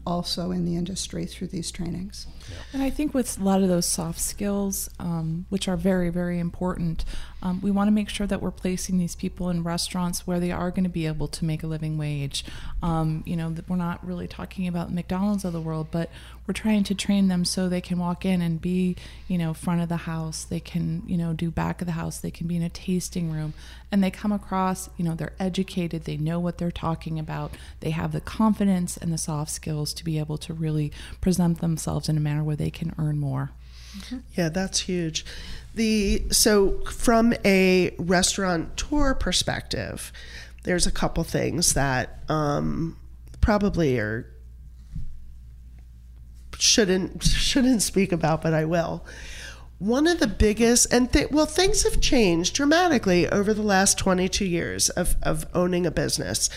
also 0.07 0.51
in 0.51 0.63
the 0.63 0.77
industry 0.77 1.25
through 1.25 1.47
these 1.47 1.69
trainings. 1.69 2.27
And 2.73 2.83
I 2.83 2.89
think 2.89 3.13
with 3.13 3.39
a 3.39 3.43
lot 3.43 3.61
of 3.61 3.69
those 3.69 3.85
soft 3.85 4.19
skills, 4.19 4.89
um, 4.99 5.45
which 5.49 5.67
are 5.67 5.77
very, 5.77 6.09
very 6.09 6.39
important, 6.39 7.05
um, 7.41 7.61
we 7.61 7.71
want 7.71 7.87
to 7.87 7.91
make 7.91 8.09
sure 8.09 8.25
that 8.27 8.41
we're 8.41 8.51
placing 8.51 8.97
these 8.97 9.15
people 9.15 9.49
in 9.49 9.63
restaurants 9.63 10.25
where 10.25 10.39
they 10.39 10.51
are 10.51 10.71
going 10.71 10.83
to 10.83 10.89
be 10.89 11.05
able 11.05 11.27
to 11.27 11.45
make 11.45 11.63
a 11.63 11.67
living 11.67 11.97
wage. 11.97 12.43
Um, 12.81 13.23
you 13.25 13.35
know, 13.35 13.53
we're 13.67 13.75
not 13.75 14.05
really 14.05 14.27
talking 14.27 14.67
about 14.67 14.91
McDonald's 14.91 15.45
of 15.45 15.53
the 15.53 15.61
world, 15.61 15.87
but 15.91 16.09
we're 16.47 16.53
trying 16.53 16.83
to 16.85 16.95
train 16.95 17.27
them 17.27 17.45
so 17.45 17.67
they 17.67 17.81
can 17.81 17.99
walk 17.99 18.25
in 18.25 18.41
and 18.41 18.61
be, 18.61 18.95
you 19.27 19.37
know, 19.37 19.53
front 19.53 19.81
of 19.81 19.89
the 19.89 19.97
house. 19.97 20.45
They 20.45 20.59
can, 20.59 21.03
you 21.05 21.17
know, 21.17 21.33
do 21.33 21.51
back 21.51 21.81
of 21.81 21.85
the 21.85 21.93
house. 21.93 22.19
They 22.19 22.31
can 22.31 22.47
be 22.47 22.55
in 22.55 22.63
a 22.63 22.69
tasting 22.69 23.31
room, 23.31 23.53
and 23.91 24.03
they 24.03 24.09
come 24.09 24.31
across, 24.31 24.89
you 24.97 25.05
know, 25.05 25.13
they're 25.13 25.33
educated. 25.39 26.05
They 26.05 26.17
know 26.17 26.39
what 26.39 26.57
they're 26.57 26.71
talking 26.71 27.19
about. 27.19 27.51
They 27.81 27.91
have 27.91 28.13
the 28.13 28.21
confidence 28.21 28.97
and 28.97 29.13
the 29.13 29.17
soft 29.17 29.51
skills 29.51 29.93
to 29.93 30.05
be 30.05 30.17
able 30.17 30.37
to 30.39 30.53
really 30.53 30.91
present 31.21 31.59
themselves 31.59 32.09
in 32.09 32.17
a 32.17 32.21
manner 32.21 32.36
where 32.43 32.55
they 32.55 32.69
can 32.69 32.93
earn 32.97 33.19
more. 33.19 33.51
Yeah, 34.35 34.49
that's 34.49 34.81
huge. 34.81 35.25
The 35.75 36.25
so 36.31 36.79
from 36.85 37.33
a 37.45 37.95
restaurateur 37.97 39.13
perspective, 39.13 40.11
there's 40.63 40.87
a 40.87 40.91
couple 40.91 41.23
things 41.23 41.73
that 41.73 42.19
um, 42.29 42.97
probably 43.41 43.97
are 43.99 44.25
shouldn't 46.57 47.23
shouldn't 47.23 47.81
speak 47.81 48.11
about, 48.11 48.41
but 48.41 48.53
I 48.53 48.65
will. 48.65 49.05
One 49.79 50.07
of 50.07 50.19
the 50.19 50.27
biggest 50.27 50.91
and 50.91 51.11
th- 51.13 51.29
well, 51.29 51.45
things 51.45 51.83
have 51.83 52.01
changed 52.01 52.55
dramatically 52.55 53.29
over 53.29 53.53
the 53.53 53.61
last 53.61 53.97
22 53.97 54.45
years 54.45 54.89
of 54.89 55.15
of 55.21 55.45
owning 55.53 55.85
a 55.85 55.91
business, 55.91 56.49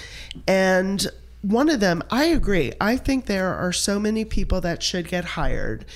and 0.46 1.06
one 1.42 1.68
of 1.70 1.80
them, 1.80 2.02
I 2.10 2.26
agree. 2.26 2.72
I 2.80 2.96
think 2.96 3.26
there 3.26 3.54
are 3.54 3.72
so 3.72 3.98
many 3.98 4.24
people 4.24 4.60
that 4.60 4.82
should 4.82 5.08
get 5.08 5.24
hired 5.24 5.86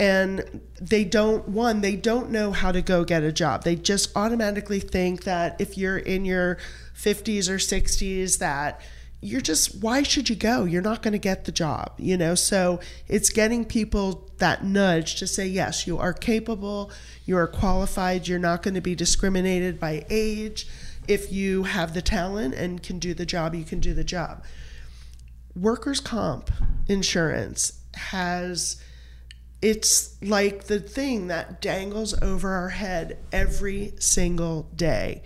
and 0.00 0.62
they 0.80 1.04
don't 1.04 1.48
one 1.48 1.80
they 1.80 1.96
don't 1.96 2.30
know 2.30 2.52
how 2.52 2.70
to 2.70 2.82
go 2.82 3.04
get 3.04 3.22
a 3.22 3.32
job. 3.32 3.64
They 3.64 3.74
just 3.74 4.16
automatically 4.16 4.80
think 4.80 5.24
that 5.24 5.56
if 5.60 5.76
you're 5.76 5.98
in 5.98 6.24
your 6.24 6.58
50s 6.96 7.48
or 7.48 7.56
60s 7.56 8.38
that 8.38 8.80
you're 9.20 9.40
just 9.40 9.82
why 9.82 10.04
should 10.04 10.28
you 10.28 10.36
go? 10.36 10.64
You're 10.64 10.82
not 10.82 11.02
going 11.02 11.12
to 11.12 11.18
get 11.18 11.44
the 11.44 11.52
job 11.52 11.94
you 11.98 12.16
know? 12.16 12.34
So 12.34 12.80
it's 13.08 13.30
getting 13.30 13.64
people 13.64 14.30
that 14.38 14.64
nudge 14.64 15.16
to 15.16 15.26
say 15.26 15.46
yes 15.46 15.86
you 15.86 15.98
are 15.98 16.12
capable 16.12 16.92
you 17.24 17.36
are 17.36 17.48
qualified 17.48 18.28
you're 18.28 18.38
not 18.38 18.62
going 18.62 18.74
to 18.74 18.80
be 18.80 18.94
discriminated 18.94 19.80
by 19.80 20.06
age. 20.10 20.68
If 21.08 21.32
you 21.32 21.64
have 21.64 21.94
the 21.94 22.02
talent 22.02 22.54
and 22.54 22.82
can 22.82 23.00
do 23.00 23.14
the 23.14 23.26
job 23.26 23.54
you 23.54 23.64
can 23.64 23.80
do 23.80 23.94
the 23.94 24.04
job 24.04 24.44
workers 25.54 26.00
comp 26.00 26.50
insurance 26.88 27.80
has 27.94 28.80
it's 29.60 30.16
like 30.22 30.64
the 30.64 30.78
thing 30.78 31.28
that 31.28 31.60
dangles 31.60 32.20
over 32.22 32.52
our 32.52 32.68
head 32.68 33.18
every 33.32 33.92
single 33.98 34.68
day. 34.74 35.22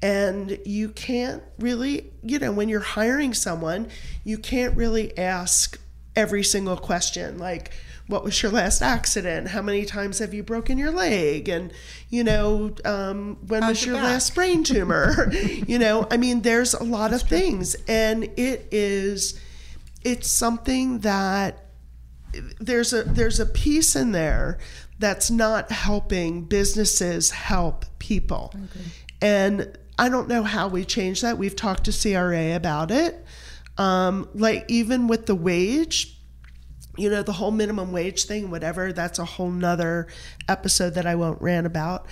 And 0.00 0.58
you 0.64 0.88
can't 0.88 1.42
really, 1.58 2.12
you 2.22 2.38
know, 2.38 2.52
when 2.52 2.68
you're 2.68 2.80
hiring 2.80 3.34
someone, 3.34 3.88
you 4.24 4.38
can't 4.38 4.76
really 4.76 5.16
ask 5.18 5.80
every 6.14 6.44
single 6.44 6.76
question 6.76 7.38
like, 7.38 7.72
what 8.08 8.24
was 8.24 8.42
your 8.42 8.52
last 8.52 8.82
accident? 8.82 9.48
How 9.48 9.62
many 9.62 9.84
times 9.84 10.18
have 10.18 10.34
you 10.34 10.42
broken 10.42 10.76
your 10.76 10.90
leg? 10.90 11.48
And, 11.48 11.72
you 12.10 12.24
know, 12.24 12.74
um, 12.84 13.38
when 13.46 13.62
How's 13.62 13.70
was 13.70 13.86
your 13.86 13.94
back? 13.94 14.04
last 14.04 14.34
brain 14.34 14.64
tumor? 14.64 15.32
you 15.32 15.78
know, 15.78 16.06
I 16.10 16.16
mean, 16.16 16.42
there's 16.42 16.74
a 16.74 16.84
lot 16.84 17.12
of 17.12 17.22
things. 17.22 17.74
And 17.88 18.24
it 18.36 18.68
is, 18.70 19.40
it's 20.04 20.30
something 20.30 21.00
that 21.00 21.66
there's 22.60 22.92
a 22.92 23.02
there's 23.02 23.40
a 23.40 23.46
piece 23.46 23.94
in 23.94 24.12
there 24.12 24.58
that's 24.98 25.30
not 25.30 25.70
helping 25.70 26.44
businesses 26.44 27.30
help 27.30 27.84
people. 27.98 28.54
And 29.20 29.76
I 29.98 30.08
don't 30.08 30.28
know 30.28 30.42
how 30.42 30.68
we 30.68 30.84
change 30.84 31.20
that. 31.22 31.38
We've 31.38 31.56
talked 31.56 31.84
to 31.84 31.92
CRA 31.92 32.54
about 32.54 32.90
it. 32.90 33.24
Um, 33.78 34.28
like 34.34 34.64
even 34.68 35.08
with 35.08 35.26
the 35.26 35.34
wage, 35.34 36.18
you 36.96 37.10
know, 37.10 37.22
the 37.22 37.32
whole 37.32 37.50
minimum 37.50 37.92
wage 37.92 38.24
thing, 38.24 38.50
whatever, 38.50 38.92
that's 38.92 39.18
a 39.18 39.24
whole 39.24 39.50
nother 39.50 40.08
episode 40.48 40.90
that 40.94 41.06
I 41.06 41.14
won't 41.14 41.40
rant 41.40 41.66
about. 41.66 42.06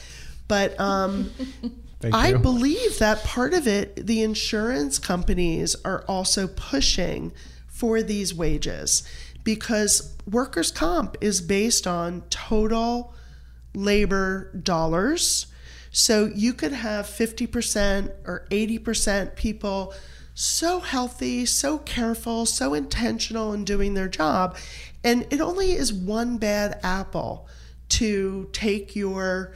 But 0.49 0.79
um, 0.81 1.31
I 2.13 2.33
believe 2.33 2.99
that 2.99 3.23
part 3.25 3.55
of 3.55 3.67
it, 3.69 4.07
the 4.07 4.23
insurance 4.23 4.99
companies 4.99 5.77
are 5.85 6.05
also 6.09 6.49
pushing 6.49 7.33
for 7.81 8.03
these 8.03 8.35
wages 8.35 9.03
because 9.43 10.15
workers' 10.31 10.71
comp 10.71 11.17
is 11.23 11.41
based 11.41 11.87
on 11.87 12.21
total 12.29 13.15
labor 13.75 14.53
dollars. 14.63 15.47
So 15.91 16.31
you 16.35 16.53
could 16.53 16.73
have 16.73 17.07
50% 17.07 18.13
or 18.27 18.47
80% 18.51 19.35
people 19.35 19.95
so 20.35 20.81
healthy, 20.81 21.47
so 21.47 21.79
careful, 21.79 22.45
so 22.45 22.75
intentional 22.75 23.55
in 23.55 23.65
doing 23.65 23.95
their 23.95 24.09
job. 24.09 24.59
And 25.03 25.27
it 25.31 25.41
only 25.41 25.73
is 25.73 25.91
one 25.91 26.37
bad 26.37 26.79
apple 26.83 27.49
to 27.91 28.51
take 28.53 28.95
your 28.95 29.55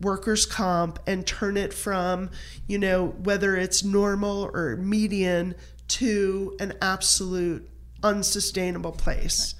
workers' 0.00 0.46
comp 0.46 1.00
and 1.08 1.26
turn 1.26 1.56
it 1.56 1.74
from, 1.74 2.30
you 2.68 2.78
know, 2.78 3.08
whether 3.08 3.56
it's 3.56 3.82
normal 3.82 4.48
or 4.54 4.76
median 4.76 5.56
to 5.88 6.56
an 6.60 6.74
absolute 6.80 7.68
unsustainable 8.02 8.92
place. 8.92 9.54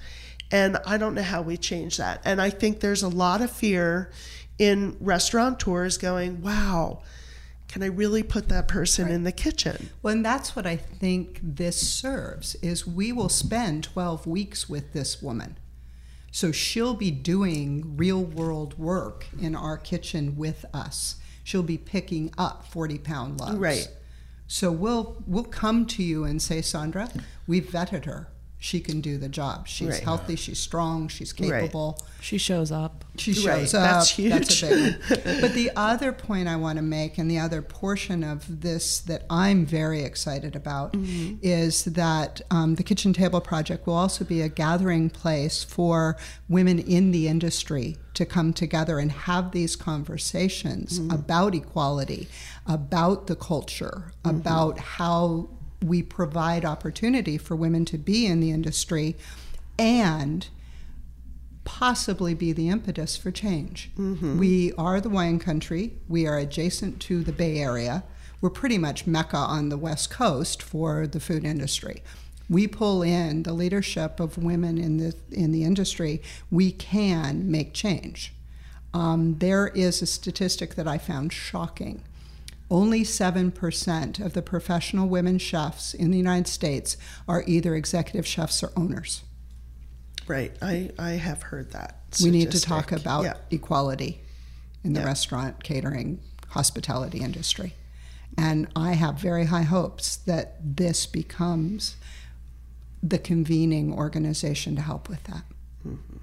And 0.51 0.77
I 0.85 0.97
don't 0.97 1.15
know 1.15 1.23
how 1.23 1.41
we 1.41 1.57
change 1.57 1.97
that. 1.97 2.21
And 2.23 2.41
I 2.41 2.49
think 2.49 2.79
there's 2.79 3.03
a 3.03 3.09
lot 3.09 3.41
of 3.41 3.51
fear 3.51 4.11
in 4.57 4.95
restaurateurs 4.99 5.97
going, 5.97 6.41
wow, 6.41 7.01
can 7.67 7.83
I 7.83 7.87
really 7.87 8.23
put 8.23 8.47
that 8.49 8.67
person 8.67 9.09
in 9.09 9.23
the 9.23 9.31
kitchen? 9.31 9.89
Well, 10.01 10.13
and 10.13 10.25
that's 10.25 10.55
what 10.55 10.65
I 10.65 10.77
think 10.77 11.39
this 11.41 11.75
serves 11.75 12.55
is 12.55 12.87
we 12.87 13.11
will 13.11 13.29
spend 13.29 13.83
12 13.83 14.27
weeks 14.27 14.69
with 14.69 14.93
this 14.93 15.21
woman. 15.21 15.57
So 16.31 16.51
she'll 16.51 16.93
be 16.93 17.11
doing 17.11 17.97
real 17.97 18.23
world 18.23 18.77
work 18.77 19.25
in 19.39 19.55
our 19.55 19.77
kitchen 19.77 20.37
with 20.37 20.65
us. 20.73 21.15
She'll 21.43 21.63
be 21.63 21.77
picking 21.77 22.33
up 22.37 22.65
40 22.65 22.99
pound 22.99 23.39
loaves. 23.39 23.57
Right. 23.57 23.87
So 24.47 24.71
we'll 24.71 25.23
we'll 25.25 25.43
come 25.43 25.85
to 25.87 26.03
you 26.03 26.23
and 26.23 26.41
say, 26.41 26.59
Sondra, 26.59 27.09
we've 27.47 27.65
vetted 27.65 28.05
her. 28.05 28.27
She 28.65 28.79
can 28.79 28.99
do 28.99 29.19
the 29.19 29.29
job. 29.29 29.67
She's 29.67 29.89
Right. 29.89 29.99
healthy, 30.03 30.35
she's 30.35 30.57
strong, 30.57 31.07
she's 31.07 31.39
Right. 31.39 31.51
capable. 31.51 31.99
She 32.19 32.39
shows 32.39 32.71
up. 32.71 33.05
She 33.15 33.31
shows 33.31 33.45
Right, 33.45 33.65
up. 33.65 33.71
that's 33.71 34.15
That's 34.17 34.63
a 34.63 34.65
huge. 34.65 35.07
big 35.07 35.25
one. 35.27 35.41
But 35.41 35.53
the 35.53 35.69
other 35.75 36.11
point 36.11 36.47
I 36.47 36.55
want 36.55 36.77
to 36.77 36.81
make, 36.81 37.19
and 37.19 37.29
the 37.29 37.37
other 37.37 37.61
portion 37.61 38.23
of 38.23 38.61
this 38.61 38.97
that 39.01 39.23
I'm 39.29 39.67
very 39.67 40.01
excited 40.01 40.55
about, 40.55 40.93
Mm-hmm. 40.93 41.35
is 41.43 41.83
that 41.83 42.41
um, 42.49 42.73
the 42.73 42.81
Kitchen 42.81 43.13
Table 43.13 43.39
Project 43.39 43.85
will 43.85 43.93
also 43.93 44.25
be 44.25 44.41
a 44.41 44.49
gathering 44.49 45.11
place 45.11 45.63
for 45.63 46.17
women 46.49 46.79
in 46.79 47.11
the 47.11 47.27
industry 47.27 47.97
to 48.15 48.25
come 48.25 48.51
together 48.51 48.97
and 48.97 49.11
have 49.11 49.51
these 49.51 49.75
conversations 49.75 50.97
Mm-hmm. 50.99 51.11
about 51.11 51.53
equality, 51.53 52.27
about 52.65 53.27
the 53.27 53.35
culture, 53.35 54.11
Mm-hmm. 54.23 54.37
about 54.37 54.79
how 54.79 55.49
we 55.87 56.01
provide 56.01 56.65
opportunity 56.65 57.37
for 57.37 57.55
women 57.55 57.85
to 57.85 57.97
be 57.97 58.25
in 58.25 58.39
the 58.39 58.51
industry 58.51 59.15
and 59.77 60.47
possibly 61.63 62.33
be 62.33 62.51
the 62.51 62.69
impetus 62.69 63.17
for 63.17 63.31
change. 63.31 63.89
We 64.39 64.71
are 64.73 65.01
the 65.01 65.09
wine 65.09 65.39
country. 65.39 65.93
We 66.07 66.27
are 66.27 66.37
adjacent 66.37 66.99
to 67.01 67.23
the 67.23 67.31
Bay 67.31 67.57
Area. 67.59 68.03
We're 68.41 68.49
pretty 68.51 68.77
much 68.77 69.07
mecca 69.07 69.37
on 69.37 69.69
the 69.69 69.77
West 69.77 70.09
Coast 70.09 70.61
for 70.61 71.07
the 71.07 71.19
food 71.19 71.43
industry. 71.45 72.03
We 72.49 72.67
pull 72.67 73.01
in 73.01 73.43
the 73.43 73.53
leadership 73.53 74.19
of 74.19 74.37
women 74.37 74.77
in 74.77 74.97
the 74.97 75.15
in 75.31 75.51
the 75.51 75.63
industry. 75.63 76.21
We 76.51 76.71
can 76.71 77.49
make 77.49 77.73
change. 77.73 78.33
Um, 78.93 79.37
there 79.39 79.67
is 79.69 80.01
a 80.01 80.05
statistic 80.05 80.75
that 80.75 80.87
I 80.87 80.99
found 80.99 81.33
shocking. 81.33 82.03
Only 82.69 83.03
7% 83.03 84.19
of 84.25 84.33
the 84.33 84.41
professional 84.41 85.07
women 85.07 85.37
chefs 85.37 85.93
in 85.93 86.11
the 86.11 86.17
United 86.17 86.47
States 86.47 86.97
are 87.27 87.43
either 87.45 87.75
executive 87.75 88.25
chefs 88.25 88.63
or 88.63 88.71
owners. 88.75 89.21
Right. 90.27 90.51
I, 90.61 90.89
I 90.97 91.11
have 91.11 91.43
heard 91.43 91.71
that. 91.71 92.01
we 92.23 92.31
need 92.31 92.51
to 92.51 92.61
talk 92.61 92.91
about 92.91 93.23
Yeah. 93.25 93.33
equality 93.51 94.21
in 94.83 94.93
the 94.93 95.01
Yeah. 95.01 95.05
restaurant, 95.07 95.63
catering, 95.63 96.19
hospitality 96.49 97.19
industry. 97.19 97.73
And 98.37 98.67
I 98.75 98.93
have 98.93 99.19
very 99.19 99.45
high 99.45 99.63
hopes 99.63 100.15
that 100.15 100.55
this 100.63 101.05
becomes 101.05 101.97
the 103.03 103.19
convening 103.19 103.93
organization 103.93 104.75
to 104.77 104.81
help 104.81 105.07
with 105.09 105.23
that. 105.25 105.43
Mm-hmm. 105.87 106.17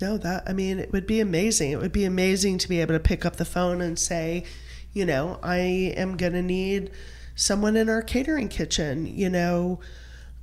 No, 0.00 0.18
that 0.18 0.44
I 0.48 0.52
mean, 0.52 0.78
it 0.78 0.92
would 0.92 1.06
be 1.06 1.20
amazing. 1.20 1.70
It 1.72 1.78
would 1.80 1.92
be 1.92 2.04
amazing 2.04 2.58
to 2.58 2.68
be 2.68 2.80
able 2.80 2.94
to 2.94 3.00
pick 3.00 3.24
up 3.24 3.36
the 3.36 3.44
phone 3.44 3.80
and 3.80 3.98
say, 3.98 4.44
you 4.92 5.04
know, 5.04 5.38
I 5.42 5.58
am 5.96 6.16
going 6.16 6.34
to 6.34 6.42
need 6.42 6.90
someone 7.34 7.76
in 7.76 7.88
our 7.88 8.02
catering 8.02 8.48
kitchen, 8.48 9.06
you 9.06 9.30
know, 9.30 9.80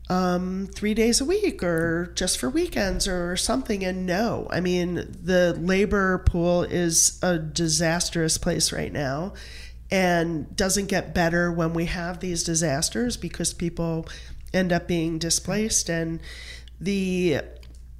um, 0.09 0.67
three 0.73 0.95
days 0.95 1.21
a 1.21 1.25
week 1.25 1.61
or 1.61 2.11
just 2.15 2.39
for 2.39 2.49
weekends 2.49 3.07
or 3.07 3.37
something. 3.37 3.83
And 3.85 4.05
no, 4.05 4.47
I 4.49 4.59
mean, 4.59 4.95
the 4.95 5.55
labor 5.59 6.19
pool 6.19 6.63
is 6.63 7.19
a 7.21 7.37
disastrous 7.37 8.37
place 8.37 8.71
right 8.71 8.91
now 8.91 9.33
and 9.91 10.55
doesn't 10.55 10.87
get 10.87 11.13
better 11.13 11.51
when 11.51 11.73
we 11.73 11.85
have 11.85 12.19
these 12.19 12.43
disasters 12.43 13.17
because 13.17 13.53
people 13.53 14.07
end 14.53 14.73
up 14.73 14.87
being 14.87 15.19
displaced 15.19 15.89
and 15.89 16.19
the 16.79 17.39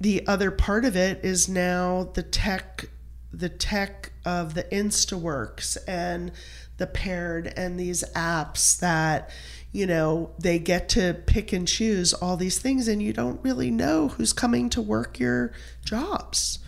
the 0.00 0.26
other 0.26 0.50
part 0.50 0.84
of 0.84 0.96
it 0.96 1.24
is 1.24 1.48
now 1.48 2.10
the 2.14 2.22
tech 2.22 2.86
the 3.32 3.48
tech 3.48 4.12
of 4.24 4.54
the 4.54 4.64
instaworks 4.64 5.76
and 5.86 6.32
the 6.78 6.86
Pared 6.86 7.52
and 7.56 7.78
these 7.78 8.02
apps 8.14 8.78
that 8.80 9.30
you 9.72 9.86
know, 9.86 10.30
they 10.38 10.58
get 10.58 10.88
to 10.90 11.14
pick 11.26 11.52
and 11.52 11.66
choose 11.66 12.12
all 12.12 12.36
these 12.36 12.58
things, 12.58 12.88
and 12.88 13.02
you 13.02 13.12
don't 13.12 13.42
really 13.42 13.70
know 13.70 14.08
who's 14.08 14.32
coming 14.32 14.68
to 14.70 14.82
work 14.82 15.20
your 15.20 15.52
jobs. 15.84 16.58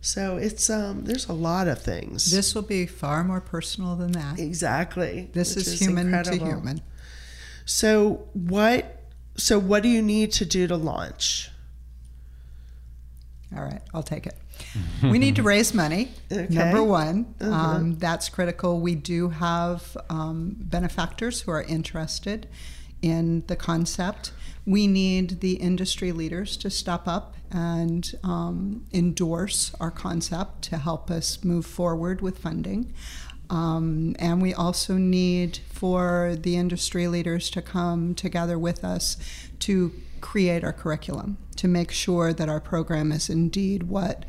So 0.00 0.36
it's 0.36 0.68
um, 0.70 1.04
there's 1.04 1.28
a 1.28 1.34
lot 1.34 1.68
of 1.68 1.80
things. 1.80 2.30
This 2.30 2.54
will 2.54 2.62
be 2.62 2.86
far 2.86 3.22
more 3.22 3.40
personal 3.40 3.96
than 3.96 4.12
that. 4.12 4.38
exactly. 4.38 5.30
This 5.32 5.54
which 5.54 5.66
is, 5.66 5.80
human 5.80 6.06
incredible. 6.06 6.38
to 6.38 6.44
human. 6.44 6.80
So 7.66 8.26
what? 8.32 8.98
So 9.36 9.58
what 9.58 9.82
do 9.82 9.88
you 9.88 10.02
need 10.02 10.32
to 10.32 10.44
do 10.44 10.66
to 10.66 10.76
launch? 10.76 11.50
All 13.54 13.62
right, 13.62 13.82
I'll 13.92 14.02
take 14.02 14.26
it. 14.26 14.36
We 15.02 15.18
need 15.18 15.36
to 15.36 15.42
raise 15.42 15.74
money. 15.74 16.12
Okay. 16.30 16.46
Number 16.48 16.82
one, 16.82 17.34
um, 17.40 17.98
that's 17.98 18.28
critical. 18.28 18.80
We 18.80 18.94
do 18.94 19.30
have 19.30 19.96
um, 20.08 20.56
benefactors 20.58 21.42
who 21.42 21.50
are 21.50 21.62
interested 21.62 22.48
in 23.00 23.44
the 23.46 23.56
concept. 23.56 24.32
We 24.64 24.86
need 24.86 25.40
the 25.40 25.54
industry 25.54 26.12
leaders 26.12 26.56
to 26.58 26.70
step 26.70 27.06
up 27.06 27.34
and 27.50 28.10
um, 28.22 28.86
endorse 28.92 29.74
our 29.80 29.90
concept 29.90 30.62
to 30.62 30.78
help 30.78 31.10
us 31.10 31.44
move 31.44 31.66
forward 31.66 32.20
with 32.20 32.38
funding. 32.38 32.94
Um, 33.50 34.16
and 34.18 34.40
we 34.40 34.54
also 34.54 34.94
need 34.94 35.58
for 35.70 36.36
the 36.40 36.56
industry 36.56 37.06
leaders 37.06 37.50
to 37.50 37.60
come 37.60 38.14
together 38.14 38.58
with 38.58 38.82
us 38.82 39.18
to 39.60 39.92
create 40.22 40.64
our 40.64 40.72
curriculum 40.72 41.36
to 41.56 41.68
make 41.68 41.90
sure 41.90 42.32
that 42.32 42.48
our 42.48 42.60
program 42.60 43.12
is 43.12 43.28
indeed 43.28 43.82
what 43.82 44.24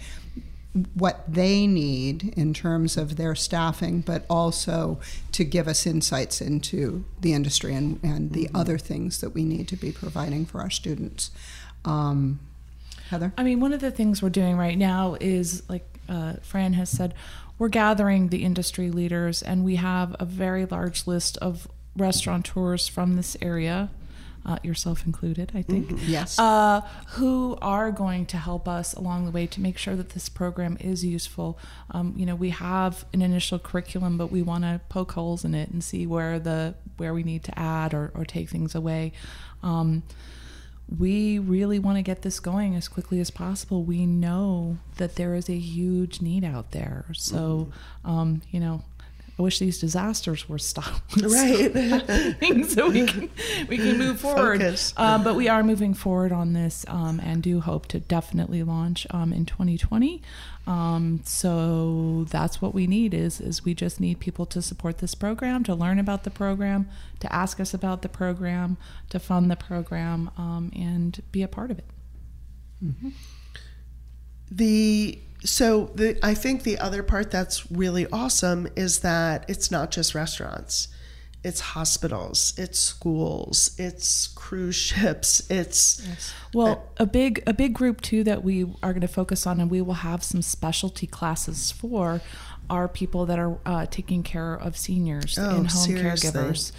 what 0.96 1.24
they 1.32 1.68
need 1.68 2.34
in 2.36 2.54
terms 2.54 2.98
of 2.98 3.16
their 3.16 3.36
staffing, 3.36 4.02
but 4.02 4.26
also 4.30 5.00
to 5.32 5.44
give 5.44 5.68
us 5.68 5.86
insights 5.86 6.42
into 6.42 7.06
the 7.22 7.34
industry 7.34 7.76
and, 7.76 8.00
and 8.02 8.32
the 8.32 8.50
other 8.56 8.78
things 8.78 9.22
that 9.22 9.32
we 9.32 9.44
need 9.44 9.68
to 9.68 9.76
be 9.76 9.92
providing 9.92 10.46
for 10.46 10.62
our 10.62 10.72
students. 10.72 11.30
Um, 11.86 12.40
Heather? 13.10 13.34
I 13.38 13.44
mean, 13.44 13.60
one 13.60 13.74
of 13.74 13.82
the 13.82 13.92
things 13.92 14.24
we're 14.24 14.30
doing 14.30 14.58
right 14.58 14.78
now 14.78 15.16
is, 15.20 15.62
like 15.70 15.86
uh, 16.10 16.34
Fran 16.42 16.74
has 16.74 16.90
said, 16.90 17.14
we're 17.60 17.70
gathering 17.70 18.30
the 18.30 18.44
industry 18.44 18.90
leaders, 18.90 19.44
and 19.44 19.64
we 19.64 19.76
have 19.76 20.16
a 20.20 20.26
very 20.26 20.66
large 20.66 21.06
list 21.06 21.38
of 21.38 21.68
restaurateurs 21.96 22.88
from 22.88 23.16
this 23.16 23.38
area, 23.42 23.92
uh, 24.46 24.58
yourself 24.64 25.06
included, 25.06 25.52
I 25.56 25.62
think, 25.62 25.92
Yes. 26.06 26.38
uh, 26.38 26.82
who 27.16 27.58
are 27.62 27.92
going 27.92 28.26
to 28.28 28.38
help 28.38 28.68
us 28.68 28.94
along 28.94 29.26
the 29.26 29.32
way 29.32 29.48
to 29.48 29.62
make 29.62 29.78
sure 29.78 29.96
that 29.96 30.10
this 30.10 30.28
program 30.30 30.78
is 30.80 31.04
useful. 31.06 31.58
Um, 31.92 32.14
you 32.18 32.26
know, 32.26 32.36
we 32.36 32.50
have 32.50 33.06
an 33.14 33.22
initial 33.22 33.58
curriculum, 33.60 34.18
but 34.18 34.32
we 34.32 34.42
want 34.42 34.64
to 34.66 34.82
poke 34.90 35.14
holes 35.14 35.46
in 35.46 35.56
it 35.56 35.70
and 35.70 35.84
see 35.84 36.06
where 36.06 36.40
the 36.40 36.76
where 36.98 37.14
we 37.14 37.24
need 37.24 37.44
to 37.46 37.58
add 37.58 37.94
or, 37.94 38.12
or 38.14 38.24
take 38.26 38.50
things 38.50 38.76
away. 38.76 39.14
Um, 39.64 40.04
we 41.00 41.40
really 41.40 41.80
want 41.80 41.98
to 41.98 42.02
get 42.04 42.22
this 42.22 42.40
going 42.40 42.76
as 42.76 42.88
quickly 42.88 43.20
as 43.20 43.32
possible. 43.32 43.84
We 43.84 44.06
know 44.06 44.78
that 44.98 45.16
there 45.16 45.34
is 45.34 45.50
a 45.50 45.58
huge 45.58 46.22
need 46.22 46.44
out 46.44 46.72
there. 46.72 47.06
So, 47.14 47.72
um, 48.04 48.42
you 48.52 48.60
know, 48.60 48.84
I 49.38 49.42
wish 49.42 49.58
these 49.58 49.80
disasters 49.80 50.48
were 50.48 50.60
stopped. 50.60 51.02
Right. 51.24 51.74
so 52.70 52.90
we 52.90 53.06
can 53.06 53.30
we 53.68 53.78
can 53.78 53.98
move 53.98 54.20
forward. 54.20 54.62
Um, 54.98 55.24
but 55.24 55.36
we 55.36 55.48
are 55.48 55.64
moving 55.64 55.94
forward 55.94 56.32
on 56.32 56.54
this 56.54 56.86
um, 56.88 57.20
and 57.20 57.42
do 57.42 57.60
hope 57.62 57.88
to 57.88 58.00
definitely 58.00 58.62
launch 58.62 59.08
um, 59.10 59.34
in 59.34 59.46
2020. 59.46 60.22
Um, 60.68 61.22
so 61.24 62.26
that's 62.30 62.62
what 62.62 62.74
we 62.74 62.88
need 62.88 63.14
is 63.14 63.42
is 63.42 63.66
we 63.66 63.74
just 63.74 64.00
need 64.00 64.20
people 64.20 64.46
to 64.48 64.62
support 64.62 65.00
this 65.00 65.16
program, 65.16 65.64
to 65.64 65.74
learn 65.74 65.98
about 65.98 66.24
the 66.24 66.32
program, 66.32 66.88
to 67.20 67.34
ask 67.34 67.60
us 67.60 67.74
about 67.74 68.02
the 68.02 68.10
program, 68.10 68.78
to 69.10 69.20
fund 69.20 69.50
the 69.50 69.56
program, 69.56 70.30
um, 70.38 70.72
and 70.76 71.22
be 71.32 71.42
a 71.42 71.48
part 71.48 71.72
of 71.72 71.80
it. 71.80 71.86
The 74.52 75.20
so 75.44 75.92
the 75.96 76.18
I 76.26 76.34
think 76.34 76.64
the 76.64 76.78
other 76.80 77.04
part 77.04 77.32
that's 77.32 77.70
really 77.72 78.08
awesome 78.12 78.68
is 78.76 79.00
that 79.00 79.46
it's 79.50 79.70
not 79.72 79.92
just 79.92 80.16
restaurants. 80.16 80.88
It's 81.46 81.60
hospitals, 81.60 82.54
it's 82.58 82.80
schools, 82.80 83.76
it's 83.78 84.28
cruise 84.28 84.76
ships, 84.90 85.42
it's 85.52 86.02
Well, 86.54 86.88
a 86.96 87.06
big 87.06 87.44
a 87.46 87.54
big 87.54 87.74
group 87.74 88.00
too 88.00 88.24
that 88.24 88.44
we 88.46 88.64
are 88.82 88.94
going 88.94 89.02
to 89.02 89.10
focus 89.10 89.46
on, 89.46 89.60
and 89.60 89.70
we 89.70 89.82
will 89.82 89.96
have 89.96 90.24
some 90.24 90.42
specialty 90.42 91.06
classes 91.06 91.70
for, 91.72 92.22
are 92.70 92.88
people 92.88 93.26
that 93.26 93.40
are 93.40 93.58
uh, 93.66 93.86
taking 93.92 94.24
care 94.24 94.54
of 94.56 94.78
seniors, 94.78 95.38
Oh, 95.38 95.50
in 95.50 95.56
home 95.66 95.68
seriously. 95.68 96.30
caregivers. 96.32 96.72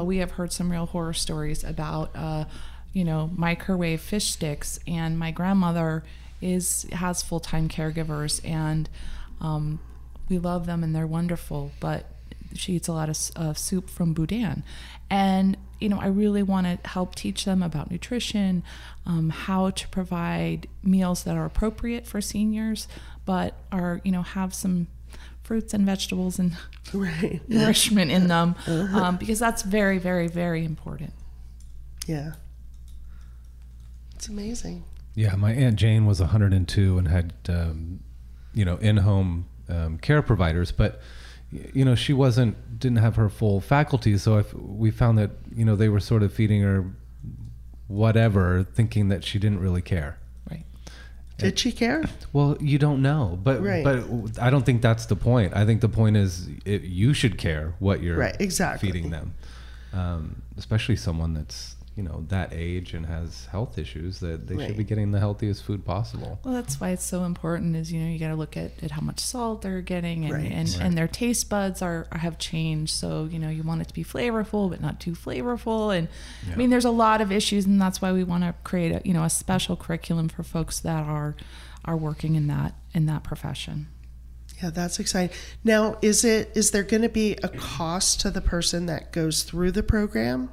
Uh, 0.00 0.02
we 0.04 0.16
have 0.16 0.32
heard 0.32 0.52
some 0.52 0.72
real 0.72 0.86
horror 0.86 1.12
stories 1.12 1.62
about, 1.62 2.10
uh, 2.16 2.46
you 2.92 3.04
know, 3.04 3.30
microwave 3.36 4.00
fish 4.00 4.32
sticks, 4.32 4.80
and 4.88 5.20
my 5.20 5.30
grandmother 5.30 6.02
is 6.40 6.86
has 6.92 7.22
full 7.22 7.40
time 7.40 7.68
caregivers, 7.68 8.44
and 8.48 8.88
um, 9.40 9.80
we 10.28 10.38
love 10.38 10.66
them 10.66 10.82
and 10.82 10.94
they're 10.94 11.06
wonderful, 11.06 11.72
but 11.80 12.06
she 12.54 12.74
eats 12.74 12.88
a 12.88 12.92
lot 12.92 13.08
of 13.08 13.18
uh, 13.36 13.54
soup 13.54 13.90
from 13.90 14.12
Boudin. 14.12 14.62
And, 15.08 15.56
you 15.80 15.88
know, 15.88 16.00
I 16.00 16.06
really 16.06 16.42
want 16.42 16.66
to 16.66 16.88
help 16.88 17.14
teach 17.14 17.44
them 17.44 17.62
about 17.62 17.90
nutrition, 17.90 18.62
um, 19.06 19.30
how 19.30 19.70
to 19.70 19.88
provide 19.88 20.68
meals 20.82 21.24
that 21.24 21.36
are 21.36 21.44
appropriate 21.44 22.06
for 22.06 22.20
seniors, 22.20 22.86
but 23.24 23.54
are, 23.72 24.00
you 24.04 24.12
know, 24.12 24.22
have 24.22 24.54
some 24.54 24.86
fruits 25.42 25.74
and 25.74 25.84
vegetables 25.84 26.38
and 26.38 26.56
right. 26.94 27.40
nourishment 27.48 28.10
in 28.10 28.28
them, 28.28 28.54
um, 28.66 29.16
because 29.16 29.38
that's 29.38 29.62
very, 29.62 29.98
very, 29.98 30.28
very 30.28 30.64
important. 30.64 31.12
Yeah. 32.06 32.34
It's 34.14 34.28
amazing. 34.28 34.84
Yeah, 35.14 35.34
my 35.36 35.52
aunt 35.52 35.76
Jane 35.76 36.06
was 36.06 36.20
102 36.20 36.98
and 36.98 37.08
had, 37.08 37.32
um, 37.48 38.00
you 38.54 38.64
know, 38.64 38.76
in-home 38.76 39.46
um, 39.68 39.98
care 39.98 40.22
providers, 40.22 40.72
but 40.72 41.00
you 41.52 41.84
know, 41.84 41.94
she 41.96 42.12
wasn't 42.12 42.78
didn't 42.78 42.98
have 42.98 43.16
her 43.16 43.28
full 43.28 43.60
faculties. 43.60 44.22
So 44.22 44.38
if 44.38 44.54
we 44.54 44.90
found 44.92 45.18
that 45.18 45.30
you 45.54 45.64
know 45.64 45.74
they 45.76 45.88
were 45.88 45.98
sort 46.00 46.22
of 46.22 46.32
feeding 46.32 46.62
her 46.62 46.84
whatever, 47.88 48.62
thinking 48.62 49.08
that 49.08 49.24
she 49.24 49.38
didn't 49.38 49.58
really 49.60 49.82
care. 49.82 50.16
Right. 50.48 50.64
Did 51.38 51.58
she 51.58 51.72
care? 51.72 52.04
Well, 52.32 52.56
you 52.60 52.78
don't 52.78 53.02
know, 53.02 53.38
but 53.42 53.62
Right. 53.62 53.82
but 53.82 54.04
I 54.40 54.50
don't 54.50 54.64
think 54.64 54.80
that's 54.82 55.06
the 55.06 55.16
point. 55.16 55.54
I 55.56 55.64
think 55.66 55.80
the 55.80 55.88
point 55.88 56.16
is 56.16 56.48
it, 56.64 56.82
you 56.82 57.12
should 57.14 57.36
care 57.38 57.74
what 57.80 58.02
you're 58.02 58.16
Right, 58.18 58.36
exactly. 58.38 58.88
feeding 58.92 59.10
them, 59.10 59.34
um, 59.92 60.42
especially 60.56 60.96
someone 60.96 61.34
that's 61.34 61.74
you 62.00 62.08
know 62.08 62.24
that 62.28 62.54
age 62.54 62.94
and 62.94 63.04
has 63.04 63.44
health 63.46 63.76
issues. 63.76 64.20
That 64.20 64.46
they 64.46 64.56
should 64.66 64.78
be 64.78 64.84
getting 64.84 65.10
the 65.10 65.18
healthiest 65.18 65.62
food 65.64 65.84
possible. 65.84 66.40
Well, 66.42 66.54
that's 66.54 66.80
why 66.80 66.90
it's 66.90 67.04
so 67.04 67.24
important. 67.24 67.76
Is 67.76 67.92
you 67.92 68.00
know 68.00 68.08
you 68.08 68.18
got 68.18 68.28
to 68.28 68.36
look 68.36 68.56
at, 68.56 68.82
at 68.82 68.92
how 68.92 69.02
much 69.02 69.20
salt 69.20 69.60
they're 69.60 69.82
getting, 69.82 70.24
and 70.24 70.32
Right. 70.32 70.50
and, 70.50 70.78
and 70.80 70.96
their 70.96 71.08
taste 71.08 71.50
buds 71.50 71.82
are, 71.82 72.06
are 72.10 72.18
have 72.18 72.38
changed. 72.38 72.94
So 72.94 73.28
you 73.30 73.38
know 73.38 73.50
you 73.50 73.62
want 73.62 73.82
it 73.82 73.88
to 73.88 73.94
be 73.94 74.02
flavorful, 74.02 74.70
but 74.70 74.80
not 74.80 74.98
too 74.98 75.12
flavorful. 75.12 75.94
And 75.94 76.08
I 76.50 76.56
mean, 76.56 76.70
there's 76.70 76.86
a 76.86 76.90
lot 76.90 77.20
of 77.20 77.30
issues, 77.30 77.66
and 77.66 77.78
that's 77.78 78.00
why 78.00 78.12
we 78.12 78.24
want 78.24 78.44
to 78.44 78.54
create 78.64 78.92
a 78.92 79.02
you 79.06 79.12
know 79.12 79.24
a 79.24 79.30
special 79.30 79.76
curriculum 79.76 80.30
for 80.30 80.42
folks 80.42 80.80
that 80.80 81.04
are 81.06 81.36
are 81.84 81.98
working 81.98 82.34
in 82.34 82.46
that 82.46 82.72
in 82.94 83.04
that 83.06 83.24
profession. 83.24 83.88
Yeah, 84.62 84.70
that's 84.70 84.98
exciting. 84.98 85.36
Now, 85.64 85.98
is 86.00 86.24
it 86.24 86.50
is 86.54 86.70
there 86.70 86.82
going 86.82 87.02
to 87.02 87.08
be 87.10 87.32
a 87.42 87.48
cost 87.48 88.20
to 88.22 88.30
the 88.30 88.40
person 88.40 88.86
that 88.86 89.12
goes 89.12 89.42
through 89.42 89.72
the 89.72 89.82
program? 89.82 90.48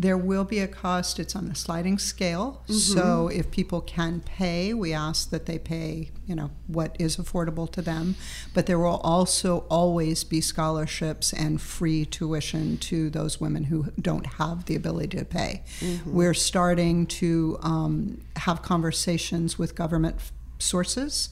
There 0.00 0.16
will 0.16 0.44
be 0.44 0.60
a 0.60 0.66
cost. 0.66 1.18
It's 1.20 1.36
on 1.36 1.46
a 1.48 1.54
sliding 1.54 1.98
scale. 1.98 2.62
So 2.94 3.28
if 3.28 3.50
people 3.50 3.82
can 3.82 4.20
pay, 4.20 4.72
we 4.72 4.94
ask 4.94 5.28
that 5.28 5.44
they 5.44 5.58
pay, 5.58 6.10
you 6.26 6.34
know, 6.34 6.50
what 6.68 6.96
is 6.98 7.18
affordable 7.18 7.70
to 7.72 7.82
them. 7.82 8.14
But 8.54 8.64
there 8.64 8.78
will 8.78 9.00
also 9.04 9.66
always 9.68 10.24
be 10.24 10.40
scholarships 10.40 11.34
and 11.34 11.60
free 11.60 12.06
tuition 12.06 12.78
to 12.78 13.10
those 13.10 13.40
women 13.42 13.64
who 13.64 13.92
don't 14.00 14.26
have 14.38 14.64
the 14.64 14.74
ability 14.74 15.18
to 15.18 15.24
pay. 15.26 15.64
We're 16.06 16.32
starting 16.34 17.06
to 17.20 17.58
um, 17.62 18.22
have 18.36 18.62
conversations 18.62 19.58
with 19.58 19.74
government 19.74 20.16
sources 20.58 21.28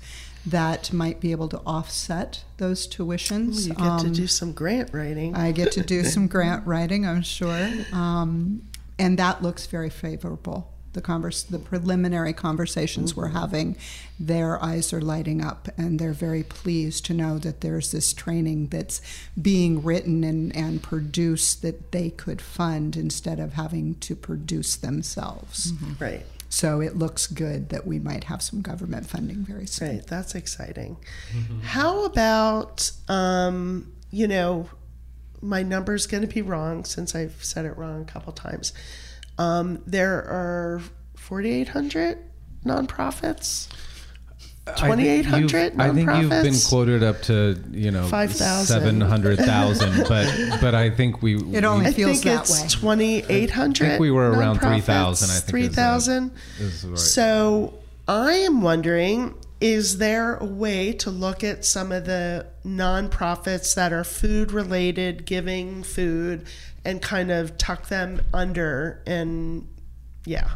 that 0.51 0.93
might 0.93 1.21
be 1.21 1.31
able 1.33 1.49
to 1.49 1.59
offset 1.67 2.45
those 2.59 2.87
tuitions. 2.89 3.67
You 3.67 3.75
get 3.75 3.77
to 4.01 4.07
Um, 4.09 4.13
do 4.13 4.27
some 4.27 4.53
grant 4.53 4.93
writing. 4.93 5.35
I 5.35 5.53
get 5.53 5.73
to 5.73 5.83
do 5.83 6.05
some 6.15 6.27
grant 6.27 6.67
writing, 6.67 7.07
I'm 7.07 7.23
sure, 7.23 7.69
um, 7.93 8.63
and 8.99 9.19
that 9.19 9.43
looks 9.43 9.67
very 9.67 9.91
favorable. 9.91 10.73
The 10.95 11.03
converse, 11.03 11.43
the 11.43 11.59
preliminary 11.61 12.33
conversations 12.33 13.15
we're 13.15 13.29
having, 13.29 13.77
their 14.19 14.61
eyes 14.65 14.93
are 14.93 15.03
lighting 15.03 15.45
up, 15.45 15.69
and 15.77 15.99
they're 16.01 16.15
very 16.15 16.43
pleased 16.43 17.05
to 17.07 17.15
know 17.15 17.39
that 17.39 17.61
there's 17.61 17.93
this 17.93 18.13
training 18.13 18.69
that's 18.69 19.01
being 19.41 19.83
written 19.85 20.25
and, 20.25 20.57
and 20.57 20.83
produced 20.83 21.63
that 21.63 21.93
they 21.93 22.11
could 22.11 22.41
fund 22.41 22.97
instead 22.97 23.39
of 23.39 23.53
having 23.53 23.95
to 23.97 24.17
produce 24.17 24.75
themselves. 24.77 25.73
right. 26.01 26.25
So 26.49 26.81
it 26.81 26.97
looks 26.97 27.27
good 27.27 27.69
that 27.69 27.87
we 27.87 27.99
might 27.99 28.25
have 28.25 28.41
some 28.43 28.63
government 28.63 29.07
funding 29.07 29.45
very 29.45 29.67
soon. 29.67 29.97
Right, 29.99 30.07
that's 30.07 30.35
exciting. 30.35 30.97
How 31.63 32.05
about 32.05 32.91
um, 33.09 33.93
you 34.11 34.27
know, 34.27 34.69
my 35.41 35.63
number's 35.63 36.07
going 36.07 36.23
to 36.27 36.33
be 36.33 36.43
wrong 36.43 36.85
since 36.85 37.15
I've 37.15 37.45
said 37.45 37.65
it 37.65 37.77
wrong 37.77 38.03
a 38.03 38.05
couple 38.05 38.33
times. 38.33 38.73
Um, 39.37 39.83
there 39.87 40.17
are 40.17 40.83
4,800 41.17 42.19
nonprofits. 42.65 43.69
I 44.77 44.97
think 44.97 45.27
2,800 45.27 45.81
I 45.81 45.93
think 45.93 46.11
you've 46.11 46.31
been 46.31 46.55
quoted 46.69 47.03
up 47.03 47.23
to 47.23 47.61
you 47.71 47.91
know 47.91 48.07
5,000. 48.07 48.67
seven 48.67 49.01
hundred 49.01 49.39
thousand, 49.39 50.05
but 50.09 50.61
but 50.61 50.75
I 50.75 50.91
think 50.91 51.23
we 51.23 51.37
It 51.55 51.65
only 51.65 51.87
I 51.87 51.93
feels 51.93 52.21
think 52.21 52.25
that 52.25 52.43
it's 52.51 52.83
way. 52.83 52.97
2,800. 53.29 53.85
I 53.85 53.89
think 53.89 54.01
we 54.01 54.11
were 54.11 54.31
around 54.31 54.61
3,000, 54.61 55.31
I 55.31 55.41
think 55.41 55.59
is, 55.59 55.79
uh, 55.79 55.99
3,000. 56.21 56.31
right. 56.61 56.99
So 56.99 57.75
I 58.07 58.33
am 58.33 58.63
wondering 58.63 59.35
is 59.61 59.99
there 59.99 60.37
a 60.37 60.45
way 60.45 60.93
to 60.93 61.11
look 61.11 61.43
at 61.43 61.65
some 61.65 61.91
of 61.91 62.05
the 62.05 62.47
nonprofits 62.65 63.75
that 63.75 63.93
are 63.93 64.05
food 64.05 64.53
related, 64.53 65.27
giving 65.27 65.83
food, 65.83 66.47
and 66.85 67.03
kind 67.03 67.31
of 67.31 67.59
tuck 67.59 67.89
them 67.89 68.23
under? 68.33 69.03
And 69.07 69.67
yeah. 70.25 70.49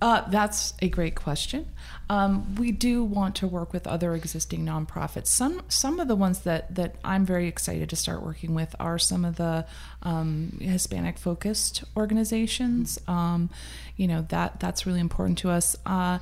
Uh, 0.00 0.22
that's 0.30 0.72
a 0.80 0.88
great 0.88 1.14
question. 1.14 1.66
Um, 2.08 2.54
we 2.54 2.72
do 2.72 3.04
want 3.04 3.36
to 3.36 3.46
work 3.46 3.72
with 3.72 3.86
other 3.86 4.14
existing 4.14 4.64
nonprofits. 4.64 5.26
Some 5.26 5.62
some 5.68 6.00
of 6.00 6.08
the 6.08 6.16
ones 6.16 6.40
that 6.40 6.74
that 6.74 6.96
I'm 7.04 7.26
very 7.26 7.46
excited 7.46 7.90
to 7.90 7.96
start 7.96 8.22
working 8.22 8.54
with 8.54 8.74
are 8.80 8.98
some 8.98 9.24
of 9.26 9.36
the 9.36 9.66
um, 10.02 10.58
Hispanic 10.60 11.18
focused 11.18 11.84
organizations. 11.96 12.98
Um, 13.06 13.50
you 13.96 14.08
know 14.08 14.22
that 14.30 14.58
that's 14.58 14.86
really 14.86 15.00
important 15.00 15.36
to 15.38 15.50
us. 15.50 15.76
Uh, 15.84 16.18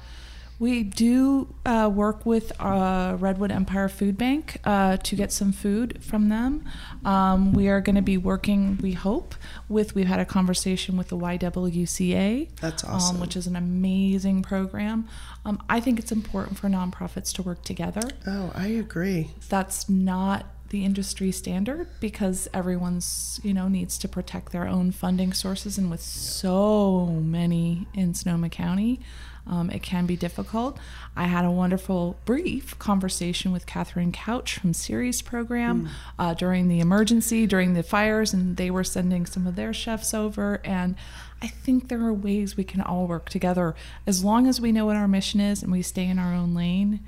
we 0.59 0.83
do 0.83 1.55
uh, 1.65 1.91
work 1.93 2.27
with 2.27 2.53
uh, 2.61 3.17
Redwood 3.19 3.53
Empire 3.53 3.89
Food 3.89 4.19
Bank 4.19 4.61
uh, 4.65 4.97
to 4.99 5.15
get 5.17 5.31
some 5.31 5.53
food 5.53 6.03
from 6.03 6.29
them. 6.29 6.65
Um, 7.05 7.53
we 7.53 7.69
are 7.69 7.81
going 7.81 7.97
to 7.97 8.03
be 8.03 8.17
working, 8.17 8.79
we 8.83 8.93
hope, 8.93 9.35
with, 9.69 9.95
we've 9.95 10.09
had 10.09 10.19
a 10.19 10.25
conversation 10.25 10.97
with 10.97 11.09
the 11.09 11.17
YWCA. 11.17 12.49
That's 12.61 12.83
awesome. 12.83 13.17
Um, 13.17 13.21
which 13.21 13.37
is 13.37 13.47
an 13.47 13.55
amazing 13.55 14.43
program. 14.43 15.07
Um, 15.45 15.63
I 15.69 15.81
think 15.81 15.99
it's 15.99 16.11
important 16.13 16.59
for 16.59 16.69
nonprofits 16.69 17.33
to 17.35 17.43
work 17.43 17.63
together. 17.63 18.03
Oh, 18.27 18.51
I 18.55 18.67
agree. 18.69 19.31
That's 19.49 19.89
not 19.89 20.47
the 20.71 20.85
industry 20.85 21.33
standard 21.33 21.89
because 21.99 22.47
everyone's 22.53 23.41
you 23.43 23.55
know 23.55 23.69
needs 23.69 23.97
to 23.97 24.07
protect 24.07 24.53
their 24.53 24.69
own 24.69 24.91
funding 24.91 25.33
sources 25.33 25.79
and 25.79 25.91
with 25.91 26.03
so 26.03 27.07
many 27.07 27.87
in 27.95 28.13
sonoma 28.13 28.51
county 28.51 29.01
um, 29.49 29.71
it 29.71 29.83
can 29.83 30.07
be 30.07 30.17
difficult. 30.17 30.79
I 31.17 31.25
had 31.25 31.45
a 31.45 31.51
wonderful 31.51 32.17
brief 32.25 32.79
conversation 32.79 33.51
with 33.51 33.67
Cathryn 33.67 34.13
Couch 34.13 34.59
from 34.59 34.73
Ceres 34.73 35.23
program 35.23 35.89
uh, 36.19 36.35
during 36.35 36.69
the 36.69 36.81
emergency 36.81 37.47
during 37.47 37.75
the 37.75 37.83
fires 37.83 38.33
and 38.33 38.57
they 38.57 38.71
were 38.71 38.85
sending 38.85 39.27
some 39.27 39.47
of 39.47 39.57
their 39.57 39.73
chefs 39.73 40.15
over 40.15 40.61
and 40.65 40.95
i 41.43 41.47
think 41.47 41.89
there 41.89 42.01
are 42.03 42.13
ways 42.13 42.57
we 42.57 42.65
can 42.65 42.81
all 42.81 43.07
work 43.07 43.29
together. 43.29 43.75
As 44.07 44.25
long 44.25 44.47
as 44.47 44.61
we 44.61 44.73
know 44.73 44.87
what 44.87 44.97
our 44.97 45.09
mission 45.09 45.41
is 45.41 45.63
and 45.63 45.73
we 45.73 45.83
stay 45.83 46.07
in 46.07 46.19
our 46.19 46.35
own 46.35 46.55
lane 46.55 47.01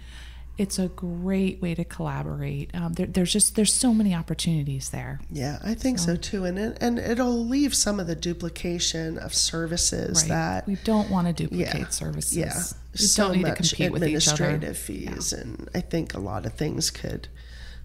it's 0.61 0.79
a 0.79 0.89
great 0.89 1.63
way 1.63 1.75
to 1.75 1.85
collaborate. 1.85 2.71
Um, 2.75 2.93
there, 2.93 3.07
there's 3.07 3.33
just 3.33 3.57
there's 3.57 3.73
so 3.73 3.95
many 3.95 4.15
opportunities 4.15 4.91
there. 4.91 5.19
Yeah, 5.31 5.59
I 5.65 5.73
think 5.73 5.99
so, 5.99 6.17
too. 6.17 6.45
And 6.45 6.59
it, 6.59 6.77
and 6.83 6.99
it'll 6.99 7.47
leave 7.47 7.75
some 7.75 7.99
of 7.99 8.07
the 8.07 8.15
duplication 8.15 9.17
of 9.17 9.33
services 9.35 10.21
Right? 10.23 10.29
that 10.29 10.67
we 10.67 10.77
don't 10.85 11.09
want 11.11 11.29
to 11.29 11.33
duplicate 11.33 11.75
yeah, 11.81 11.89
services. 11.89 12.37
Yeah, 12.37 12.53
we 12.93 12.99
so 12.99 13.29
don't 13.29 13.37
need 13.39 13.43
to 13.45 13.49
much 13.49 13.57
compete 13.57 13.91
with 13.91 14.05
each 14.05 14.29
other. 14.29 14.45
administrative 14.45 14.77
fees, 14.79 15.33
and 15.33 15.69
I 15.75 15.81
think 15.81 16.13
a 16.13 16.21
lot 16.21 16.45
of 16.45 16.53
things 16.53 16.91
could. 16.91 17.29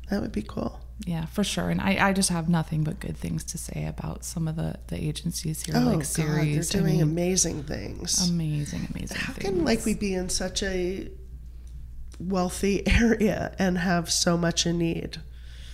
That 0.09 0.21
would 0.21 0.33
be 0.33 0.43
cool. 0.43 0.81
Yeah, 1.05 1.25
for 1.27 1.43
sure. 1.45 1.69
And 1.69 1.79
I, 1.81 2.09
I 2.09 2.13
just 2.13 2.29
have 2.29 2.47
nothing 2.49 2.83
but 2.83 2.99
good 2.99 3.17
things 3.17 3.43
to 3.45 3.57
say 3.57 3.85
about 3.85 4.23
some 4.25 4.47
of 4.49 4.55
the, 4.57 4.75
the 4.87 4.97
agencies 5.01 5.63
here, 5.63 5.75
Oh 5.77 5.79
like 5.79 5.95
God, 5.99 6.05
Ceres. 6.05 6.69
they're 6.69 6.81
doing 6.81 6.93
I 6.95 6.97
mean, 6.97 7.03
amazing 7.03 7.63
things. 7.63 8.29
amazing, 8.29 8.87
amazing. 8.93 9.17
How 9.17 9.33
things. 9.33 9.45
can 9.45 9.65
like 9.65 9.83
we 9.85 9.93
be 9.93 10.13
in 10.13 10.29
such 10.29 10.61
a 10.63 11.09
wealthy 12.19 12.85
area 13.01 13.55
and 13.59 13.77
have 13.79 14.11
so 14.11 14.37
much 14.37 14.65
in 14.65 14.77
need? 14.79 15.17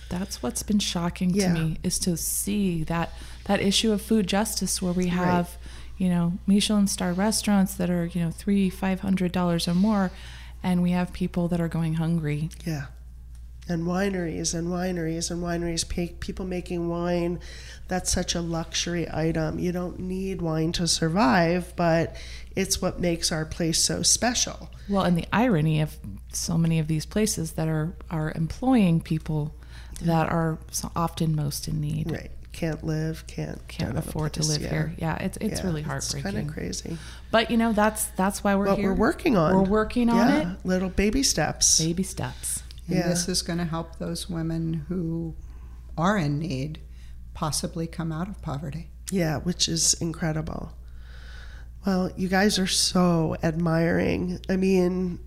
That's 0.08 0.42
what's 0.42 0.62
been 0.62 0.78
shocking 0.78 1.30
Yeah. 1.30 1.54
to 1.54 1.60
me 1.60 1.78
is 1.82 1.98
to 2.00 2.16
see 2.16 2.84
that 2.84 3.12
that 3.44 3.60
issue 3.60 3.92
of 3.92 4.02
food 4.02 4.26
justice 4.26 4.80
where 4.82 4.92
we 4.92 5.06
have, 5.08 5.56
you 5.96 6.08
know, 6.08 6.34
Michelin 6.46 6.86
star 6.86 7.12
restaurants 7.12 7.74
that 7.74 7.88
are, 7.90 8.06
you 8.06 8.22
know, 8.22 8.30
three, 8.30 8.68
five 8.70 9.00
hundred 9.00 9.32
dollars 9.32 9.66
or 9.66 9.74
more, 9.74 10.10
and 10.62 10.82
we 10.82 10.90
have 10.90 11.12
people 11.12 11.48
that 11.48 11.60
are 11.60 11.68
going 11.68 11.94
hungry. 11.94 12.50
Yeah. 12.66 12.86
And 13.68 13.84
wineries 13.84 14.54
and 14.54 14.68
wineries 14.68 15.30
and 15.30 15.40
wineries, 15.42 15.88
people 16.20 16.44
making 16.44 16.88
wine. 16.88 17.38
That's 17.88 18.12
such 18.12 18.34
a 18.34 18.40
luxury 18.40 19.06
item. 19.12 19.58
You 19.60 19.70
don't 19.72 19.98
need 20.00 20.42
wine 20.42 20.72
to 20.72 20.86
survive, 20.88 21.72
but 21.76 22.16
it's 22.56 22.80
what 22.82 23.00
makes 23.00 23.32
our 23.32 23.44
place 23.44 23.82
so 23.82 24.02
special. 24.02 24.70
Well, 24.88 25.02
and 25.04 25.16
the 25.16 25.26
irony 25.32 25.80
of 25.80 25.96
so 26.32 26.58
many 26.58 26.78
of 26.78 26.88
these 26.88 27.06
places 27.06 27.52
that 27.52 27.68
are 27.68 27.94
are 28.10 28.32
employing 28.34 29.00
people 29.00 29.54
that 30.02 30.28
are 30.30 30.58
so 30.70 30.90
often 30.96 31.34
most 31.36 31.68
in 31.68 31.80
need. 31.80 32.10
Right. 32.10 32.30
Can't 32.52 32.84
live, 32.84 33.26
can't 33.26 33.66
Can't 33.68 33.94
don't 33.94 33.98
afford 33.98 34.34
to 34.34 34.42
live 34.42 34.60
yeah. 34.60 34.68
here. 34.68 34.94
Yeah, 34.98 35.16
it's 35.16 35.38
it's 35.40 35.60
Yeah, 35.60 35.66
really 35.66 35.82
heartbreaking. 35.82 36.26
It's 36.28 36.34
kind 36.36 36.48
of 36.48 36.54
crazy. 36.54 36.98
But 37.30 37.50
you 37.50 37.56
know, 37.56 37.72
that's 37.72 38.06
that's 38.08 38.44
why 38.44 38.54
we're 38.56 38.66
But 38.66 38.78
here. 38.78 38.90
we're 38.90 38.98
working 39.00 39.36
on. 39.38 39.54
We're 39.54 39.70
working 39.70 40.10
on 40.10 40.16
yeah, 40.28 40.52
it. 40.52 40.58
Little 40.64 40.90
baby 40.90 41.22
steps. 41.22 41.78
Baby 41.80 42.02
steps. 42.02 42.62
And 42.88 42.96
Yeah. 42.98 43.08
this 43.08 43.26
is 43.28 43.40
going 43.40 43.58
to 43.58 43.64
help 43.64 43.98
those 43.98 44.28
women 44.28 44.84
who 44.88 45.34
are 45.96 46.18
in 46.18 46.38
need 46.40 46.80
possibly 47.32 47.86
come 47.86 48.12
out 48.12 48.28
of 48.28 48.42
poverty. 48.42 48.90
Yeah, 49.10 49.38
which 49.38 49.66
is 49.68 49.94
incredible. 49.94 50.72
Well, 51.84 52.10
you 52.16 52.28
guys 52.28 52.58
are 52.58 52.66
so 52.66 53.36
admiring. 53.42 54.40
I 54.48 54.56
mean, 54.56 55.18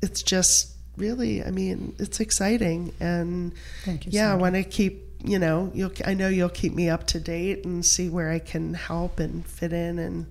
it's 0.00 0.22
just 0.22 0.74
really, 0.96 1.42
I 1.44 1.50
mean, 1.50 1.94
it's 1.98 2.20
exciting. 2.20 2.92
And 3.00 3.52
Thank 3.84 4.06
you, 4.06 4.12
yeah, 4.12 4.32
I 4.32 4.36
want 4.36 4.54
to 4.54 4.64
keep, 4.64 5.04
you 5.24 5.38
know, 5.38 5.72
you'll, 5.74 5.92
I 6.04 6.14
know 6.14 6.28
you'll 6.28 6.48
keep 6.48 6.74
me 6.74 6.88
up 6.88 7.06
to 7.08 7.20
date 7.20 7.64
and 7.64 7.84
see 7.84 8.08
where 8.08 8.30
I 8.30 8.38
can 8.38 8.74
help 8.74 9.18
and 9.18 9.44
fit 9.46 9.72
in. 9.72 9.98
And 9.98 10.26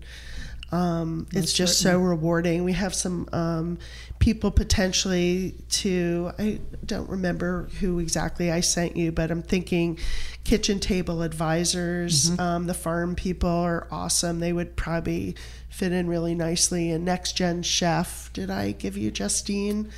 um, 0.72 1.28
it's 1.32 1.54
just 1.54 1.80
so 1.80 1.98
rewarding. 2.00 2.64
We 2.64 2.74
have 2.74 2.94
some 2.94 3.30
um, 3.32 3.78
people 4.20 4.52
potentially 4.52 5.56
to, 5.70 6.32
I 6.38 6.60
don't 6.86 7.10
remember 7.10 7.70
who 7.80 8.00
exactly 8.00 8.52
I 8.52 8.60
sent 8.60 8.98
you, 8.98 9.12
but 9.12 9.32
I'm 9.32 9.42
thinking 9.42 9.98
kitchen 10.44 10.80
table 10.80 11.22
advisors. 11.22 12.38
Um, 12.40 12.68
the 12.68 12.74
farm 12.74 13.16
people 13.16 13.50
are 13.50 13.88
awesome. 13.92 14.40
They 14.40 14.52
would 14.52 14.76
probably 14.76 15.36
fit 15.70 15.94
in 15.94 16.08
really 16.08 16.36
nicely. 16.36 16.92
And 16.92 17.06
Next 17.06 17.38
Gen 17.38 17.64
Chef, 17.64 18.32
did 18.34 18.50
I 18.50 18.72
give 18.72 18.98
you 18.98 19.10
Justine? 19.10 19.90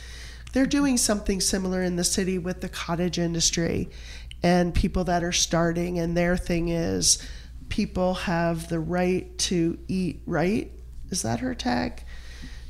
They're 0.53 0.65
doing 0.67 0.97
something 0.97 1.41
similar 1.41 1.82
in 1.82 1.95
the 1.95 2.03
city 2.03 2.38
with 2.38 2.61
the 2.61 2.70
cottage 2.70 3.17
industry 3.17 3.89
and 4.43 4.74
people 4.74 5.03
that 5.05 5.24
are 5.24 5.32
starting. 5.32 5.97
And 5.99 6.15
their 6.15 6.38
thing 6.38 6.70
is 6.70 7.17
people 7.70 8.13
have 8.15 8.67
the 8.70 8.80
right 8.80 9.38
to 9.39 9.78
eat 9.88 10.22
right. 10.26 10.72
Is 11.09 11.22
that 11.22 11.39
her 11.39 11.55
tag? 11.55 12.03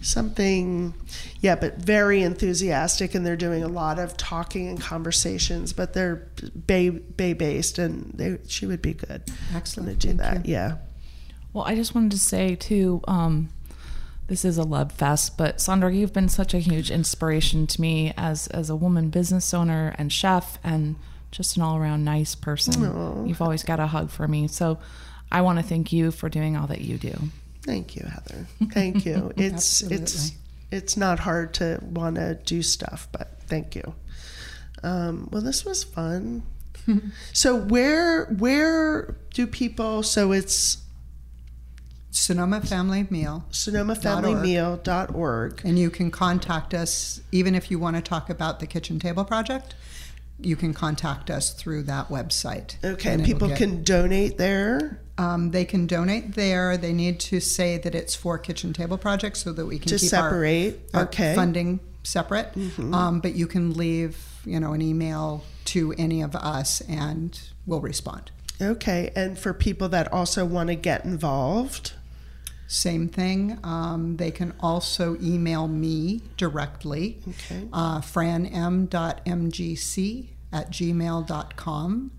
Something, 0.02 0.94
yeah, 1.42 1.56
but 1.56 1.76
very 1.78 2.24
enthusiastic, 2.24 3.16
and 3.16 3.26
they're 3.26 3.36
doing 3.36 3.64
a 3.64 3.68
lot 3.68 4.00
of 4.00 4.16
talking 4.16 4.70
and 4.70 4.80
conversations. 4.80 5.74
But 5.74 5.92
they're 5.92 6.28
bay 6.68 6.90
bay 6.90 7.34
based, 7.34 7.78
and 7.80 8.14
they 8.14 8.38
she 8.48 8.66
would 8.66 8.82
be 8.82 8.94
good. 8.94 9.24
Excellent. 9.54 10.00
to 10.00 10.08
do 10.08 10.18
Thank 10.18 10.22
that. 10.22 10.46
you. 10.48 10.54
Yeah, 10.54 10.78
Well, 11.52 11.66
I 11.66 11.76
just 11.76 11.94
wanted 11.94 12.12
to 12.12 12.20
say 12.20 12.56
too, 12.56 13.02
um, 13.10 13.50
this 14.28 14.46
is 14.46 14.58
a 14.58 14.64
love 14.64 14.94
fest, 14.94 15.38
but 15.38 15.58
Sondra, 15.58 15.94
you've 15.94 16.14
been 16.14 16.30
such 16.30 16.54
a 16.54 16.60
huge 16.60 16.90
inspiration 16.92 17.68
to 17.68 17.82
me 17.82 18.14
as 18.16 18.48
as 18.48 18.70
a 18.70 18.78
woman 18.78 19.10
business 19.10 19.54
owner 19.54 19.94
and 19.98 20.14
chef 20.14 20.60
and 20.64 20.96
just 21.32 21.58
an 21.58 21.64
all 21.64 21.78
around 21.78 22.04
nice 22.04 22.36
person. 22.36 22.82
You've 23.28 23.42
always 23.42 23.64
got 23.64 23.80
a 23.80 23.88
hug 23.88 24.10
for 24.10 24.28
me. 24.28 24.48
So 24.48 24.80
I 25.32 25.42
want 25.42 25.60
to 25.60 25.64
thank 25.64 25.92
you 25.92 26.12
for 26.12 26.30
doing 26.30 26.58
all 26.58 26.68
that 26.68 26.82
you 26.82 26.98
do. 26.98 27.14
thank 27.64 27.96
you, 27.96 28.04
Heather. 28.06 28.46
Thank 28.74 29.06
you. 29.06 29.32
It's 29.38 29.82
it's 29.82 30.32
it's 30.72 30.98
not 30.98 31.20
hard 31.20 31.54
to 31.56 31.80
want 31.84 32.16
to 32.16 32.36
do 32.46 32.62
stuff, 32.62 33.08
but 33.12 33.40
thank 33.48 33.76
you. 33.76 33.94
Um, 34.84 35.28
well, 35.32 35.42
this 35.42 35.66
was 35.66 35.84
fun. 35.84 36.44
so 37.34 37.56
where 37.56 38.26
where 38.26 39.16
do 39.34 39.46
people? 39.48 40.04
So 40.04 40.32
it's 40.32 40.78
Sonoma 42.12 42.62
Family 42.62 43.06
Meal. 43.10 43.46
sonomafamilymeal.org. 43.52 45.62
And 45.64 45.78
you 45.80 45.90
can 45.90 46.12
contact 46.12 46.74
us, 46.74 47.22
even 47.32 47.56
if 47.56 47.70
you 47.70 47.80
want 47.80 47.96
to 47.98 48.02
talk 48.02 48.30
about 48.30 48.60
the 48.60 48.68
kitchen 48.68 49.00
table 49.00 49.26
project, 49.26 49.76
you 50.42 50.56
can 50.56 50.74
contact 50.74 51.30
us 51.30 51.52
through 51.52 51.84
that 51.84 52.10
website. 52.10 52.76
Okay, 52.84 53.14
And 53.14 53.26
people 53.26 53.48
get- 53.50 53.58
can 53.58 53.84
donate 53.84 54.38
there 54.38 55.02
Um, 55.18 55.52
they 55.52 55.66
can 55.66 55.86
donate 55.86 56.36
there. 56.36 56.78
They 56.78 56.94
need 56.94 57.20
to 57.22 57.42
say 57.42 57.78
that 57.78 57.94
it's 57.94 58.16
for 58.16 58.38
kitchen 58.38 58.72
table 58.72 58.98
projects 58.98 59.42
so 59.44 59.52
that 59.52 59.66
we 59.66 59.78
can 59.78 59.90
to 59.90 59.98
keep 60.00 60.10
separate. 60.10 60.90
our, 60.94 61.02
our 61.02 61.06
okay. 61.08 61.36
funding 61.36 61.82
separate, 62.04 62.54
um, 62.94 63.20
but 63.20 63.36
you 63.36 63.46
can 63.46 63.74
leave, 63.74 64.18
you 64.46 64.62
know, 64.62 64.72
an 64.72 64.82
email 64.82 65.44
to 65.66 65.94
any 65.98 66.22
of 66.22 66.38
us, 66.38 66.80
and 66.88 67.38
we'll 67.66 67.82
respond. 67.82 68.32
Okay, 68.62 69.12
and 69.14 69.38
for 69.38 69.54
people 69.54 69.90
that 69.90 70.12
also 70.14 70.46
want 70.46 70.68
to 70.70 70.76
get 70.76 71.04
involved, 71.04 71.94
Same 72.72 73.08
thing. 73.10 73.58
Um, 73.64 74.18
they 74.18 74.30
can 74.30 74.54
also 74.60 75.18
email 75.22 75.68
me 75.68 76.22
directly, 76.38 77.18
Okay. 77.28 77.68
uh, 77.74 78.00
franm.mgc 78.00 78.88
at 80.52 80.72
gmail.com, 80.72 82.12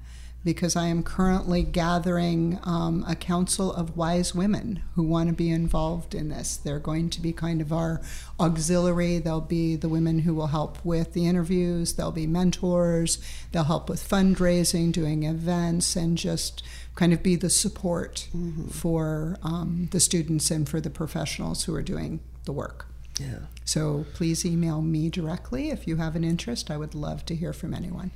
because 0.43 0.75
I 0.75 0.87
am 0.87 1.03
currently 1.05 1.63
gathering 1.63 2.59
um, 2.65 3.05
a 3.07 3.15
council 3.15 3.73
of 3.73 3.97
wise 3.97 4.35
women 4.35 4.83
who 4.97 5.05
want 5.05 5.29
to 5.29 5.35
be 5.35 5.51
involved 5.51 6.17
in 6.17 6.31
this. 6.31 6.57
They're 6.57 6.79
going 6.81 7.11
to 7.11 7.21
be 7.21 7.33
kind 7.33 7.61
of 7.61 7.73
our 7.73 8.01
auxiliary. 8.41 9.19
They'll 9.19 9.41
be 9.41 9.77
the 9.77 9.89
women 9.89 10.21
who 10.21 10.35
will 10.35 10.49
help 10.49 10.85
with 10.85 11.13
the 11.13 11.29
interviews, 11.29 11.93
they'll 11.93 12.11
be 12.11 12.27
mentors, 12.27 13.19
they'll 13.53 13.65
help 13.65 13.89
with 13.89 14.03
fundraising, 14.07 14.91
doing 14.91 15.23
events, 15.25 15.95
and 15.95 16.19
just 16.19 16.65
kind 16.95 17.13
of 17.13 17.23
be 17.23 17.37
the 17.37 17.51
support 17.51 18.29
for 18.71 19.39
um, 19.43 19.89
the 19.91 20.01
students 20.01 20.51
and 20.51 20.69
for 20.69 20.81
the 20.81 20.91
professionals 20.91 21.65
who 21.65 21.75
are 21.75 21.83
doing 21.83 22.21
the 22.45 22.53
work. 22.53 22.87
yeah. 23.19 23.39
So 23.65 24.05
please 24.15 24.45
email 24.45 24.83
me 24.83 25.09
directly 25.09 25.71
if 25.71 25.87
you 25.87 25.97
have 25.97 26.17
an 26.17 26.25
interest. 26.25 26.71
I 26.71 26.77
would 26.77 26.95
love 26.95 27.25
to 27.27 27.35
hear 27.37 27.53
from 27.53 27.73
anyone. 27.73 28.11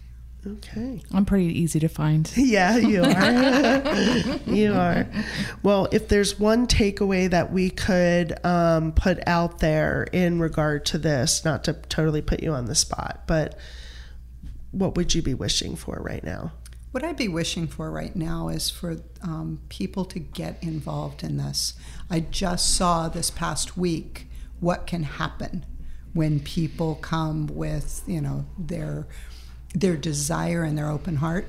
Okay. 0.46 1.00
I'm 1.12 1.24
pretty 1.24 1.46
easy 1.58 1.78
to 1.80 1.88
find. 1.88 2.30
Yeah, 2.36 2.76
you 2.76 3.02
are. 3.04 4.38
you 4.46 4.74
are. 4.74 5.06
Well, 5.62 5.88
if 5.92 6.08
there's 6.08 6.38
one 6.38 6.66
takeaway 6.66 7.30
that 7.30 7.52
we 7.52 7.70
could 7.70 8.44
um, 8.44 8.92
put 8.92 9.20
out 9.26 9.60
there 9.60 10.06
in 10.12 10.40
regard 10.40 10.84
to 10.86 10.98
this, 10.98 11.44
not 11.44 11.64
to 11.64 11.72
totally 11.88 12.20
put 12.20 12.42
you 12.42 12.52
on 12.52 12.66
the 12.66 12.74
spot, 12.74 13.22
but 13.26 13.56
what 14.72 14.96
would 14.96 15.14
you 15.14 15.22
be 15.22 15.32
wishing 15.34 15.76
for 15.76 15.96
right 16.02 16.24
now? 16.24 16.52
What 16.95 17.03
I'd 17.03 17.16
be 17.16 17.26
wishing 17.26 17.66
for 17.66 17.90
right 17.90 18.14
now 18.14 18.47
is 18.47 18.70
for 18.70 18.99
um, 19.20 19.59
people 19.68 20.05
to 20.05 20.20
get 20.20 20.62
involved 20.62 21.24
in 21.24 21.38
this. 21.38 21.74
I 22.09 22.20
just 22.20 22.76
saw 22.76 23.09
this 23.09 23.32
past 23.32 23.76
week 23.76 24.28
what 24.61 24.86
can 24.86 25.03
happen 25.03 25.66
when 26.12 26.38
people 26.38 26.95
come 26.95 27.49
with, 27.49 28.05
you 28.07 28.20
know, 28.20 28.47
their 28.57 29.09
their 29.74 29.97
desire 29.97 30.62
and 30.62 30.78
their 30.78 30.88
open 30.88 31.16
heart. 31.16 31.47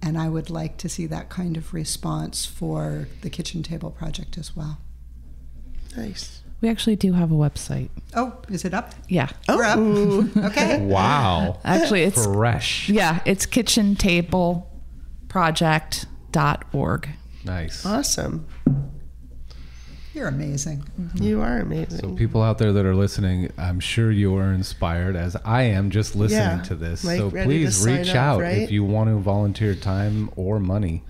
And 0.00 0.16
I 0.16 0.30
would 0.30 0.48
like 0.48 0.78
to 0.78 0.88
see 0.88 1.04
that 1.08 1.28
kind 1.28 1.58
of 1.58 1.74
response 1.74 2.46
for 2.46 3.06
the 3.20 3.28
Kitchen 3.28 3.62
Table 3.62 3.90
Project 3.90 4.38
as 4.38 4.56
well. 4.56 4.78
Nice. 5.94 6.40
We 6.62 6.70
actually 6.70 6.96
do 6.96 7.12
have 7.12 7.30
a 7.30 7.34
website. 7.34 7.90
Oh, 8.14 8.38
is 8.48 8.64
it 8.64 8.72
up? 8.72 8.94
Yeah. 9.08 9.28
We're 9.46 9.62
up. 9.62 9.78
Okay. 10.50 10.80
Wow. 10.80 11.58
Actually, 11.64 12.04
it's 12.04 12.24
Fresh. 12.24 12.88
yeah, 12.88 13.20
it's 13.26 13.44
kitchentableproject.org. 15.30 17.08
Nice. 17.44 17.86
Awesome. 17.86 18.46
You're 20.12 20.28
amazing. 20.28 20.84
You 21.14 21.40
are 21.40 21.58
amazing. 21.60 22.00
So 22.00 22.14
people 22.14 22.42
out 22.42 22.58
there 22.58 22.72
that 22.72 22.84
are 22.84 22.96
listening, 22.96 23.52
I'm 23.56 23.78
sure 23.80 24.10
you 24.10 24.36
are 24.36 24.52
inspired 24.52 25.14
as 25.16 25.36
I 25.44 25.62
am 25.62 25.90
just 25.90 26.16
listening 26.16 26.58
Yeah, 26.58 26.62
to 26.64 26.74
this. 26.74 27.04
like 27.04 27.18
so 27.18 27.30
please 27.30 27.86
reach 27.86 28.10
up, 28.10 28.16
out 28.16 28.40
right? 28.40 28.58
if 28.58 28.70
you 28.72 28.82
want 28.84 29.08
to 29.08 29.16
volunteer 29.16 29.74
time 29.74 30.30
or 30.36 30.58
money. 30.58 31.04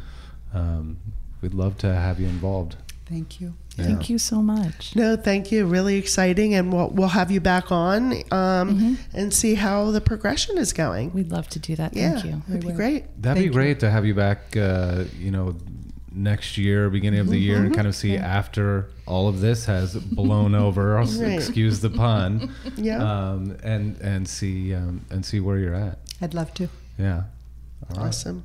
Um, 0.53 0.99
we'd 1.41 1.55
love 1.55 1.79
to 1.79 1.93
have 1.95 2.21
you 2.21 2.27
involved. 2.27 2.77
Thank 3.07 3.41
you. 3.41 3.55
Thank 3.85 4.09
you 4.11 4.18
so 4.18 4.43
much. 4.43 4.95
no, 4.97 5.16
thank 5.16 5.51
you. 5.53 5.66
Really 5.66 5.97
exciting, 5.97 6.55
and 6.55 6.72
we'll 6.72 6.89
we'll 6.89 7.09
have 7.09 7.31
you 7.31 7.41
back 7.41 7.70
on 7.72 8.14
um, 8.33 8.99
and 9.12 9.33
see 9.33 9.55
how 9.55 9.91
the 9.91 10.01
progression 10.01 10.59
is 10.59 10.72
going. 10.72 11.12
We'd 11.12 11.31
love 11.31 11.49
to 11.51 11.59
do 11.59 11.76
that. 11.76 11.95
yeah, 11.97 12.12
Thank 12.12 12.24
you. 12.26 12.43
that'd 12.49 12.66
be 12.66 12.72
great. 12.72 13.05
That'd 13.22 13.22
Thank 13.22 13.39
be 13.39 13.45
you. 13.45 13.51
great 13.53 13.81
to 13.81 13.91
have 13.91 14.05
you 14.07 14.14
back. 14.14 14.57
Uh, 14.57 15.05
you 15.18 15.31
know, 15.31 15.57
next 16.12 16.59
year, 16.59 16.91
beginning 16.91 17.20
of 17.20 17.28
the 17.28 17.39
year, 17.39 17.59
and 17.59 17.74
kind 17.74 17.87
of 17.87 17.95
see 17.95 18.16
after 18.16 18.91
all 19.07 19.28
of 19.28 19.41
this 19.41 19.64
has 19.66 19.95
blown 19.97 20.55
over. 20.55 20.97
Right. 21.20 21.35
Excuse 21.35 21.81
the 21.81 21.91
pun. 21.91 22.53
Yeah. 22.76 22.99
Um, 23.03 23.57
and 23.62 23.97
and 24.01 24.26
see 24.28 24.74
um, 24.74 25.05
and 25.11 25.24
see 25.24 25.41
where 25.41 25.59
you're 25.59 25.74
at. 25.74 25.99
I'd 26.20 26.35
love 26.35 26.53
to. 26.55 26.68
Yeah. 26.99 27.22
All 27.91 27.97
right. 27.97 28.09
Awesome. 28.09 28.45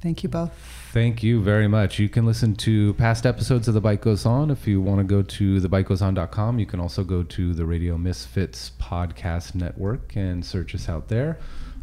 Thank 0.00 0.22
you 0.22 0.28
both. 0.28 0.50
Thank 0.92 1.22
you 1.22 1.40
very 1.40 1.68
much. 1.68 1.98
You 1.98 2.10
can 2.10 2.26
listen 2.26 2.54
to 2.56 2.92
past 2.94 3.24
episodes 3.24 3.66
of 3.66 3.72
The 3.72 3.80
Bite 3.80 4.02
Goes 4.02 4.26
On. 4.26 4.50
If 4.50 4.66
you 4.66 4.78
want 4.82 4.98
to 4.98 5.04
go 5.04 5.22
to 5.22 5.58
thebitegoeson.com, 5.58 6.58
you 6.58 6.66
can 6.66 6.80
also 6.80 7.02
go 7.02 7.22
to 7.22 7.54
the 7.54 7.64
Radio 7.64 7.96
Misfits 7.96 8.72
Podcast 8.78 9.54
Network 9.54 10.14
and 10.16 10.44
search 10.44 10.74
us 10.74 10.90
out 10.90 11.08
there. 11.08 11.38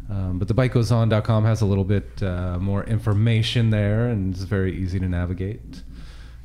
Um, 0.08 0.38
but 0.38 0.46
thebitegoeson.com 0.46 1.44
has 1.44 1.60
a 1.60 1.66
little 1.66 1.82
bit 1.82 2.22
uh, 2.22 2.58
more 2.58 2.84
information 2.84 3.70
there 3.70 4.06
and 4.06 4.32
it's 4.32 4.44
very 4.44 4.76
easy 4.76 5.00
to 5.00 5.08
navigate. 5.08 5.82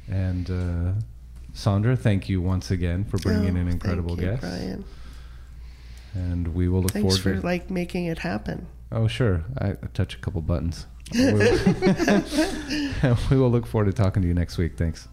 And 0.08 0.50
uh, 0.50 1.00
Sondra, 1.54 1.96
thank 1.98 2.30
you 2.30 2.42
once 2.42 2.72
again 2.72 3.06
for 3.06 3.20
bringing 3.20 3.58
Oh, 3.58 3.62
an 3.62 3.68
incredible 3.68 4.16
thank 4.16 4.22
you, 4.22 4.28
guest. 4.28 4.42
Brian. 4.42 4.86
And 6.16 6.48
we 6.56 6.68
will 6.68 6.82
look 6.82 6.94
Thanks 6.94 7.18
forward 7.18 7.36
for 7.38 7.42
to 7.42 7.46
like 7.46 7.70
making 7.70 8.06
it 8.06 8.20
happen. 8.20 8.66
Oh, 8.92 9.08
sure. 9.08 9.44
I, 9.60 9.72
I 9.72 9.88
touch 9.94 10.16
a 10.16 10.18
couple 10.18 10.42
buttons. 10.42 10.88
we 13.30 13.38
will 13.38 13.52
look 13.52 13.68
forward 13.68 13.86
to 13.86 13.94
talking 13.94 14.22
to 14.22 14.28
you 14.28 14.34
next 14.34 14.58
week. 14.58 14.78
Thanks. 14.78 15.08